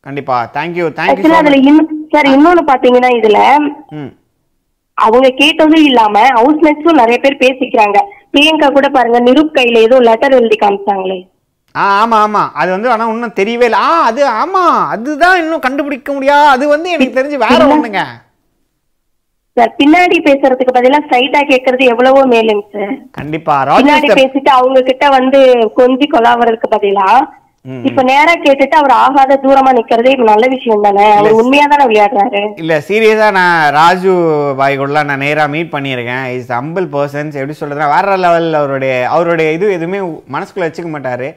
கண்டிப்பா. 0.06 0.38
தேங்க்யூ 0.56 0.86
தேங்க்யூ 0.98 1.34
அதுல 1.38 1.58
இன்னும் 1.62 1.92
சார் 2.14 2.28
இன்னொன்னு 2.36 2.64
பாத்தீங்கன்னா 2.72 3.12
இதுல 3.20 3.40
அவங்க 4.98 5.28
கேட்டதும் 5.38 5.86
இல்லாம 5.90 6.18
ஹவுஸ் 6.36 6.60
மேட்ஸும் 6.66 7.00
நிறைய 7.02 7.18
பேர் 7.20 7.44
பேசிக்கிறாங்க. 7.44 8.00
பிரியங்கா 8.32 8.68
கூட 8.70 8.88
பாருங்க 8.90 9.20
நிருப் 9.20 9.56
கையில 9.56 9.80
ஏதோ 9.80 9.98
லெட்டர் 10.00 10.36
எழுதி 10.40 10.58
காமிச்சாங்களே. 10.58 11.18
ஆ 11.76 11.84
ஆமா 12.02 12.18
ஆமா. 12.26 12.44
அது 12.54 12.70
வந்து 12.72 12.90
ஆனா 12.92 13.06
இன்னும் 13.14 13.38
தெரியவே 13.40 13.66
இல்லை. 13.66 13.80
ஆ 13.88 13.94
அது 14.10 14.22
ஆமா. 14.42 14.64
அதுதான் 14.96 15.38
இன்னும் 15.38 15.60
கண்டுபிடிக்க 15.60 16.14
முடியா 16.14 16.38
அது 16.56 16.68
வந்து 16.68 16.90
எனக்கு 16.90 17.18
தெரிஞ்சு 17.20 17.40
வேற 17.46 17.60
ஒண்ணுங்க. 17.68 18.02
சார் 19.58 19.72
பின்னாடி 19.80 20.18
பேசுறதுக்கு 20.20 20.74
பதிலா 20.74 21.00
ஸ்ட்ரைட்டா 21.04 21.42
கேக்குறது 21.50 21.84
எவ்வளவோ 21.86 22.22
மேலுங்க 22.26 22.64
சார். 22.76 22.94
கண்டிப்பா. 23.12 23.56
பின்னாடி 23.74 24.08
பேசிட்டு 24.20 24.50
அவங்க 24.52 24.80
கிட்ட 24.82 25.06
வந்து 25.10 25.40
கொஞ்சி 25.78 26.06
கொலாவறதுக்கு 26.08 26.70
பதிலா 26.72 27.10
இப்ப 27.90 28.02
நேரா 28.10 28.32
கேட்டுட்டு 28.46 28.76
அவர் 28.80 28.94
ஆகாத 29.04 29.36
தூரமா 29.44 29.72
நிக்கிறதே 29.76 30.14
நல்ல 30.30 30.46
விஷயம் 30.54 30.82
தானே 30.86 31.06
அவர் 31.18 31.38
உண்மையா 31.42 31.66
தானே 31.74 31.86
விளையாடுறாரு? 31.90 32.42
இல்ல 32.62 32.74
சீரியஸா 32.88 33.28
நான் 33.38 33.60
ராஜு 33.78 34.14
பாய் 34.60 34.76
நான் 35.10 35.24
நேரா 35.26 35.44
மீட் 35.54 35.72
பண்ணியிருக்கேன். 35.76 36.26
இஸ் 36.38 36.52
அம்பிள் 36.60 36.88
பர்சன்ஸ் 36.96 37.38
எப்படி 37.40 37.56
சொல்றதுன்னா 37.60 37.88
வேற 37.94 38.16
லெவலில் 38.24 38.58
அவருடைய 38.62 38.96
அவருடைய 39.16 39.52
இது 39.58 39.68
எதுவுமே 39.78 40.00
மனசுக்குள்ள 40.36 40.68
வச்சுக்க 40.68 40.90
மாட்டாரு. 40.96 41.30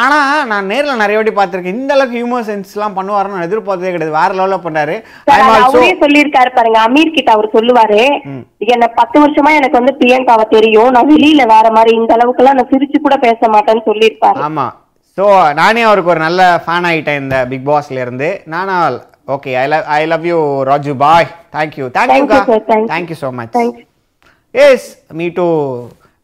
ஆனா 0.00 0.18
நான் 0.50 0.70
நேர்ல 0.72 0.94
நிறைய 1.00 1.18
வாட்டி 1.18 1.32
பார்த்திருக்கேன். 1.38 1.78
இந்த 1.78 1.92
அளவுக்கு 1.96 2.18
ஹியூமர் 2.18 2.46
சென்ஸ்லாம் 2.50 2.96
பண்ணுவாருன்னு 2.98 3.36
நான் 3.36 3.48
எதிர்பார்த்ததே 3.48 3.92
கிடையாது. 3.94 4.18
வேற 4.20 4.30
லெவல்ல 4.40 4.58
பண்ணாரு 4.66 4.94
அவரே 5.66 5.90
சொல்லியிருக்காரு 6.04 6.52
பாருங்க. 6.58 6.78
அமீர் 6.88 7.16
கிட்ட 7.16 7.32
அவர் 7.36 7.54
சொல்லுவாரு. 7.56 8.00
என்ன 8.76 8.88
பத்து 9.00 9.18
வருஷமா 9.24 9.52
எனக்கு 9.58 9.80
வந்து 9.80 9.96
பிரியங்காவை 10.02 10.46
தெரியும். 10.56 10.92
நான் 10.96 11.10
வெளியில 11.14 11.48
வேற 11.54 11.66
மாதிரி 11.78 11.94
இந்த 12.02 12.14
அளவுக்கு 12.18 12.44
எல்லாம் 12.44 12.58
நான் 12.60 12.72
சிரிச்சு 12.74 13.00
கூட 13.08 13.18
பேச 13.26 13.50
மாட்டேன்னு 13.56 13.84
சொல்லியிருப்பாரு. 13.90 14.40
ஆமா. 14.50 14.68
ஸோ 15.18 15.24
நானே 15.58 15.82
அவருக்கு 15.88 16.12
ஒரு 16.12 16.20
நல்ல 16.20 16.42
ஃபேன் 16.64 16.86
ஆகிட்டேன் 16.90 17.20
இந்த 17.22 17.38
பிக் 17.50 17.66
பாஸ்ல 17.66 18.02
இருந்து. 18.04 18.28
நானா 18.46 18.76
okay 19.34 19.50
I 19.58 19.66
love 19.72 19.88
I 19.96 20.02
love 20.06 20.24
you 20.30 20.38
Raju 20.70 20.92
bye 21.02 21.26
thank you 21.54 21.84
Thank 21.90 22.12
you, 22.12 22.26
thank you 22.28 22.38
sir. 22.46 22.60
Thank 22.70 22.80
you. 22.80 22.88
Thank you 22.92 23.16
so 23.22 23.30
much 23.38 23.58
yes 24.54 24.86
me 25.18 25.26
too 25.38 25.46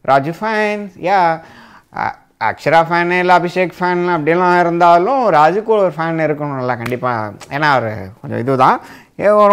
Raju 0.05 0.33
fans 0.39 0.91
yeah 1.07 1.19
Akshara 2.41 2.81
fan 2.89 3.09
இல்லை 3.15 3.33
Abhishek 3.37 3.73
fan 3.77 4.03
அப்படிலாம் 4.13 4.59
இருந்தாலும் 4.59 5.21
ராஜுக்கு 5.37 5.71
ஒரு 5.77 5.89
fan 5.95 6.23
இருக்கணும்ல 6.27 6.75
கண்டிப்பாக 6.81 7.33
ஏன்னா 7.55 7.69
அவர் 7.75 7.89
கொஞ்சம் 8.21 8.41
இதுதான். 8.43 8.77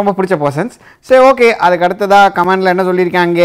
ரொம்ப 0.01 0.13
பிடிச்ச 0.19 0.37
பர்சன்ஸ் 0.43 0.75
சரி 1.07 1.23
ஓகே 1.31 1.49
அதுக்கு 1.65 1.87
அடுத்ததாக 1.87 2.35
கமெண்டில் 2.39 2.73
என்ன 2.73 2.85
சொல்லியிருக்காங்க? 2.89 3.43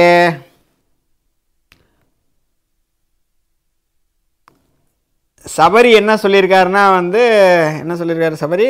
சபரி 5.56 5.90
என்ன 6.00 6.12
சொல்லியிருக்காருன்னா 6.24 6.84
வந்து 7.00 7.22
என்ன 7.82 7.94
சொல்லியிருக்காரு 8.00 8.42
சபரி? 8.44 8.70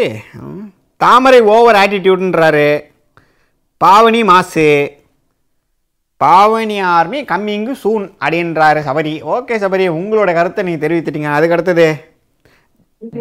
தாமரை 1.01 1.39
ஓவர் 1.55 1.79
ஆட்டிடியூட்ன்றாரு. 1.81 2.69
பாவனி 3.81 4.21
மாசு. 4.31 4.67
பாவனி 6.21 6.77
ஆர்மி 6.95 7.19
கம்மிங்கு 7.31 7.73
சூன் 7.83 8.05
அப்படின்றாரு 8.23 8.81
சபரி. 8.87 9.13
ஓகே 9.35 9.55
சபரி 9.63 9.85
உங்களோட 9.99 10.31
கருத்தை 10.39 10.63
நீங்கள் 10.67 10.83
தெரிவித்துட்டீங்க. 10.85 11.31
அதுக்கு 11.37 11.55
அடுத்தது 11.57 11.87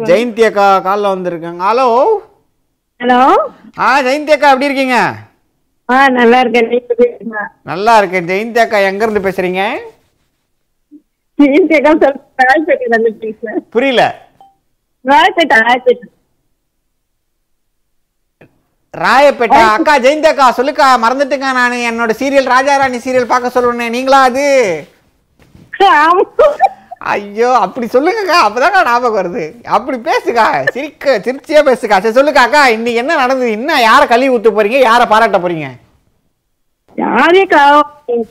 ஜெயந்தி 0.09 0.43
அக்கா 0.49 0.65
காலில் 0.87 1.13
வந்திருக்காங்க. 1.13 1.61
ஹலோ 1.69 1.87
ஹலோ 3.01 3.21
ஆ 3.85 3.87
ஜெயந்தி 4.07 4.33
அக்கா 4.35 4.51
எப்படி 4.53 4.69
இருக்கீங்க? 4.69 4.97
ஆ 5.89 5.95
நல்லா 6.19 6.37
இருக்கேன்? 6.43 6.69
நல்லா 7.71 7.93
இருக்கேன். 8.01 8.27
ஜெயந்தி 8.31 8.59
அக்கா 8.63 8.79
எங்கேருந்து 8.89 9.25
பேசுகிறீங்க 9.27 9.63
ஜெயந்தி 11.30 11.30
அக்கா 11.30 11.30
சொல்ல 11.30 11.30
ராயப்பேட்டையில 11.30 11.30
இருந்து 11.30 11.30
பேசுறேன் 11.30 11.30
புரியல. 13.75 14.03
ராயப்பேட்டை 18.93 19.59
அக்கா 19.73 19.93
ஜெயந்தி 20.05 20.27
அக்கா 20.31 20.47
சொல்லுக்கா 20.57 20.87
மறந்துட்டுங்க 21.03 21.49
நான். 21.57 21.75
என்னோட 21.89 22.11
சீரியல் 22.21 22.51
ராஜாராணி 22.55 22.97
சீரியல் 23.05 23.31
பார்க்க 23.33 23.55
சொல்லுவேன் 23.55 23.95
நீங்களா 23.97 24.19
அது. 24.29 24.47
ஐயோ 27.13 27.51
அப்படி 27.65 27.85
சொல்லுங்கக்கா. 27.93 28.39
அப்பதாங்க 28.47 28.81
ஞாபகம் 28.89 29.17
வருது. 29.19 29.43
அப்படி 29.77 29.97
பேசுக்கா. 30.09 30.45
சிரிக்க 30.75 31.15
சிரிச்சியா 31.27 31.61
பேசுக்கா. 31.69 31.99
சரி 32.03 32.17
சொல்லுக்கா 32.17 32.43
அக்கா 32.47 32.63
இன்னைக்கு 32.75 33.01
என்ன 33.03 33.15
நடந்தது? 33.21 33.51
இன்னும் 33.57 33.85
யாரை 33.89 34.05
கழுவி 34.11 34.33
ஊத்த 34.35 34.51
போறீங்க? 34.57 34.81
யாரை 34.89 35.05
பாராட்ட 35.13 35.39
போறீங்க? 35.45 35.69
யாரே 37.01 37.43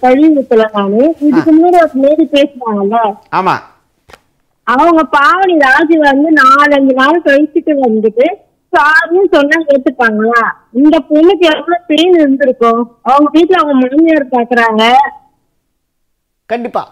கழுவி 0.03 0.43
நானு 0.75 1.03
இதுக்கு 1.29 1.51
முன்னாடி 1.53 1.79
ஒரு 1.85 2.01
லேடி 2.05 2.25
பேசுனாங்கல்ல. 2.35 2.99
ஆமா. 3.33 3.55
அவங்க 4.67 5.03
பாவனி 5.17 5.55
ராஜு 5.59 5.99
வந்து 5.99 6.29
நாலஞ்சு 6.43 6.95
நாள் 6.95 7.25
கழிச்சுட்டு 7.25 7.73
வந்துட்டு 7.87 8.27
சாருன்னு 8.73 9.23
சொன்னா 9.35 9.57
ஏத்துப்பாங்களா 9.73 10.43
இந்த 10.73 10.97
பொண்ணுக்கு 11.11 11.45
எவ்வளவு 11.53 11.79
பெயின் 11.87 12.19
இருந்திருக்கும்? 12.19 12.83
அவங்க 13.03 13.29
வீட்டுல 13.39 13.61
அவங்க 13.61 13.75
மாமியார் 13.83 14.35
பாக்குறாங்க. 14.37 14.83
கண்டிப்பா. 16.47 16.83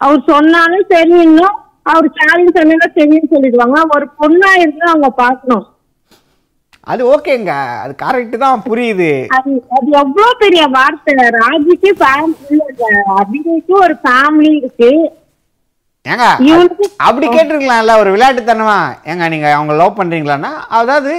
அவர் 0.00 0.22
சொன்னாலும் 0.26 0.86
சரி 0.92 1.14
இன்னும் 1.22 1.56
அவர் 1.82 2.08
சாரின்னு 2.18 2.56
சொன்னா 2.58 2.88
சரின்னு 2.96 3.32
சொல்லிடுவாங்க. 3.34 3.78
ஒரு 3.96 4.06
பொண்ணா 4.20 4.50
இருந்து 4.60 4.84
அவங்க 4.86 5.10
பாக்கணும். 5.22 5.64
அது 6.86 7.02
ஓகேங்க. 7.14 7.52
அது 7.82 7.92
கரெக்ட் 8.02 8.36
தான் 8.44 8.62
புரியுது. 8.68 9.10
அது 9.36 9.50
எவ்வளவு 10.02 10.32
பெரிய 10.42 10.62
வார்த்தை? 10.76 11.12
ராஜுக்கு 11.40 11.90
அபிநய்க்கு 13.20 13.74
ஒரு 13.84 13.94
ஃபேமிலி 14.04 14.52
இருக்கு. 14.60 14.90
ஏங்க 16.06 16.24
அப்படி 17.08 17.26
கேட்டிருக்கலாம்ல 17.34 17.94
ஒரு 18.02 18.10
விளையாட்டுத்தனமா? 18.14 18.78
ஏங்க 19.10 19.28
நீங்க 19.34 19.48
அவங்க 19.56 19.74
லவ் 19.80 19.98
பண்றீங்களான்னா 19.98 20.52
அதாவது 20.78 21.12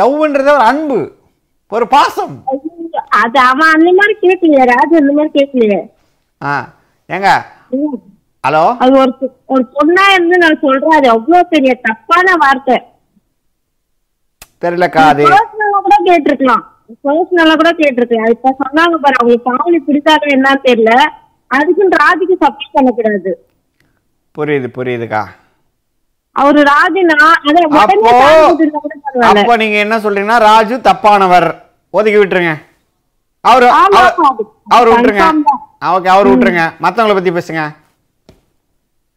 லவ்ன்றது 0.00 0.50
ஒரு 0.56 0.64
அன்பு 0.70 0.98
ஒரு 1.72 1.86
பாசம். 1.94 2.36
அது 3.22 3.38
அவன் 3.50 3.72
அந்த 3.76 3.88
மாதிரி 3.98 4.14
கேட்கலையே 4.24 4.66
ராஜு 4.74 4.94
அந்த 5.00 5.12
மாதிரி 5.16 5.32
கேட்கலையே. 5.38 5.80
ஆ 6.42 6.52
ஏங்க. 7.08 7.30
ஹலோ? 8.44 8.62
அது 8.82 8.92
ஒரு 9.02 9.12
ஒரு 9.54 9.64
பொண்ணா 9.74 10.04
இருந்து 10.14 10.36
நான் 10.44 10.62
சொல்றேன் 10.64 10.96
அது 10.98 11.08
எவ்வளவு 11.16 11.50
பெரிய 11.54 11.72
தப்பான 11.88 12.36
வார்த்தை. 12.44 12.76
அது 14.60 15.28
பர்சனலா 15.28 15.80
கூட 15.82 15.96
கேட்டிருக்கலாம். 16.04 16.62
பர்சனலா 17.04 17.54
கூட 17.54 17.70
கேட்டிருக்கலாம். 17.70 18.30
இப்ப 18.30 18.56
சொன்னாங்க 18.64 18.94
பாரு 18.94 19.14
அவங்களுக்கு 19.18 19.54
பாவனி 19.54 19.76
பிடிக்காத 19.76 20.26
என்னன்னு 20.26 20.58
தெரியல. 20.62 21.00
அதுக்குன்னு 21.46 21.96
ராஜுக்கு 21.96 22.42
சப்போர்ட் 22.42 22.72
பண்ணக்கூடாது. 22.72 23.48
புரியுது 24.38 24.66
புரியுதுக்கா. 24.74 25.24
அவரு 26.32 26.62
ராஜு 26.62 27.04
நான் 27.04 27.34
அதை 27.34 27.64
உடனே 27.64 29.40
அப்போ 29.40 29.56
நீங்க 29.56 29.76
என்ன 29.76 29.98
சொல்றீங்கன்னா 29.98 30.38
ராஜு 30.38 30.76
தப்பானவர். 30.76 31.54
ஒதுக்கி 31.90 32.20
விட்டுருங்க. 32.20 32.54
அவரு 33.40 33.66
அவர்- 33.66 34.14
விட்டுருங்க. 34.70 35.32
ஓகே 35.80 36.06
அவர் 36.06 36.26
விட்டுருங்க. 36.26 36.70
மத்தவங்கள 36.82 37.14
பத்தி 37.14 37.30
பேசுங்க. 37.30 37.68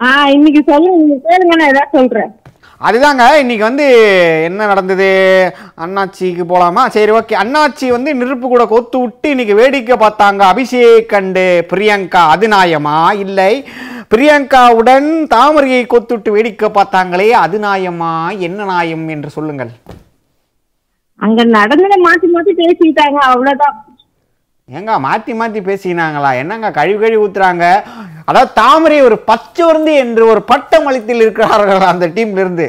ஆஹ் 0.03 0.25
இன்னைக்கு 0.25 0.63
சொல்லுங்க 0.65 0.97
நீங்க 0.97 1.29
கேளுங்க 1.29 1.45
நான் 1.45 1.67
ஏதாவது 1.67 1.87
சொல்றேன். 1.91 2.40
அதுதாங்க 2.83 3.37
இன்னைக்கு 3.37 3.63
வந்து 3.63 3.85
என்ன 4.43 4.65
நடந்தது? 4.65 5.09
அண்ணாச்சிக்கு 5.77 6.43
போலாமா? 6.49 6.87
சரி 6.87 7.11
ஓகே. 7.11 7.35
அண்ணாச்சி 7.43 7.87
வந்து 7.87 8.15
நெருப்பு 8.15 8.47
கூட 8.47 8.65
கொத்து 8.65 8.99
விட்டு 8.99 9.29
இன்னைக்கு 9.29 9.55
வேடிக்கை 9.55 9.97
பார்த்தாங்க. 9.97 10.41
அபிஷேக் 10.53 11.13
அண்டு 11.13 11.61
பிரியங்கா 11.73 12.23
அது 12.29 12.47
நியாயமா? 12.47 13.13
இல்லை. 13.19 13.65
பிரியங்காவுடன் 14.15 15.27
தாமரையை 15.27 15.85
கொத்துட்டு 15.85 16.29
வேடிக்கை 16.29 16.69
பார்த்தாங்களே 16.69 17.29
அது 17.29 17.59
நியாயமா? 17.59 18.39
என்ன 18.39 18.63
நியாயம் 18.63 19.07
என்று 19.07 19.29
சொல்லுங்கள். 19.29 19.69
அங்க 21.15 21.43
நடந்ததை 21.43 22.01
மாத்தி 22.03 22.27
மாத்தி 22.33 22.53
பேசிக்கிட்டாங்க 22.61 23.15
அவ்வளவுதான். 23.15 23.90
ஏங்க 24.77 24.91
மாத்தி 25.05 25.31
மாத்தி 25.39 25.59
பேசினாங்களா 25.69 26.29
என்னங்க 26.41 26.67
கழுவி 26.77 26.99
கழுவி 26.99 27.23
ஊத்துறாங்க? 27.23 27.65
அதாவது 28.29 28.51
தாமரை 28.59 28.97
ஒரு 29.07 29.17
பச்சோர்ந்து 29.29 29.93
என்று 30.03 30.23
ஒரு 30.33 30.41
பட்டம் 30.51 30.87
அளித்தில் 30.89 31.23
இருக்கிறார்கள் 31.25 31.91
அந்த 31.93 32.07
டீம்ல 32.15 32.43
இருந்து? 32.43 32.67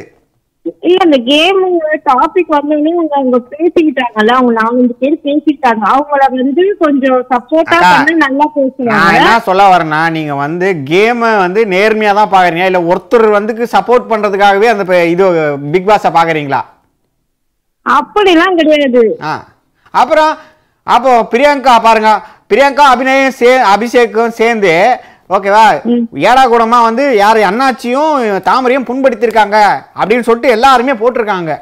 இல்ல 0.87 0.97
இந்த 1.07 1.17
கேம் 1.29 1.61
டாபிக் 2.09 2.51
வந்தோடனே 2.55 2.91
அவங்க 2.97 3.15
அவங்க 3.19 3.37
பேசிக்கிட்டாங்கல்ல 3.53 4.35
அவங்க 4.37 4.51
நாலஞ்சு 4.59 4.93
பேர் 5.01 5.17
பேசிக்கிட்டாங்க. 5.27 5.83
அவங்கள 5.93 6.27
வந்து 6.35 6.63
கொஞ்சம் 6.83 7.17
சப்போர்ட்டா 7.33 7.79
பண்ணி 7.87 8.13
நல்லா 8.25 8.45
நான் 8.45 8.55
பேசுவாங்க 8.59 9.17
என்ன 9.19 9.39
சொல்ல 9.49 9.63
வரேன்னா 9.73 10.01
நீங்க 10.17 10.35
வந்து 10.43 10.69
கேமை 10.91 11.31
வந்து 11.45 11.63
நேர்மையா 11.75 12.13
தான் 12.19 12.33
பாக்குறீங்க. 12.35 12.69
இல்ல 12.71 12.81
ஒருத்தர் 12.91 13.27
வந்து 13.37 13.71
சப்போர்ட் 13.75 14.09
பண்றதுக்காகவே 14.13 14.69
அந்த 14.73 14.85
இது 15.15 15.25
பிக் 15.75 15.89
பாஸ 15.91 16.13
பாக்குறீங்களா? 16.19 16.61
அப்படிலாம் 17.85 18.57
கிடையாது. 18.61 19.03
அப்புறம் 19.93 20.31
அப்போ 20.83 21.11
பிரியங்கா 21.31 21.73
பாருங்க. 21.83 22.11
பிரியங்கா 22.51 22.85
அபிநயம் 22.93 23.35
சே 23.39 23.51
அபிஷேக்கும் 23.73 24.37
சேர்ந்து 24.39 24.73
ஓகேவா? 25.35 25.65
ஏடா 26.29 26.41
கூடமா 26.51 26.79
வந்து 26.87 27.03
யார் 27.21 27.39
அண்ணாச்சியும் 27.49 28.15
தாமரையும் 28.47 28.87
புண்படுத்தியிருக்காங்க 28.89 29.59
அப்படின்னு 29.99 30.25
சொல்லிட்டு 30.27 30.55
எல்லாருமே 30.55 30.93
போட்டிருக்காங்க. 31.01 31.53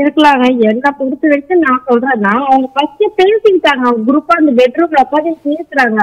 இருக்கலாங்க. 0.00 0.44
என்ன 0.70 0.90
பொறுத்த 0.98 1.30
வரைக்கும் 1.30 1.62
நான் 1.64 1.82
சொல்றேன். 1.88 2.20
நான் 2.26 2.44
அவங்க 2.48 2.68
ஃபர்ஸ்ட் 2.74 3.04
பேசிக்கிட்டாங்க. 3.20 3.82
அவங்க 3.86 4.02
குரூப்பா 4.08 4.34
அந்த 4.40 4.52
பெட்ரூம்ல 4.60 5.02
உட்காந்து 5.04 5.32
பேசுறாங்க. 5.48 6.00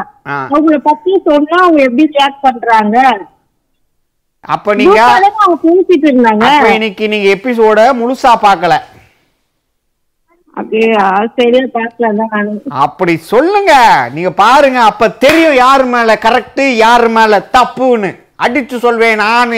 அவங்கள 0.54 0.78
பத்தி 0.90 1.14
சொன்னா 1.28 1.58
அவங்க 1.66 1.82
எப்படி 1.88 2.06
ரியாக்ட் 2.16 2.44
பண்றாங்க? 2.48 2.98
அப்ப 4.56 4.76
நீங்க 4.82 5.00
பேசிட்டு 5.68 6.08
இருந்தாங்க. 6.12 6.48
இன்னைக்கு 6.78 7.08
நீங்க 7.14 7.30
எபிசோட 7.38 7.80
முழுசா 8.02 8.34
பார்க்கல. 8.48 8.78
அப்படியே 10.54 10.88
ஆ, 11.02 11.06
சரியா 11.38 11.62
பாக்கலாம் 11.74 12.18
தான் 12.20 12.32
நானு 12.34 12.52
அப்படி 12.82 13.14
சொல்லுங்க. 13.30 13.74
நீங்க 14.14 14.32
பாருங்க 14.40 14.80
அப்ப 14.90 15.08
தெரியும் 15.24 15.56
யார் 15.60 15.84
மேல 15.94 16.16
கரெக்ட் 16.26 16.62
யார் 16.80 17.08
மேல 17.16 17.40
தப்புன்னு. 17.56 18.12
அடிச்சு 18.40 18.78
சொல்வேன் 18.80 19.22
நான் 19.22 19.56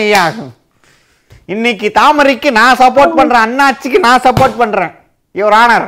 இன்னைக்கு 1.49 1.87
தாமரைக்கு 1.97 2.49
நான் 2.53 2.79
சப்போர்ட் 2.79 3.17
பண்றேன் 3.17 3.43
அண்ணாச்சிக்கு 3.45 3.99
நான் 4.05 4.23
சப்போர்ட் 4.25 4.59
பண்றேன். 4.61 4.93
யுவர் 5.35 5.57
ஆனர் 5.59 5.87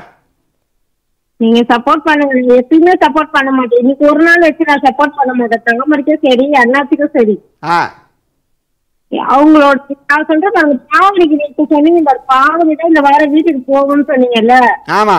நீங்க 1.39 1.59
சப்போர்ட் 1.71 2.05
பண்ணுங்க 2.05 2.35
எப்பயுமே 2.55 2.93
சப்போர்ட் 3.01 3.33
பண்ண 3.33 3.49
மாட்டேன் 3.51 3.81
இன்னைக்கு 3.81 4.05
ஒரு 4.11 4.21
நாள் 4.27 4.45
வச்சு 4.45 4.69
நான் 4.69 4.85
சப்போர்ட் 4.85 5.17
பண்ண 5.17 5.31
மாட்டேன். 5.33 5.63
தங்கமரிக்கும் 5.67 6.23
சரி 6.25 6.45
அண்ணாத்துக்கும் 6.61 7.15
சரி. 7.17 7.35
ஆ. 7.69 7.79
அவங்களோட 9.29 9.77
நான் 10.05 10.27
சொல்றேன் 10.27 10.55
பாருங்க 10.55 10.77
பாவனிக்கு 10.91 11.35
நீங்க 11.35 11.65
சொன்னீங்க 11.71 12.01
பாரு 12.03 12.19
பாவனி 12.33 12.73
தான் 12.73 12.87
இந்த 12.87 13.01
வாரம் 13.01 13.31
வீட்டுக்கு 13.31 13.61
போகணும்னு 13.71 14.09
சொன்னீங்கல்ல? 14.09 14.55
ஆமா. 14.97 15.17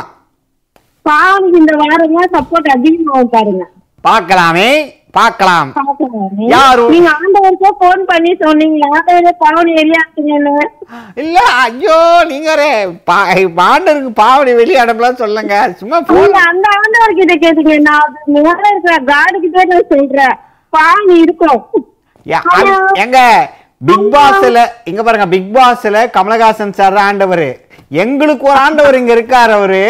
பாவனிக்கு 1.06 1.58
இந்த 1.58 1.74
வாரம் 1.76 2.36
சப்போர்ட் 2.36 2.68
அதிகமாகும் 2.68 3.30
பாருங்க. 3.30 3.64
பார்க்கலாமே 4.04 4.70
பார்க்கலாம். 5.14 5.68
பாக்கலாமே. 5.76 6.46
யாரு? 6.48 6.82
நீங்க 6.88 7.08
ஆண்டவருக்கே 7.14 7.70
போன் 7.78 8.02
பண்ணி 8.04 8.32
சொன்னீங்க 8.42 8.88
ஆண்டவரே 8.90 9.32
பாவனி 9.40 9.72
வெளியாட்டுங்கன்னு 9.72 10.52
இல்ல 11.16 11.38
ஐயோ 11.62 11.96
நீங்க 12.24 12.48
ஒரு 12.52 12.68
பா- 13.10 13.26
பாண்டருக்கு 13.56 14.12
பாவடி 14.16 14.52
வெளியே 14.54 14.80
அனுப்பலாம் 14.80 15.22
சொல்லுங்க. 15.22 15.54
சும்மா 15.80 16.00
போன் 16.10 16.36
அந்த 16.44 16.68
ஆண்டவர் 16.78 17.18
கிட்ட 17.20 17.36
கேட்டீங்க 17.36 17.78
நான் 17.88 18.14
மேல 18.36 18.58
இருக்கிற 18.66 18.96
காடு 19.10 19.38
கிட்ட 19.40 19.64
நான் 19.64 19.90
சொல்றேன். 19.94 20.36
பாவனி 20.72 21.16
இருக்கும். 21.18 21.62
எங்க 23.02 23.18
பிக் 23.80 24.06
பாஸ்ல 24.12 24.60
இங்க 24.90 25.00
பாருங்க 25.02 25.26
பிக் 25.32 25.52
பாஸ்ல 25.56 25.98
கமலஹாசன் 26.14 26.76
சார் 26.78 26.96
ஆண்டவர். 27.02 27.48
எங்களுக்கு 27.98 28.44
ஒரு 28.48 28.58
ஆண்டவர் 28.62 28.98
இங்க 28.98 29.12
இருக்காரு 29.16 29.52
அவரு. 29.58 29.82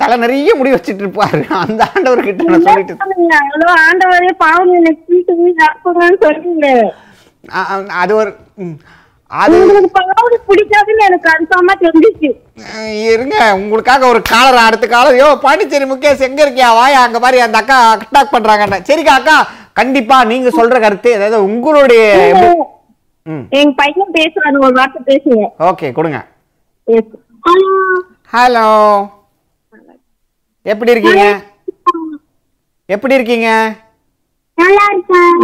தலை 0.00 0.16
நிறைய 0.22 0.50
முடி 0.58 0.70
வச்சிட்டு 0.74 1.02
இருப்பாரு 1.04 1.40
அந்த 1.62 1.80
ஆண்டவர் 1.88 2.26
கிட்ட 2.26 2.44
நான் 2.46 2.66
சொல்லிட்டு 2.68 3.74
ஆண்டவரே 3.84 4.30
பாவம் 4.44 4.72
அது 8.00 8.12
ஒரு 8.20 8.30
அது 9.30 9.56
பிடிக்காதுன்னு 10.48 11.04
எனக்கு 11.06 11.28
கன்ஃபார்மா 11.28 11.74
தெரிஞ்சிச்சு. 11.80 12.28
இருங்க 13.10 13.36
உங்களுக்காக 13.58 14.06
ஒரு 14.12 14.20
காலர் 14.30 14.66
அடுத்த 14.66 14.86
காலர். 14.86 15.18
யோ 15.20 15.28
பாண்டிச்சேரி 15.44 15.86
முகேஷ் 15.90 16.26
எங்க 16.28 16.40
இருக்கியா? 16.44 16.68
வாயா 16.78 17.00
அங்க 17.06 17.18
பாரு 17.18 17.38
அந்த 17.46 17.58
அக்கா 17.62 17.78
அட்டாக் 17.94 18.34
பண்றாங்க 18.34 18.80
சரிக்கா 18.90 19.14
அக்கா 19.20 19.36
கண்டிப்பா 19.80 20.16
நீங்க 20.30 20.50
சொல்ற 20.58 20.76
கருத்து 20.80 21.10
அதாவது 21.16 21.38
உங்களுடைய 21.48 22.02
எங்க 23.58 23.72
பையன் 23.80 24.14
பேசுறாரு 24.18 24.58
ஒரு 24.66 24.74
வார்த்தை 24.78 25.00
பேசுங்க 25.10 25.44
ஓகே 25.68 25.88
கொடுங்க. 25.92 26.18
ஹலோ. 27.44 27.70
ஹலோ. 28.34 28.66
எப்படி 30.66 30.94
இருக்கீங்க? 30.94 31.24
எப்படி 32.88 33.14
இருக்கீங்க? 33.18 33.48
நல்லா 34.58 34.84
இருக்கேன். 34.92 35.34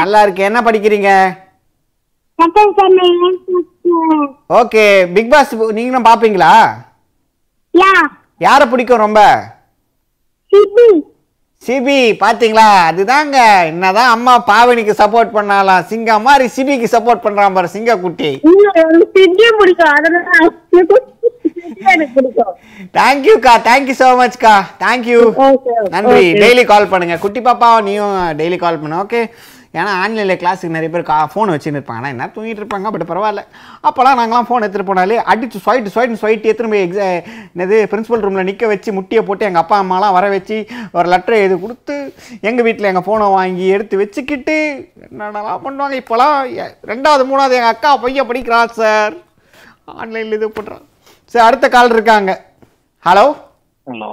நல்லா 0.00 0.20
இருக்கு 0.22 0.42
என்ன 0.48 0.60
படிக்கிறீங்க? 0.62 1.10
ஓகே 4.60 4.84
பிக் 5.12 5.30
பாஸ் 5.30 5.54
நீங்களும் 5.78 6.08
பாப்பீங்களா? 6.10 6.52
யா. 7.74 7.92
யாரை 8.38 8.64
பிடிக்கும் 8.68 9.04
ரொம்ப? 9.06 9.20
சிபி 11.66 11.98
பாத்தீங்களா? 12.22 12.66
அதுதாங்க. 12.88 13.36
என்னதான் 13.70 14.10
அம்மா 14.16 14.34
பாவனிக்கு 14.50 14.94
சப்போர்ட் 15.00 15.32
பண்ணாலாம் 15.36 15.86
சிங்க 15.90 16.18
மாதிரி 16.26 16.46
சிபிக்கு 16.56 16.88
சப்போர்ட் 16.94 17.24
பண்றான் 17.24 17.56
பாரு 17.56 17.68
சிங்க 17.76 17.96
குட்டி. 18.04 18.30
தேங்க்யூக்கா 22.98 23.52
தேங்க்யூ 23.68 23.94
ஸோ 24.00 24.08
மச்க்கா 24.20 24.54
தேங்க்யூ 24.82 25.20
நன்றி. 25.94 26.24
டெய்லி 26.42 26.64
கால் 26.72 26.90
பண்ணுங்க. 26.92 27.16
குட்டி 27.24 27.40
பாப்பா 27.48 27.68
நீயும் 27.88 28.16
டெய்லி 28.40 28.58
கால் 28.64 28.80
பண்ணு 28.82 29.00
ஓகே 29.04 29.22
ஏன்னா 29.78 29.92
ஆன்லைனில் 30.02 30.38
கிளாஸுக்கு 30.42 30.76
நிறைய 30.76 30.90
பேர் 30.94 31.06
கா 31.10 31.16
ஃபோன் 31.32 31.52
வச்சுன்னு 31.52 31.78
இருப்பாங்க. 31.78 32.00
ஆனால் 32.00 32.12
என்ன 32.14 32.28
தூங்கிட்டு 32.34 32.62
இருப்பாங்க 32.62 32.90
பட் 32.94 33.04
பரவாயில்ல. 33.10 33.42
அப்போல்லாம் 33.88 34.18
நாங்களாம் 34.20 34.46
ஃபோன் 34.48 34.64
எடுத்துகிட்டு 34.64 34.90
போனாலே 34.90 35.18
அடிச்சு 35.32 35.58
ஸ்வைட்டு 35.64 35.92
ஸ்வைட்டு 35.94 36.48
எடுத்துன்னு 36.50 36.72
போய் 36.74 36.84
எக்ஸா 36.86 37.08
என்னது 37.54 37.78
பிரின்சிபல் 37.92 38.24
ரூமில் 38.26 38.48
நிற்க 38.50 38.66
வச்சு 38.72 38.96
முட்டியை 38.98 39.22
போட்டு 39.28 39.48
எங்கள் 39.48 39.62
அப்பா 39.64 39.78
அம்மாலாம் 39.82 40.16
வர 40.18 40.28
வச்சு 40.36 40.58
ஒரு 40.96 41.06
லெட்டரை 41.14 41.38
எழுதி 41.44 41.58
கொடுத்து 41.64 41.96
எங்கள் 42.48 42.66
வீட்டில் 42.68 42.90
எங்கள் 42.92 43.06
ஃபோனை 43.08 43.28
வாங்கி 43.38 43.66
எடுத்து 43.76 44.00
வச்சுக்கிட்டு 44.02 44.56
என்னென்னலாம் 45.06 45.64
பண்ணுவாங்க. 45.66 45.96
இப்போலாம் 46.02 46.36
ரெண்டாவது 46.92 47.24
மூணாவது 47.30 47.58
எங்கள் 47.60 47.74
அக்கா 47.74 47.92
பையன் 48.04 48.30
படிக்கிறான் 48.30 48.76
சார் 48.80 49.16
ஆன்லைனில் 50.00 50.38
இது 50.38 50.48
பண்ணுறான் 50.58 50.84
சார் 51.34 51.46
அடுத்த 51.48 51.66
கால் 51.76 51.94
இருக்காங்க. 51.96 52.32
ஹலோ 53.06 53.26
ஹலோ 53.86 54.10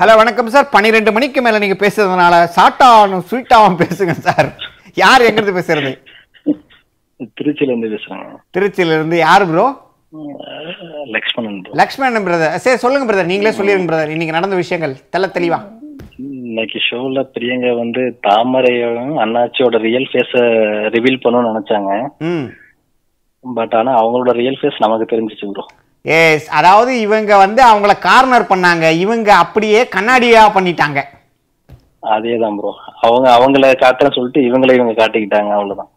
ஹலோ 0.00 0.14
வணக்கம் 0.20 0.54
சார் 0.54 0.72
பன்னிரெண்டு 0.74 1.10
மணிக்கு 1.16 1.40
மேல 1.46 1.58
நீங்க 1.62 1.76
பேசுறதுனால 1.82 2.34
சாட்டாவும் 2.56 3.26
ஸ்வீட்டாவும் 3.30 3.78
பேசுங்க 3.82 4.14
சார் 4.28 4.48
யார் 4.96 5.26
எங்கிருந்து 5.28 5.58
பேசுறது? 5.58 5.92
திருச்சியில 7.38 7.72
இருந்து 7.72 7.90
பேசுறேங்க 7.94 8.38
திருச்சியில 8.56 8.96
இருந்து 8.98 9.16
யார் 9.26 9.44
bro 9.50 9.66
Lakshmanan 11.14 11.56
bro. 11.62 11.72
Lakshmanan 11.80 12.26
brother 12.26 12.60
சரி 12.64 12.78
சொல்லுங்க 12.82 13.06
பிரதர் 13.08 13.30
நீங்களே 13.30 13.52
சொல்லிருங்க 13.56 13.88
பிரதர் 13.90 14.12
இன்னைக்கு 14.14 14.36
நடந்த 14.36 14.56
விஷயங்கள். 14.60 14.94
தெள்ள 15.12 15.26
தெளிவா. 15.36 15.58
இன்னைக்கு 16.48 16.78
ஷோல 16.86 17.22
பிரியங்கா 17.34 17.72
வந்து 17.80 18.02
தாமரையும் 18.26 19.16
அண்ணாச்சியோட 19.24 19.78
ரியல் 19.86 20.08
ஃபேஸ 20.10 20.32
ரிவீல் 20.94 21.20
பண்ணணும்னு 21.24 21.50
நினைச்சாங்க. 21.52 21.90
பட் 23.44 23.74
ஆனா 23.80 23.92
அவங்களோட 24.02 24.32
ரியல் 24.40 24.58
ஃபேஸ் 24.60 24.82
நமக்கு 24.84 25.10
தெரிஞ்சிச்சு 25.12 25.50
ப்ரோ 25.56 25.66
எஸ் 26.04 26.48
அதாவது 26.60 26.92
இவங்க 27.06 27.32
வந்து 27.44 27.62
அவங்கள 27.70 27.92
கார்னர் 28.08 28.50
பண்ணாங்க. 28.52 28.86
இவங்க 29.04 29.30
அப்படியே 29.44 29.82
கண்ணாடியா 29.96 30.42
பண்ணிட்டாங்க. 30.56 31.00
அதேதான் 32.14 32.56
ப்ரோ 32.58 32.72
அவங்க 33.06 33.26
அவங்கள 33.36 33.68
காட்டுறேன்னு 33.82 34.16
சொல்லிட்டு 34.16 34.40
இவங்கள 34.48 34.74
இவங்க 34.78 34.94
காட்டிக்கிட்டாங்க 34.98 35.52
அவ்வளவுதான். 35.56 35.90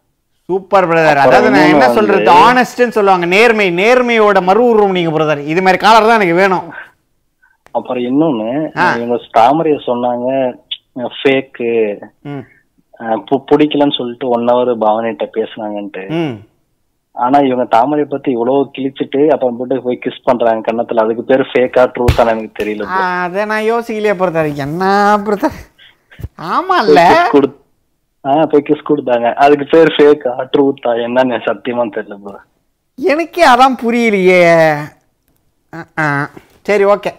சூப்பர் 0.48 0.88
பிரதர் 0.90 1.22
அதாவது 1.24 1.50
நான் 1.54 1.72
என்ன 1.72 1.88
சொல்றது? 1.96 2.30
ஆனஸ்ட்னு 2.46 2.96
சொல்லுவாங்க. 2.98 3.26
நேர்மை 3.34 3.66
நேர்மையோட 3.82 4.38
மறு 4.48 4.62
உருவம் 4.70 4.96
நீங்க 4.98 5.12
பிரதர் 5.16 5.42
இது 5.52 5.62
மாதிரி 5.66 5.80
காலர் 5.84 6.08
தான் 6.08 6.20
எனக்கு 6.20 6.40
வேணும். 6.42 6.66
அப்புறம் 7.78 8.04
இன்னொன்னு. 8.10 8.48
இவங்க 8.98 9.18
தாமரைய 9.38 9.76
சொன்னாங்க 9.88 10.28
ஃபேக்கு 11.18 11.70
பிடிக்கலன்னு 13.50 13.98
சொல்லிட்டு 13.98 14.26
ஒன் 14.36 14.48
ஹவர் 14.50 14.72
பாவனிட்ட 14.84 15.26
பேசுனாங்கன்ட்டு. 15.36 16.04
ஆனா 17.16 17.38
இவங்க 17.46 17.64
தாமரை 17.74 18.04
பத்தி 18.10 18.28
இவ்வளவு 18.34 18.68
கிழிச்சிட்டு 18.74 19.20
அப்புறம் 19.34 19.56
போட்டு 19.58 19.84
போய் 19.86 20.02
கிஸ் 20.04 20.26
பண்றாங்க 20.28 20.62
கன்னத்துல. 20.66 21.04
அதுக்கு 21.04 21.22
பேரு 21.30 21.44
ஃபேக்கா 21.52 21.82
ட்ரூத்தான 21.94 22.32
எனக்கு 22.34 22.58
தெரியல. 22.60 22.86
அதை 23.24 23.44
நான் 23.52 23.68
யோசிக்கலையே 23.72 24.14
பிரதர் 24.22 24.50
என்ன 24.66 24.84
பிரதர் 25.28 25.58
கொடு- 27.32 27.56
ஆ 28.26 28.46
போய் 28.46 28.62
கிஸ் 28.68 28.88
கொடுத்தாங்க. 28.88 29.34
அதுக்கு 29.34 29.64
பேர் 29.64 29.94
ஃபேக்கா 29.96 30.32
ட்ரூத்தா 30.52 30.90
என்னன்னு 31.06 31.38
சத்தியமா 31.46 31.84
தெரியல 31.94 32.16
ப்ரோ. 32.24 32.38
எனக்கே 32.94 33.48
அதான் 33.48 33.78
புரியலையே. 33.82 34.42
சரி 36.62 36.84
ஓகே 36.84 37.10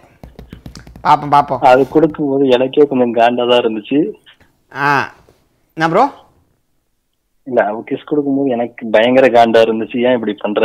பார்ப்போம் 1.00 1.28
பார்ப்போம் 1.28 1.60
அது 1.60 1.88
கொடுக்கும்போது 1.88 2.48
எனக்கே 2.48 2.86
கொஞ்சம் 2.86 3.14
காண்டா 3.14 3.48
தான் 3.50 3.60
இருந்துச்சு. 3.60 4.12
ஆ. 4.74 5.12
என்ன 5.76 5.90
ப்ரோ? 5.90 6.04
இல்ல 7.42 7.64
அவ 7.64 7.84
கிஸ் 7.90 8.04
கொடுக்கும்போது 8.04 8.50
எனக்கு 8.50 8.86
பயங்கர 8.86 9.26
காண்டா 9.28 9.60
இருந்துச்சு. 9.64 9.96
ஏன் 10.06 10.12
இப்படி 10.12 10.32
பண்ற? 10.32 10.62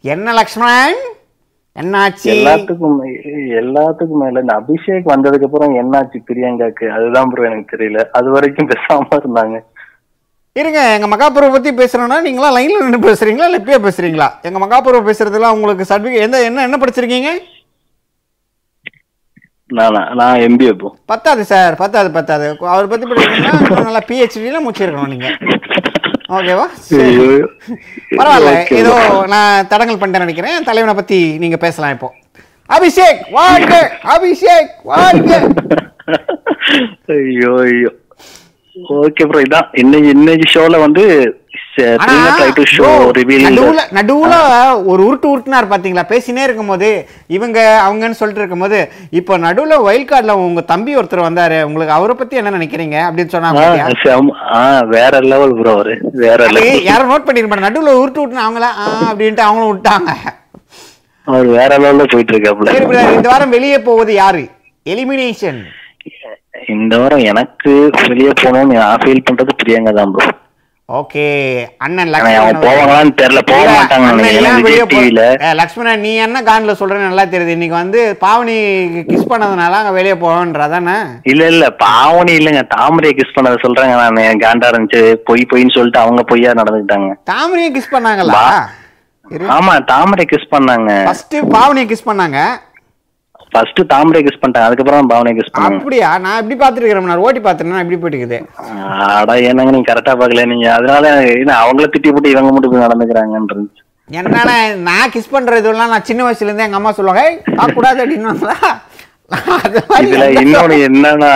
என்ன 0.00 0.32
லக்ஷ்மணன்? 0.32 0.94
என்னாச்சு? 1.76 2.26
எல்லாத்துக்கும் 2.32 2.98
எல்லாத்துக்கும் 3.60 4.20
மேல. 4.22 4.42
இந்த 4.44 4.54
அபிஷேக் 4.60 5.12
வந்ததுக்கு 5.12 5.46
அப்புறம் 5.48 5.78
என்னாச்சு 5.82 6.18
பிரியங்காக்கு? 6.28 6.86
அதுதான் 6.96 7.30
ப்ரோ 7.32 7.46
எனக்கு 7.48 7.72
தெரியல. 7.74 8.02
அது 8.18 8.28
வரைக்கும் 8.34 8.70
பேசாம 8.72 9.18
இருந்தாங்க. 9.22 9.56
இருங்க 10.56 10.80
எங்க 10.96 11.06
மகாபுரம் 11.12 11.54
பத்தி 11.54 11.70
பேசுறோம்னா 11.78 12.18
நீங்களா 12.26 12.50
லைன்ல 12.56 12.82
நின்று 12.84 13.00
பேசுறீங்களா 13.08 13.46
இல்ல 13.48 13.60
இப்பயே 13.62 13.78
பேசுறீங்களா? 13.86 14.28
எங்க 14.48 14.58
மகாபுரம் 14.64 15.08
பேசுறதுலாம் 15.08 15.56
உங்களுக்கு 15.56 15.88
சர்டிபிகேட் 15.90 16.26
எந்த 16.28 16.40
என்ன 16.50 16.66
என்ன 16.68 16.78
படிச்சிருக்கீங்க? 16.82 17.30
நானா 19.70 20.26
எம்பிஏ 20.46 20.72
ப்ரோ 20.80 20.90
பத்தாது 21.12 21.42
சார் 21.52 21.74
பத்தாது 21.82 22.08
பத்தாது. 22.18 22.46
அவர் 22.74 22.90
பத்தி 22.92 23.04
படிக்கணும்னா 23.10 23.54
இன்னும் 23.60 23.88
நல்லா 23.88 24.02
பிஹெச்டில 24.10 24.60
முடிச்சிருக்கணும் 24.64 25.12
நீங்க. 25.14 25.28
ஓகேவா. 26.28 26.66
பரவாயில்ல. 28.16 28.50
ஏதோ. 28.70 28.92
நான் 29.26 29.66
தடங்கல் 29.68 29.98
பண்ணிட்டேன் 29.98 30.18
நினைக்கிறேன். 30.18 30.64
தலைவனை 30.64 30.94
பத்தி 30.94 31.38
நீங்க 31.38 31.56
பேசலாம் 31.56 31.90
இப்போ. 31.90 32.14
அபிஷேக் 32.70 33.30
வாழ்க! 33.30 33.72
அபிஷேக் 34.02 34.70
வாழ்க! 34.82 35.30
ஐயோ 37.06 37.56
ஐயோ. 37.62 37.90
ஓகே 38.76 39.26
ப்ரோ 39.26 39.40
இதான் 39.40 39.68
இன்னைக்கு 39.72 40.08
இன்னைக்கு 40.08 40.60
ஷோல 40.60 40.80
வந்து 40.80 41.04
நடுவுல 43.92 44.34
ஒரு 44.86 45.00
உருட்டு 45.04 45.26
உருட்டுனார் 45.30 45.70
பாத்தீங்களா? 45.70 46.04
பேசினே 46.10 46.42
இருக்கும்போது 46.46 46.88
இவங்க 47.30 47.58
அவங்கன்னு 47.84 48.18
சொல்லிட்டு 48.18 48.42
இருக்கும்போது 48.42 48.78
இப்போ 49.18 49.34
நடுவுல 49.44 49.78
வைல்ட் 49.86 50.10
கார்டுல 50.10 50.36
உங்க 50.42 50.62
தம்பி 50.70 50.96
ஒருத்தர் 50.98 51.26
வந்தாரு 51.26 51.58
உங்களுக்கு 51.68 51.96
அவரை 51.96 52.14
பத்தி 52.14 52.40
என்ன 52.40 52.54
நினைக்கிறீங்க? 52.56 52.96
அப்படின்னு 53.08 53.34
சொன்னாங்க 53.34 53.62
வேற 54.94 55.14
லெவல் 55.26 55.54
ப்ரோ 55.58 55.72
அவரு 55.76 55.94
வேற 56.22 56.40
லெவல் 56.48 56.86
யாரும் 56.88 57.12
நோட் 57.12 57.26
பண்ணிருப்பாங்க 57.28 57.66
நடுவுல 57.68 57.96
உருட்டு 58.00 58.22
விட்டுனா 58.22 58.46
அவங்கள 58.46 58.68
அப்படின்ட்டு 59.04 59.46
அவங்களும் 59.46 59.72
விட்டாங்க. 59.72 60.10
அவர் 61.26 61.46
வேற 61.54 61.72
லெவல்ல 61.78 62.06
போயிட்டு 62.12 62.34
இருக்காப்ல 62.34 62.76
இந்த 63.16 63.28
வாரம் 63.28 63.54
வெளியே 63.54 63.80
போவது 63.84 64.12
யாரு? 64.16 64.44
எலிமினேஷன் 64.86 65.60
இந்த 66.74 66.94
வாரம் 67.00 67.22
எனக்கு 67.30 67.72
வெளியே 68.04 68.32
போகணும்னு 68.36 68.74
நான் 68.76 69.00
ஃபீல் 69.02 69.26
பண்றது 69.28 69.52
பிரியங்கா 69.60 69.92
தான் 69.98 70.12
ப்ரோ 70.14 70.26
ஓகே 70.88 71.26
அண்ணன் 71.84 72.10
லக்ஷ்மணன் 72.14 72.58
போவாங்களான்னு 72.64 73.12
தெரியல 73.20 73.40
போக 73.50 73.68
மாட்டாங்க 73.76 75.54
லக்ஷ்மணன் 75.60 76.02
நீ 76.06 76.10
என்ன 76.24 76.42
கான்ல 76.48 76.72
சொல்றேன்னு 76.80 77.08
நல்லா 77.08 77.24
தெரியுது. 77.24 77.54
இன்னைக்கு 77.56 77.76
வந்து 77.82 78.00
பாவனி 78.24 78.56
கிஸ் 79.10 79.30
பண்ணதுனால 79.30 79.78
அங்க 79.80 79.92
வெளியே 79.98 80.16
போகன்றதானே 80.24 80.96
இல்ல 81.32 81.42
இல்ல 81.52 81.64
பாவனி 81.84 82.34
இல்லங்க. 82.40 82.62
தாமரையை 82.76 83.14
கிஸ் 83.20 83.34
பண்ணத 83.36 83.62
சொல்றாங்க 83.64 83.94
நான். 84.02 84.42
காண்டா 84.44 84.68
இருந்துச்சு. 84.72 85.02
பொய் 85.28 85.48
பொய்ன்னு 85.52 85.76
சொல்லிட்டு 85.78 86.02
அவங்க 86.04 86.22
பொய்யா 86.32 86.52
நடந்துக்கிட்டாங்க. 86.60 87.10
தாமரையை 87.32 87.70
கிஸ் 87.76 87.92
பண்ணாங்களா? 87.96 88.44
ஆமா 89.56 89.74
தாமரை 89.92 90.26
கிஸ் 90.34 90.52
பண்ணாங்க. 90.54 90.90
ஃபர்ஸ்ட் 91.08 91.36
பாவனியை 91.56 91.86
கிஸ் 91.92 92.08
பண்ணாங்க. 92.10 92.38
ஃபர்ஸ்ட் 93.54 93.80
தாமரை 93.90 94.20
கிஸ் 94.22 94.40
பண்ணிட்டாங்க 94.40 94.68
அதுக்கப்புறம் 94.68 95.10
பாவனை 95.10 95.32
கிஸ் 95.34 95.50
பண்ணாங்க 95.50 95.78
அப்படியா? 95.78 96.10
நான் 96.22 96.38
எப்படி 96.40 96.56
பாத்துருக்கிறேன் 96.60 97.10
நான் 97.10 97.24
ஓட்டி 97.24 97.42
பாத்துறேன் 97.42 97.82
எப்படி 97.82 97.98
போயிட்டு 97.98 98.38
அடா 99.14 99.34
என்னங்க 99.48 99.72
நீங்க 99.74 99.88
கரெக்டா 99.90 100.14
பாக்கல 100.16 100.44
நீங்க? 100.52 100.68
அதனால 100.74 101.04
என்ன 101.34 101.56
அவங்கள 101.62 101.88
திட்டி 101.94 102.10
போட்டு 102.10 102.34
இவங்க 102.34 102.50
மட்டும் 102.50 102.70
இப்படி 102.70 102.86
நடந்துக்கிறாங்கன்றது. 102.86 103.66
என்னன்னா 104.10 104.56
நான் 104.84 105.12
கிஸ் 105.12 105.30
பண்ற 105.30 105.58
இதெல்லாம் 105.60 105.92
நான் 105.92 106.08
சின்ன 106.08 106.24
வயசுல 106.24 106.48
இருந்தே 106.48 106.66
எங்க 106.66 106.80
அம்மா 106.80 106.92
சொல்லுவாங்க 106.92 107.22
"ஏய், 107.24 107.38
பார்க்கக்கூடாது 107.52 108.00
அப்படின்னு 108.00 108.32
இதுல 110.02 110.24
இன்னொன்னு 110.40 110.76
என்னன்னா 110.86 111.30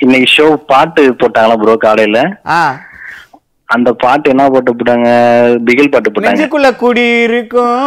இன்னைக்கு 0.00 0.28
ஷோ 0.32 0.46
பாட்டு 0.66 1.02
போட்டாங்களா 1.20 1.58
ப்ரோ 1.60 1.74
காலையில? 1.84 2.18
ஆ. 2.50 2.60
அந்த 3.74 3.90
பாட்டு 4.02 4.30
என்ன 4.32 4.44
பாட்டு 4.54 4.72
போட்டாங்க? 4.78 5.10
பிகில் 5.66 5.90
பாட்டு 5.92 6.10
போட்டாங்க. 6.10 6.30
நெஞ்சுக்குள்ள 6.36 6.68
கூடி 6.82 7.04
இருக்கும். 7.26 7.82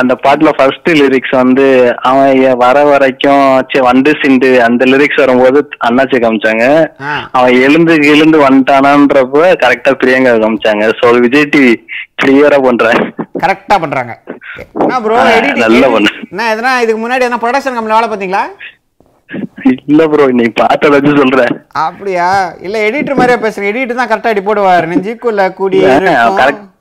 அந்த 0.00 0.12
பாட்டுல 0.24 0.50
ஃபர்ஸ்ட் 0.58 0.90
லிரிக்ஸ் 1.00 1.34
வந்து 1.40 1.66
அவன் 2.10 2.58
வர 2.64 2.84
வரைக்கும் 2.90 3.44
சே 3.72 3.80
வந்து 3.90 4.12
சிண்டு 4.22 4.50
அந்த 4.68 4.88
லிரிக்ஸ் 4.92 5.22
வரும்போது 5.22 5.60
அண்ணாச்சி 5.88 6.20
காமிச்சாங்க. 6.24 6.66
அவன் 7.38 7.54
எழுந்து 7.66 7.96
எழுந்து 8.14 8.40
வந்துட்டானான்றப்ப 8.46 9.44
கரெக்டா 9.64 9.94
பிரியங்கா 10.02 10.34
காமிச்சாங்க. 10.44 10.86
சோ 11.00 11.12
விஜய் 11.26 11.50
டிவி 11.54 11.74
கிளியரா 12.22 12.60
பண்றேன் 12.68 13.00
கரெக்டா 13.44 13.76
பண்றாங்க. 13.84 14.12
என்ன 14.82 14.98
ப்ரோ 15.04 15.18
நல்லா 15.64 15.88
பண்ணு. 15.94 16.10
என்ன 16.32 16.48
எதனா 16.54 16.72
இதுக்கு 16.84 17.00
முன்னாடி 17.04 17.24
எதனா 17.26 17.42
ப்ரொடக்ஷன் 17.44 17.76
கம்பெனி 17.76 17.96
வேலை 17.98 18.08
பார்த்தீங்களா? 18.10 18.44
இல்ல 19.90 20.02
ப்ரோ 20.12 20.24
நீ 20.40 20.46
பாட்டை 20.60 20.88
வச்சு 20.94 21.12
சொல்றேன். 21.20 21.54
அப்படியா? 21.86 22.28
இல்ல 22.66 22.76
எடிட்டர் 22.88 23.18
மாதிரியே 23.20 23.38
பேசுறேன் 23.44 23.70
எடிட்டர் 23.70 24.00
தான் 24.00 24.10
கரெக்டா 24.12 24.32
எடி 24.34 24.42
போடுவார். 24.48 24.88
நெஞ்சுக்குள்ள 24.92 25.44
கூடி 25.60 25.78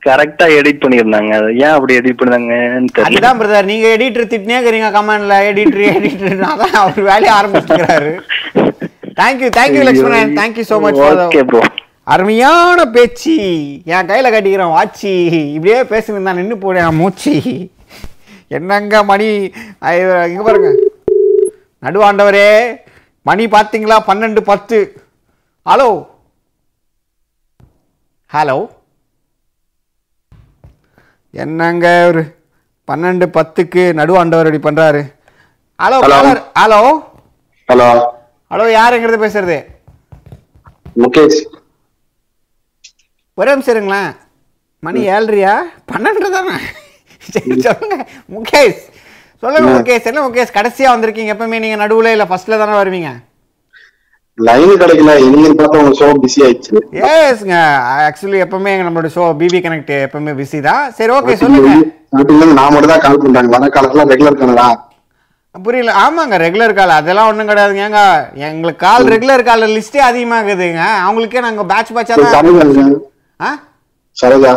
கரெக்டா 0.08 0.46
எடிட் 0.58 0.84
பண்ணிருந்தாங்க 0.84 1.32
அது 1.40 1.50
ஏன் 1.64 1.74
அப்படி 1.78 1.98
எடிட் 2.00 2.20
பண்ணாங்கன்னு 2.20 2.92
தெரியல. 2.94 3.08
அதுதான் 3.10 3.40
பிரதர் 3.40 3.70
நீங்க 3.72 3.88
எடிட்டர் 3.96 4.30
திட்டினே 4.34 4.58
இருக்கிறீங்க 4.60 4.92
கமெண்ட்ல 4.98 5.38
எடிட்டர் 5.50 5.84
எடிட்டர் 5.96 6.44
தான் 6.44 6.78
அவர் 6.82 7.02
வேலையை 7.10 7.34
ஆரம்பிச்சுக்கிறாரு 7.40 8.14
thank you 9.20 9.50
thank you 9.58 9.84
Lakshmanan 9.90 10.32
thank you 10.40 10.66
so 10.72 10.80
much 10.86 11.02
okay 11.08 11.44
bro 11.50 11.62
அருமையான 12.14 12.80
பேச்சு. 12.94 13.34
என் 13.96 14.08
கையில 14.12 14.30
கட்டிக்கிறேன் 14.34 14.72
வாட்சி. 14.76 15.12
இப்படியே 15.56 15.80
பேசினிருந்தா 15.92 16.32
நின்று 16.38 16.56
போடேன் 16.64 16.98
மூச்சு. 17.00 17.34
என்னங்க 18.58 19.04
மணி? 19.10 19.28
இங்க 20.30 20.44
பாருங்க. 20.48 20.70
நடுவாண்டவரே 21.82 22.48
மணி 23.22 23.46
பார்த்தீங்களா? 23.46 23.98
பன்னெண்டு 24.08 24.42
பத்து. 24.42 24.78
ஹலோ. 25.66 26.08
ஹலோ. 28.34 28.58
என்னங்க 31.32 32.06
ஒரு 32.08 32.22
பன்னெண்டு 32.92 33.26
பத்துக்கு 33.38 33.84
நடுவாண்டவர் 34.00 34.54
இப்படி 34.54 34.62
பண்றாரு? 34.68 35.02
Hello 35.84 35.98
hello. 36.60 36.82
ஹலோ. 37.70 38.04
ஹலோ. 38.52 38.66
யாருங்கிறது 38.80 39.18
பேசுறது? 39.24 39.58
முகேஷ். 40.98 41.40
ஒரே 43.34 43.52
நிமிஷம் 43.52 43.76
இருங்களேன். 43.76 44.16
மணி 44.80 45.08
ஏழ்றியா 45.08 45.54
பன்னெண்டு 45.92 46.30
தானே 46.30 46.56
சரி 47.18 47.62
சொல்லுங்க. 47.62 48.08
முகேஷ். 48.36 48.82
சொல்லுங்க 49.44 49.70
முகேஷ் 49.76 50.08
என்ன 50.10 50.22
முகேஷ் 50.26 50.56
கடைசியா 50.56 50.88
வந்திருக்கீங்க. 50.94 51.34
எப்பவுமே 51.34 51.58
நீங்க 51.64 51.78
நடுவுல 51.82 52.12
இல்ல 52.16 52.26
ஃபர்ஸ்ட்ல 52.30 52.58
தானே 52.62 52.74
வருவீங்க? 52.80 53.10
லைன் 54.48 54.74
கிடைக்கல. 54.82 55.14
இன்னைக்கு 55.28 55.56
பார்த்தா 55.60 55.80
உங்க 55.84 55.94
ஷோ 56.00 56.08
பிஸி 56.24 56.40
ஆயிடுச்சு. 56.46 56.72
ஏஸ்ங்க 57.12 57.56
ஆக்சுவலி 58.10 58.40
எப்பவுமே 58.46 58.74
நம்மளோட 58.88 59.10
ஷோ 59.16 59.24
பிபி 59.42 59.60
கனெக்ட் 59.66 59.94
எப்பவுமே 60.06 60.34
பிஸி 60.40 60.60
தான். 60.68 60.84
சரி 60.98 61.14
ஓகே 61.18 61.36
சொல்லுங்க. 61.42 61.72
நான் 62.58 62.74
மட்டும் 62.74 62.94
தான் 62.94 63.04
கால் 63.06 63.22
பண்றாங்க. 63.24 63.52
வர 63.56 63.70
காலத்துல 63.76 64.06
ரெகுலர் 64.14 64.40
காலரா 64.42 64.68
புரியல. 65.56 65.94
ஆமாங்க 66.04 66.36
ரெகுலர் 66.46 66.78
கால் 66.80 66.98
அதெல்லாம் 66.98 67.30
ஒண்ணும் 67.30 67.50
கிடையாதுங்க. 67.52 67.86
ஏங்க 67.86 68.02
எங்களுக்கு 68.50 68.84
கால் 68.88 69.08
ரெகுலர் 69.14 69.48
கால் 69.50 69.66
லிஸ்டே 69.76 70.02
அதிகமாகுதுங்க. 70.10 70.84
அவங்களுக்கே 71.06 71.46
நாங்க 71.48 71.66
பேட்ச் 71.72 71.94
பேட்சா 71.98 72.18
தான் 72.18 73.58
சரோஜா. 74.22 74.54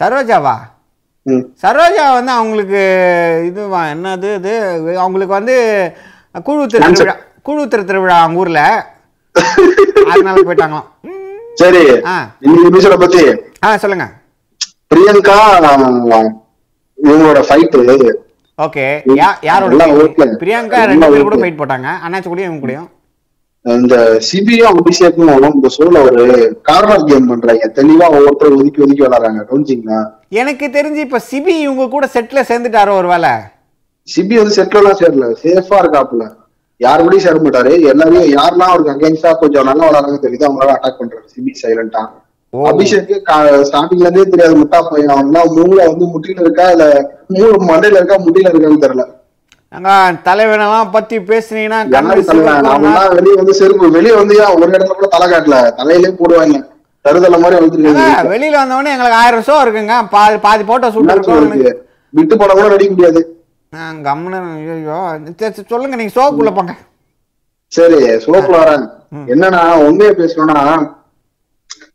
சரோஜாவா. 0.00 0.54
சரோஜா 1.62 2.04
வந்து 2.18 2.32
அவங்களுக்கு 2.38 2.80
இதுவா 3.48 3.80
என்னது 3.94 4.28
இது? 4.38 4.54
அவங்களுக்கு 5.04 5.34
வந்து 5.38 5.56
கூழு 6.48 6.64
திருவிழா 6.72 7.16
கூழு 7.48 7.62
திருவிழா 7.68 8.16
அவங்க 8.22 8.40
ஊர்ல 8.42 8.62
அதனால 10.12 10.36
போயிட்டாங்களாம். 10.48 10.88
சரி. 11.60 11.82
எபிசோட 12.68 12.96
பத்தி. 13.02 13.22
ஆ 13.64 13.76
சொல்லுங்க. 13.84 14.06
பிரியங்கா 14.92 15.36
இவங்களோட 16.98 17.40
ஃபைட்டு 17.48 18.14
ஓகே. 18.58 18.86
யாரோட. 19.48 19.84
பிரியங்கா 20.40 20.80
ரெண்டு 20.90 21.10
பேர் 21.12 21.28
கூட. 21.28 21.36
ஃபைட் 21.42 21.60
போட்டாங்க. 21.60 21.90
அண்ணாச்சி 22.06 22.28
கூடயும் 22.30 22.48
இவங்க 22.50 22.62
கூடயும் 22.64 22.88
இந்த 23.64 23.94
சிபியும் 24.28 24.70
அபிஷேக்கும் 24.72 25.30
இந்த 25.48 25.68
ஷோல 25.74 26.02
ஒரு 26.08 26.22
கார்னர் 26.62 27.04
கேம் 27.04 27.26
பண்றாங்க. 27.26 27.66
தெளிவா 27.78 28.06
ஒவ்வொருத்தரும் 28.16 28.58
ஒதுக்கி 28.60 28.82
ஒதுக்கி 28.84 29.02
விளாடுறாங்க 29.04 29.42
கவனிச்சிங்களா? 29.50 29.98
எனக்கு 30.40 30.66
தெரிஞ்சு 30.76 31.00
இப்ப 31.06 31.20
சிபி 31.30 31.54
இவங்க 31.64 31.86
கூட 31.88 32.06
செட்ல 32.14 32.42
சேர்ந்துட்டாரோ 32.50 32.92
ஒரு 33.00 33.08
வேலை 33.08 33.32
சிபி 34.08 34.34
வந்து 34.40 34.56
செட்ல 34.58 34.80
எல்லாம் 34.82 34.98
சேரல. 35.00 35.26
சேஃபா 35.42 35.76
இருக்காப்புல. 35.82 36.24
யார் 36.80 37.02
கூடயும் 37.04 37.24
சேர 37.24 37.38
மாட்டாரு. 37.38 37.72
எல்லாரையும் 37.92 38.28
யாரெல்லாம் 38.36 38.72
அவருக்கு 38.72 38.94
அகேன்ஸ்டா 38.94 39.30
கொஞ்சம் 39.42 39.68
நல்லா 39.70 39.86
விளாடுறாங்க 39.88 40.20
தெரியுது. 40.24 40.46
அவங்களால 40.48 40.74
அட்டாக் 40.76 41.00
பண்றாரு. 41.00 41.26
சிபி 41.34 41.52
சைலண்டா 41.62 42.02
ஓ. 42.52 42.60
அபிஷேக் 42.68 43.10
ஸ்டார்டிங்ல 43.68 44.06
இருந்தே 44.06 44.24
தெரியாது. 44.30 44.54
முட்டா 44.62 44.78
பையன். 44.86 45.12
அவன்லாம் 45.14 45.50
மூளை 45.58 45.82
வந்து 45.86 46.06
முட்டில 46.14 46.44
இருக்கா? 46.46 46.66
இல்ல 46.74 46.86
மூளை 47.34 47.50
மண்டையில 47.68 47.98
இருக்கா? 48.00 48.16
முட்டில 48.24 48.50
இருக்கான்னு 48.50 48.84
தெரியல. 48.84 49.04
அங்க 49.76 49.90
தலைவனெல்லாம் 50.28 50.90
பத்தி 50.94 51.16
பேசுனீங்கன்னா 51.30 51.80
வெளிய 53.18 53.34
வந்து 53.40 53.54
செருப்பு 53.60 53.88
வெளிய 53.96 54.12
வந்து 54.20 54.34
ஒரு 54.54 54.70
இடத்துல 54.70 54.96
கூட 54.98 55.08
தலை 55.14 55.26
காட்டல. 55.32 55.56
தலையிலே 55.78 56.10
போடுவாங்க. 56.20 56.56
தருதல 57.04 57.36
மாதிரி 57.42 57.56
வந்துருக்காங்க 57.58 58.30
வெளியில 58.32 58.56
வந்தவொடனே 58.60 58.94
எங்களுக்கு 58.94 59.20
ஆயிரம் 59.20 59.44
ஷோ 59.48 59.54
இருக்குங்க. 59.64 59.94
பாதி 60.14 60.36
பாதி 60.46 60.64
போட்டோ 60.70 60.90
சூட் 60.94 61.12
விட்டு 62.14 62.34
போட 62.40 62.50
கூட 62.52 62.66
நடிக்க 62.74 62.92
முடியாது 62.96 63.20
நான் 63.72 63.98
கம்முன்னு 64.06 64.38
ஐயோ 64.54 64.98
சொல்லுங்க 65.72 65.96
நீங்க 66.00 66.14
ஷோக்குள்ள 66.18 66.50
போங்க. 66.56 66.72
சரி 67.72 67.98
சோப்புல 68.24 68.56
வரேன். 68.62 68.84
என்னன்னா 69.32 69.60
உண்மையை 69.88 70.12
பேசணும்னா 70.20 70.58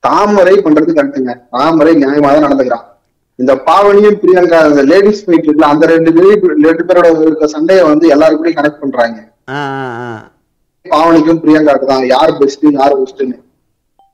தாமரை 0.07 0.55
பண்றது 0.65 0.95
கரெக்டுங்க 0.97 1.33
தாமரை 1.55 1.93
நியாயமா 2.01 2.29
தான் 2.33 2.45
நடந்துக்கிறான். 2.47 2.85
இந்த 3.39 3.53
பாவனியும் 3.67 4.19
பிரியங்கா 4.21 4.59
இந்த 4.69 4.83
லேடிஸ் 4.91 5.23
ஃபைட் 5.23 5.45
இருக்குல்ல 5.45 5.71
அந்த 5.73 5.85
ரெண்டு 5.93 6.11
பேரும் 6.15 6.63
ரெண்டு 6.67 6.83
பேரோட 6.89 7.07
இருக்க 7.25 7.47
சண்டையை 7.55 7.83
வந்து 7.91 8.05
எல்லாருக்கூடயும் 8.15 8.57
கனெக்ட் 8.59 8.83
பண்றாங்க. 8.83 9.17
பாவனிக்கும் 10.85 11.41
பிரியங்காவுக்கு 11.43 11.89
தான் 11.91 12.05
யார் 12.13 12.33
பெஸ்ட் 12.39 12.65
யார் 12.79 12.95
பெஸ்ட்னு 12.99 13.37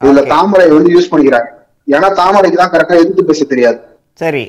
இதுல 0.02 0.22
தாமரை 0.34 0.66
வந்து 0.76 0.94
யூஸ் 0.96 1.12
பண்ணிக்கிறாங்க. 1.12 1.50
ஏன்னா 1.88 2.08
தாமரைக்கு 2.22 2.60
தான் 2.62 2.74
கரெக்டா 2.74 2.96
எதிர்த்து 3.02 3.30
பேச 3.30 3.46
தெரியாது. 3.54 3.80
சரி. 4.22 4.44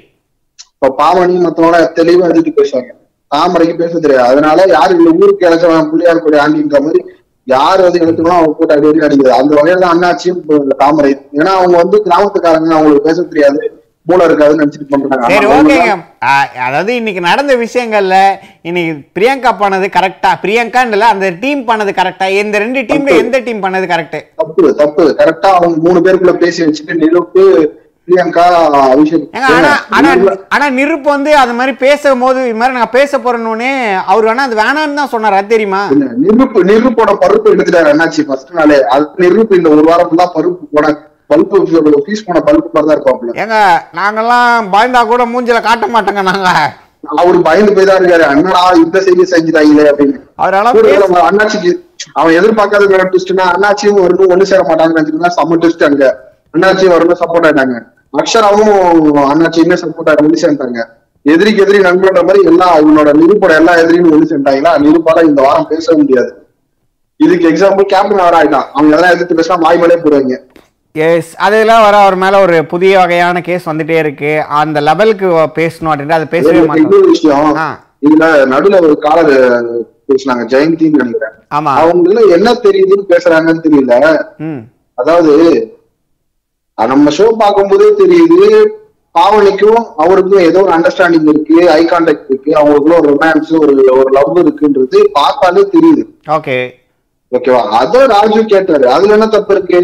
இப்ப 0.75 0.91
பாவனி 1.01 1.35
மத்தவங்கள 1.45 1.81
தெளிவா 1.99 2.31
எதிர்த்து 2.33 2.53
பேசுவாங்க. 2.61 2.91
தாமரைக்கு 3.33 3.75
பேச 3.83 3.93
தெரியாது. 4.05 4.31
அதனால 4.33 4.65
யாரு 4.77 4.93
இந்த 4.99 5.11
ஊருக்கு 5.21 5.47
இழைச்சவன் 5.49 5.91
பிள்ளையார் 5.91 6.25
கூட 6.27 6.37
ஆண்டின்ற 6.45 6.81
மாதிரி 6.87 7.01
யாரு 7.47 7.81
வந்து 7.87 8.03
எடுத்துக்கணும் 8.03 8.39
அவங்க 8.39 8.57
போட்டு 8.59 8.75
அடி 8.77 8.89
அடி 8.91 9.05
அடிக்குது 9.07 9.31
அந்த 9.39 9.53
வகையில 9.59 9.83
தான் 9.85 9.95
அண்ணாச்சியும் 9.95 10.41
தாமரை. 10.83 11.13
ஏன்னா 11.39 11.53
அவங்க 11.61 11.77
வந்து 11.83 11.99
கிராமத்துக்காரங்க 12.09 12.75
அவங்களுக்கு 12.79 13.09
பேச 13.09 13.23
தெரியாது. 13.33 13.61
இருக்காதுன்னு 14.07 14.63
நினைச்சிட்டு 14.63 14.87
பண்றாங்க. 14.93 15.93
ஆ, 16.25 16.33
அதாவது 16.65 16.93
இன்னைக்கு 16.97 17.21
நடந்த 17.27 17.53
விஷயங்கள்ல 17.61 18.17
இன்னைக்கு 18.63 18.95
பிரியங்கா 19.17 19.53
பண்ணது 19.61 19.87
கரெக்டா 19.95 20.31
பிரியங்கான்னு 20.43 20.97
இல்ல 20.97 21.09
அந்த 21.09 21.29
டீம் 21.43 21.63
பண்ணது 21.69 21.93
கரெக்டா 21.95 22.27
இந்த 22.39 22.59
ரெண்டு 22.61 22.83
டீம்ல 22.89 23.15
எந்த 23.21 23.39
டீம் 23.47 23.63
பண்ணது 23.65 23.87
கரெக்ட் 23.93 24.19
தப்பு 24.41 24.73
தப்பு. 24.81 25.05
கரெக்டா 25.21 25.51
அவங்க 25.59 25.79
மூணு 25.87 26.03
பேருக்குள்ள 26.05 26.35
பேசி 26.43 26.61
வச்சுட்டு 26.65 27.01
நிலுப்பு 27.03 27.45
பிரியங்கா 28.09 28.45
ஆனா 30.53 30.67
நிருப்பு 30.79 31.09
வந்து 31.09 31.33
அது 31.41 31.53
மாதிரி 31.55 31.73
பேசும்போது 31.83 32.41
இது 32.47 32.59
மாதிரி 32.61 32.77
நாங்க 32.77 32.93
பேச 32.97 33.19
போறோன்னே 33.19 33.71
அவர் 34.09 34.27
வேணா 34.29 34.47
அது 34.49 34.61
வேணான்னு 34.61 34.99
தான் 35.01 35.13
சொன்னார் 35.13 35.53
தெரியுமா? 35.53 35.83
நிருப்பு 36.25 36.61
நிருப்போட 36.71 37.13
பருப்பு 37.23 37.53
எடுத்துட்டாரு 37.53 37.93
அண்ணாச்சி 37.93 38.25
ஃபர்ஸ்ட் 38.27 38.53
நாளே. 38.59 38.79
அது 38.95 39.07
நிருப்பு 39.25 39.59
இந்த 39.61 39.71
ஒரு 39.75 39.85
வாரம் 39.89 40.09
ஃபுல்லா 40.09 40.27
பருப்பு 40.35 40.67
போன 40.75 40.93
பல்பு 41.31 41.59
பீஸ் 42.07 42.25
போன 42.27 42.41
பல்பு 42.49 42.69
மாதிரி 42.75 42.87
தான் 42.89 42.97
இருப்பாப்ல 42.97 43.35
ஏங்க 43.43 43.59
நாங்கெல்லாம் 43.99 44.69
பயந்தா 44.75 45.03
கூட 45.11 45.25
மூஞ்சில 45.33 45.61
காட்ட 45.67 45.87
மாட்டோங்க 45.95 46.23
நாங்க. 46.31 46.49
அவரு 47.21 47.39
பயந்து 47.47 47.73
போய் 47.77 47.89
தான் 47.89 48.01
இருக்காரு. 48.01 48.25
அண்ணா 48.33 48.61
இந்த 48.83 48.99
செய்தி 49.07 49.25
செஞ்சுட்டாங்களே 49.31 49.87
அப்படின்னு. 49.93 50.19
அவரால 50.43 50.73
அண்ணாச்சிக்கு 51.31 51.71
அவன் 52.19 52.37
எதிர்பார்க்காத 52.39 52.85
ட்விஸ்ட்னா 53.05 53.47
அண்ணாச்சியும் 53.55 54.03
வரணும் 54.05 54.33
ஒண்ணு 54.35 54.51
சேர 54.51 54.61
மாட்டாங்கன்னு 54.69 54.99
நினைச்சிருந்தா 54.99 55.31
செம்ம 55.37 55.59
ட்விஸ்ட் 55.63 55.87
அங்க. 55.89 56.05
அண்ணாச்சியும் 56.55 56.95
வரணும் 56.95 57.21
சப்போர்ட் 57.23 57.47
ஆயிட்டாங்க. 57.49 57.77
அக்ஷராவும் 58.21 58.71
அண்ணாச்சியுமே 59.33 59.77
சப்போர்ட் 59.83 60.09
ஆயிட்டு 60.09 60.27
ஒண்ணு 60.27 60.43
சேர்ந்தாங்க 60.45 60.81
எதிரிக்கு 61.27 61.63
எதிரி 61.65 61.81
நண்பன்ற 61.87 62.23
மாதிரி 62.29 62.41
எல்லா 62.51 62.69
இவனோட 62.83 63.11
நிருப்போட 63.21 63.53
எல்லா 63.61 63.75
எதிரியும் 63.83 64.13
ஒண்ணு 64.15 64.31
சேர்ந்தாங்களா 64.33 64.73
நிருப்பால 64.85 65.23
இந்த 65.29 65.41
வாரம் 65.47 65.69
பேச 65.73 65.87
முடியாது. 66.01 66.31
இதுக்கு 67.21 67.47
எக்ஸாம்பிள் 67.51 67.91
கேப்டன் 67.93 68.25
அவர் 68.25 68.39
ஆயிட்டான் 68.39 68.67
அவங்க 68.75 68.97
எதனா 68.97 69.13
எதிர்த்து 69.15 69.39
பேசினா 69.41 69.59
வாய் 69.65 69.81
மேலே 69.83 69.99
போடுவாங்க. 70.05 70.37
எஸ் 70.95 71.31
அதெல்லாம் 71.45 71.85
வர 71.85 71.97
அவர் 72.05 72.17
மேல 72.23 72.41
ஒரு 72.45 72.57
புதிய 72.73 72.93
வகையான 73.01 73.41
கேஸ் 73.47 73.69
வந்துட்டே 73.69 73.97
இருக்கு. 74.03 74.33
அந்த 74.61 74.79
லெவலுக்கு 74.89 75.29
பேசணும் 75.59 75.91
அப்படின்ட்டு 75.93 76.19
அதை 76.19 76.27
பேசவே 76.35 76.61
மாட்டோம். 76.71 77.79
இதுல 78.07 78.27
நடுவுல 78.53 78.81
ஒரு 78.87 78.97
காலர் 79.07 79.33
பேசினாங்க 80.09 80.45
ஜெயந்தின்னு 80.53 81.01
நினைக்கிறேன். 81.03 81.37
ஆமா. 81.57 81.73
அவங்கள 81.83 82.19
என்ன 82.37 82.49
தெரியுதுன்னு 82.67 83.07
பேசுறாங்கன்னு 83.15 83.65
தெரியல. 83.67 83.95
அதாவது 84.99 85.33
நம்ம 86.79 87.11
ஷோ 87.17 87.27
பார்க்கும்போதே 87.43 87.89
தெரியுது 88.03 88.39
பாவனிக்கும் 89.15 89.83
அவருக்கும் 90.03 90.45
ஏதோ 90.49 90.61
ஒரு 90.67 90.73
அண்டர்ஸ்டாண்டிங் 90.77 91.27
இருக்கு 91.33 91.57
ஐ 91.79 91.83
கான்டாக்ட் 91.91 92.31
இருக்கு 92.31 92.51
அவங்களுக்குள்ள 92.59 93.01
ஒரு 93.01 93.09
ரொமான்ஸ் 93.13 93.51
ஒரு 93.65 93.75
ஒரு 93.99 94.11
லவ் 94.19 94.39
இருக்குன்றது 94.45 95.01
பார்த்தாலே 95.19 95.65
தெரியுது. 95.75 96.05
ஓகே 96.37 96.57
ஓகேவா 97.33 97.61
அத 97.81 98.07
ராஜு 98.17 98.41
கேட்டாரு. 98.55 98.87
அதுல 98.95 99.15
என்ன 99.17 99.29
தப்பு 99.35 99.55
இருக்கு? 99.57 99.81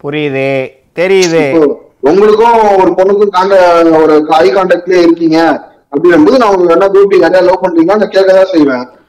புரியுது. 0.05 0.71
தெரியுது. 0.95 1.75
உங்களுக்கும் 2.01 2.77
ஒரு 2.77 2.91
பொண்ணுக்கும் 2.91 3.35
காண்ட 3.35 3.55
ஒரு 4.03 4.25
ஐ 4.29 4.55
கான்டாக்ட்லயே 4.55 5.03
இருக்கீங்க. 5.03 5.69
அப்படின்னும் 5.97 6.25
போது 6.25 6.39
நான் 6.39 6.55
உங்களுக்கு 6.55 6.73
என்ன 6.73 6.89
கூப்பிட்டு 6.89 7.19
நிறைய 7.19 7.51
லவ் 7.51 7.65
பண்றீங்க 7.65 7.85
நான் 7.85 8.09
கேட்கதான் 8.09 8.43
செய்வேன். 8.43 8.89
ம், 8.89 9.04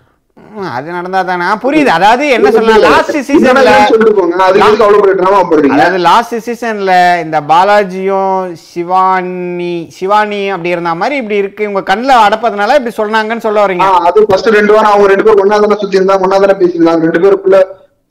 அது 0.77 0.87
நடந்தா 0.91 1.21
தானே 1.29 1.47
புரியுது. 1.63 1.89
அதாவது 1.97 2.25
என்ன 2.35 2.51
சொல்லலாம் 2.51 2.83
லாஸ்ட் 2.87 3.17
சீசன்ல 3.27 3.71
அதாவது 5.71 5.97
லாஸ்ட் 6.07 6.35
சீசன்ல 6.47 6.91
இந்த 7.23 7.37
பாலாஜியும் 7.51 8.35
சிவானி 8.69 9.73
சிவானி 9.97 10.41
அப்படி 10.55 10.73
இருந்த 10.75 10.93
மாதிரி 11.01 11.15
இப்படி 11.21 11.37
இருக்கு. 11.43 11.69
உங்க 11.71 11.83
கண்ணுல 11.91 12.19
அடப்பதுனால 12.25 12.77
இப்படி 12.79 12.95
சொன்னாங்கன்னு 13.01 13.45
சொல்ல 13.47 13.65
வரீங்க. 13.65 13.87
அது 14.09 14.27
ஃபர்ஸ்ட் 14.29 14.55
ரெண்டு 14.57 14.73
வாரம் 14.75 14.91
அவங்க 14.93 15.09
ரெண்டு 15.13 15.25
பேரும் 15.27 15.43
ஒன்னா 15.45 15.59
தானே 15.65 15.79
சுத்தி 15.81 15.99
இருந்தாங்க 15.99 16.25
ஒன்னா 16.27 16.39
தானே 16.45 16.57
பேசியிருந்தாங்க 16.61 17.05
ரெண்டு 17.07 17.23
பேருக்குள்ள 17.25 17.59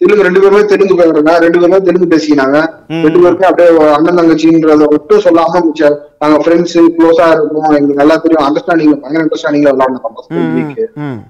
தெலுங்கு 0.01 0.27
ரெண்டு 0.27 0.41
பேருமே 0.43 0.63
தெலுங்கு 0.71 0.95
பேசுறாங்க. 1.01 1.33
ரெண்டு 1.45 1.59
பேருமே 1.61 1.79
தெலுங்கு 1.89 2.09
பேசிக்கினாங்க. 2.13 2.57
ரெண்டு 3.05 3.19
பேருமே 3.25 3.47
அப்படியே 3.49 3.69
அண்ணன் 3.97 4.19
தங்கச்சின்றத 4.21 4.87
மட்டும் 4.95 5.25
சொல்லாம 5.27 5.61
மிச்சம் 5.67 5.99
நாங்க 6.23 6.39
ஃப்ரெண்ட்ஸ் 6.45 6.79
க்ளோஸா 6.97 7.27
இருக்கோம். 7.35 7.69
எங்களுக்கு 7.79 8.01
நல்லா 8.03 8.17
தெரியும். 8.25 8.45
அண்டர்ஸ்டாண்டிங் 8.47 8.95
பயங்கர 9.03 9.23
அண்டர்ஸ்டாண்டிங்ல 9.27 9.75
விளாடணும் 9.75 10.03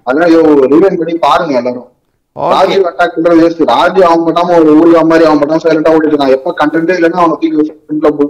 அதனால 0.09 0.29
ரிவைன் 0.75 1.01
பண்ணி 1.01 1.17
பாருங்க 1.27 1.55
எல்லாரும். 1.61 1.89
ராஜீவ் 2.37 2.87
அட்டாக் 2.91 3.13
பண்றது 3.17 3.43
வேஸ்ட் 3.43 3.61
ராஜீவ் 3.73 4.07
அவங்க 4.11 4.25
மட்டும் 4.29 4.55
ஒரு 4.61 4.73
ஊருகா 4.79 5.03
மாதிரி 5.11 5.27
அவன் 5.27 5.41
மட்டும் 5.43 5.63
சைலண்டா 5.65 5.93
ஓடிட்டு 5.97 6.15
இருக்கான் 6.15 6.35
எப்ப 6.37 6.55
கண்டென்ட்டே 6.61 6.97
இல்லைன்னா 6.99 7.21
அவனை 7.25 7.37
தூக்கி 7.43 8.27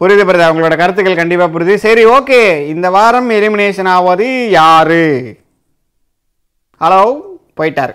புரியுது 0.00 0.24
பிரதா 0.26 0.50
உங்களோட 0.52 0.74
கருத்துக்கள் 0.80 1.20
கண்டிப்பா 1.20 1.46
புரியுது. 1.54 1.76
சரி 1.84 2.02
ஓகே 2.16 2.40
இந்த 2.72 2.86
வாரம் 2.96 3.30
எலிமினேஷன் 3.38 3.90
ஆவது 3.94 4.28
யாரு? 4.58 5.04
ஹலோ 6.80 7.00
போயிட்டாரு. 7.60 7.94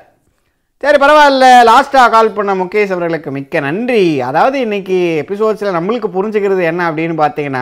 சரி 0.83 0.97
பரவாயில்ல. 1.01 1.45
லாஸ்ட்டாக 1.67 2.11
கால் 2.13 2.33
பண்ண 2.37 2.51
முகேஷ் 2.55 2.91
அவர்களுக்கு 2.93 3.29
மிக்க 3.31 3.59
நன்றி. 3.59 4.01
அதாவது 4.21 4.57
இன்றைக்கி 4.65 4.97
எபிசோட்ஸில் 5.21 5.75
நம்மளுக்கு 5.75 6.07
புரிஞ்சுக்கிறது 6.15 6.63
என்ன 6.71 6.81
அப்படின்னு 6.91 7.15
பார்த்தீங்கன்னா 7.21 7.61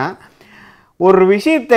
ஒரு 1.00 1.20
விஷயத்த 1.34 1.74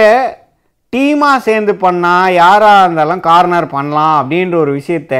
டீமாக 0.93 1.43
சேர்ந்து 1.47 1.73
பண்ணால் 1.73 2.33
யாராக 2.33 2.83
இருந்தாலும் 2.83 3.19
கார்னர் 3.19 3.67
பண்ணலாம் 3.67 4.15
அப்படின்ற 4.21 4.55
ஒரு 4.55 4.73
விஷயத்த 4.79 5.15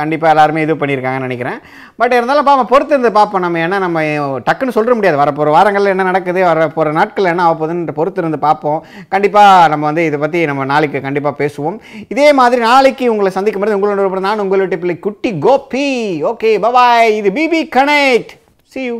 கண்டிப்பாக 0.00 0.32
எல்லாருமே 0.34 0.60
இது 0.64 0.74
பண்ணியிருக்காங்கன்னு 0.80 1.26
நினைக்கிறேன். 1.26 1.58
பட் 2.00 2.14
இருந்தாலும் 2.16 2.46
பாப்போம் 2.48 2.70
பொறுத்து 2.70 2.94
இருந்து 2.94 3.10
பார்ப்போம் 3.18 3.44
நம்ம 3.44 3.58
ஏன்னா 3.64 3.78
நம்ம 3.84 4.00
டக்குன்னு 4.46 4.76
சொல்ல 4.76 4.94
முடியாது. 4.98 5.20
வரப்போகிற 5.22 5.52
வாரங்களில் 5.56 5.92
என்ன 5.94 6.06
நடக்குது 6.10 6.40
வர 6.48 6.68
போகிற 6.76 6.94
நாட்கள் 6.98 7.30
என்ன 7.32 7.44
ஆக 7.48 7.92
பொறுத்து 7.98 8.22
இருந்து 8.22 8.40
பார்ப்போம் 8.46 8.80
கண்டிப்பாக 9.14 9.68
நம்ம 9.74 9.86
வந்து 9.90 10.06
இதை 10.08 10.20
பற்றி 10.24 10.40
நம்ம 10.50 10.66
நாளைக்கு 10.72 11.04
கண்டிப்பாக 11.06 11.40
பேசுவோம். 11.42 11.78
இதே 12.14 12.28
மாதிரி 12.40 12.62
நாளைக்கு 12.70 13.12
உங்களை 13.14 13.32
சந்திக்கும் 13.38 13.64
போது 13.64 13.78
உங்களோட 13.78 14.26
நான் 14.28 14.44
உங்களுடைய 14.46 14.80
பிள்ளை 14.82 14.98
குட்டி 15.06 15.32
கோபி. 15.46 15.88
ஓகே 16.32 16.52
பபாய் 16.66 17.16
இது 17.20 17.32
BB 17.40 17.62
connect 17.78 18.34
see 18.74 18.82
you 18.90 18.98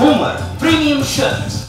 Boomer. 0.00 0.47
premium 0.68 1.02
shirt. 1.02 1.67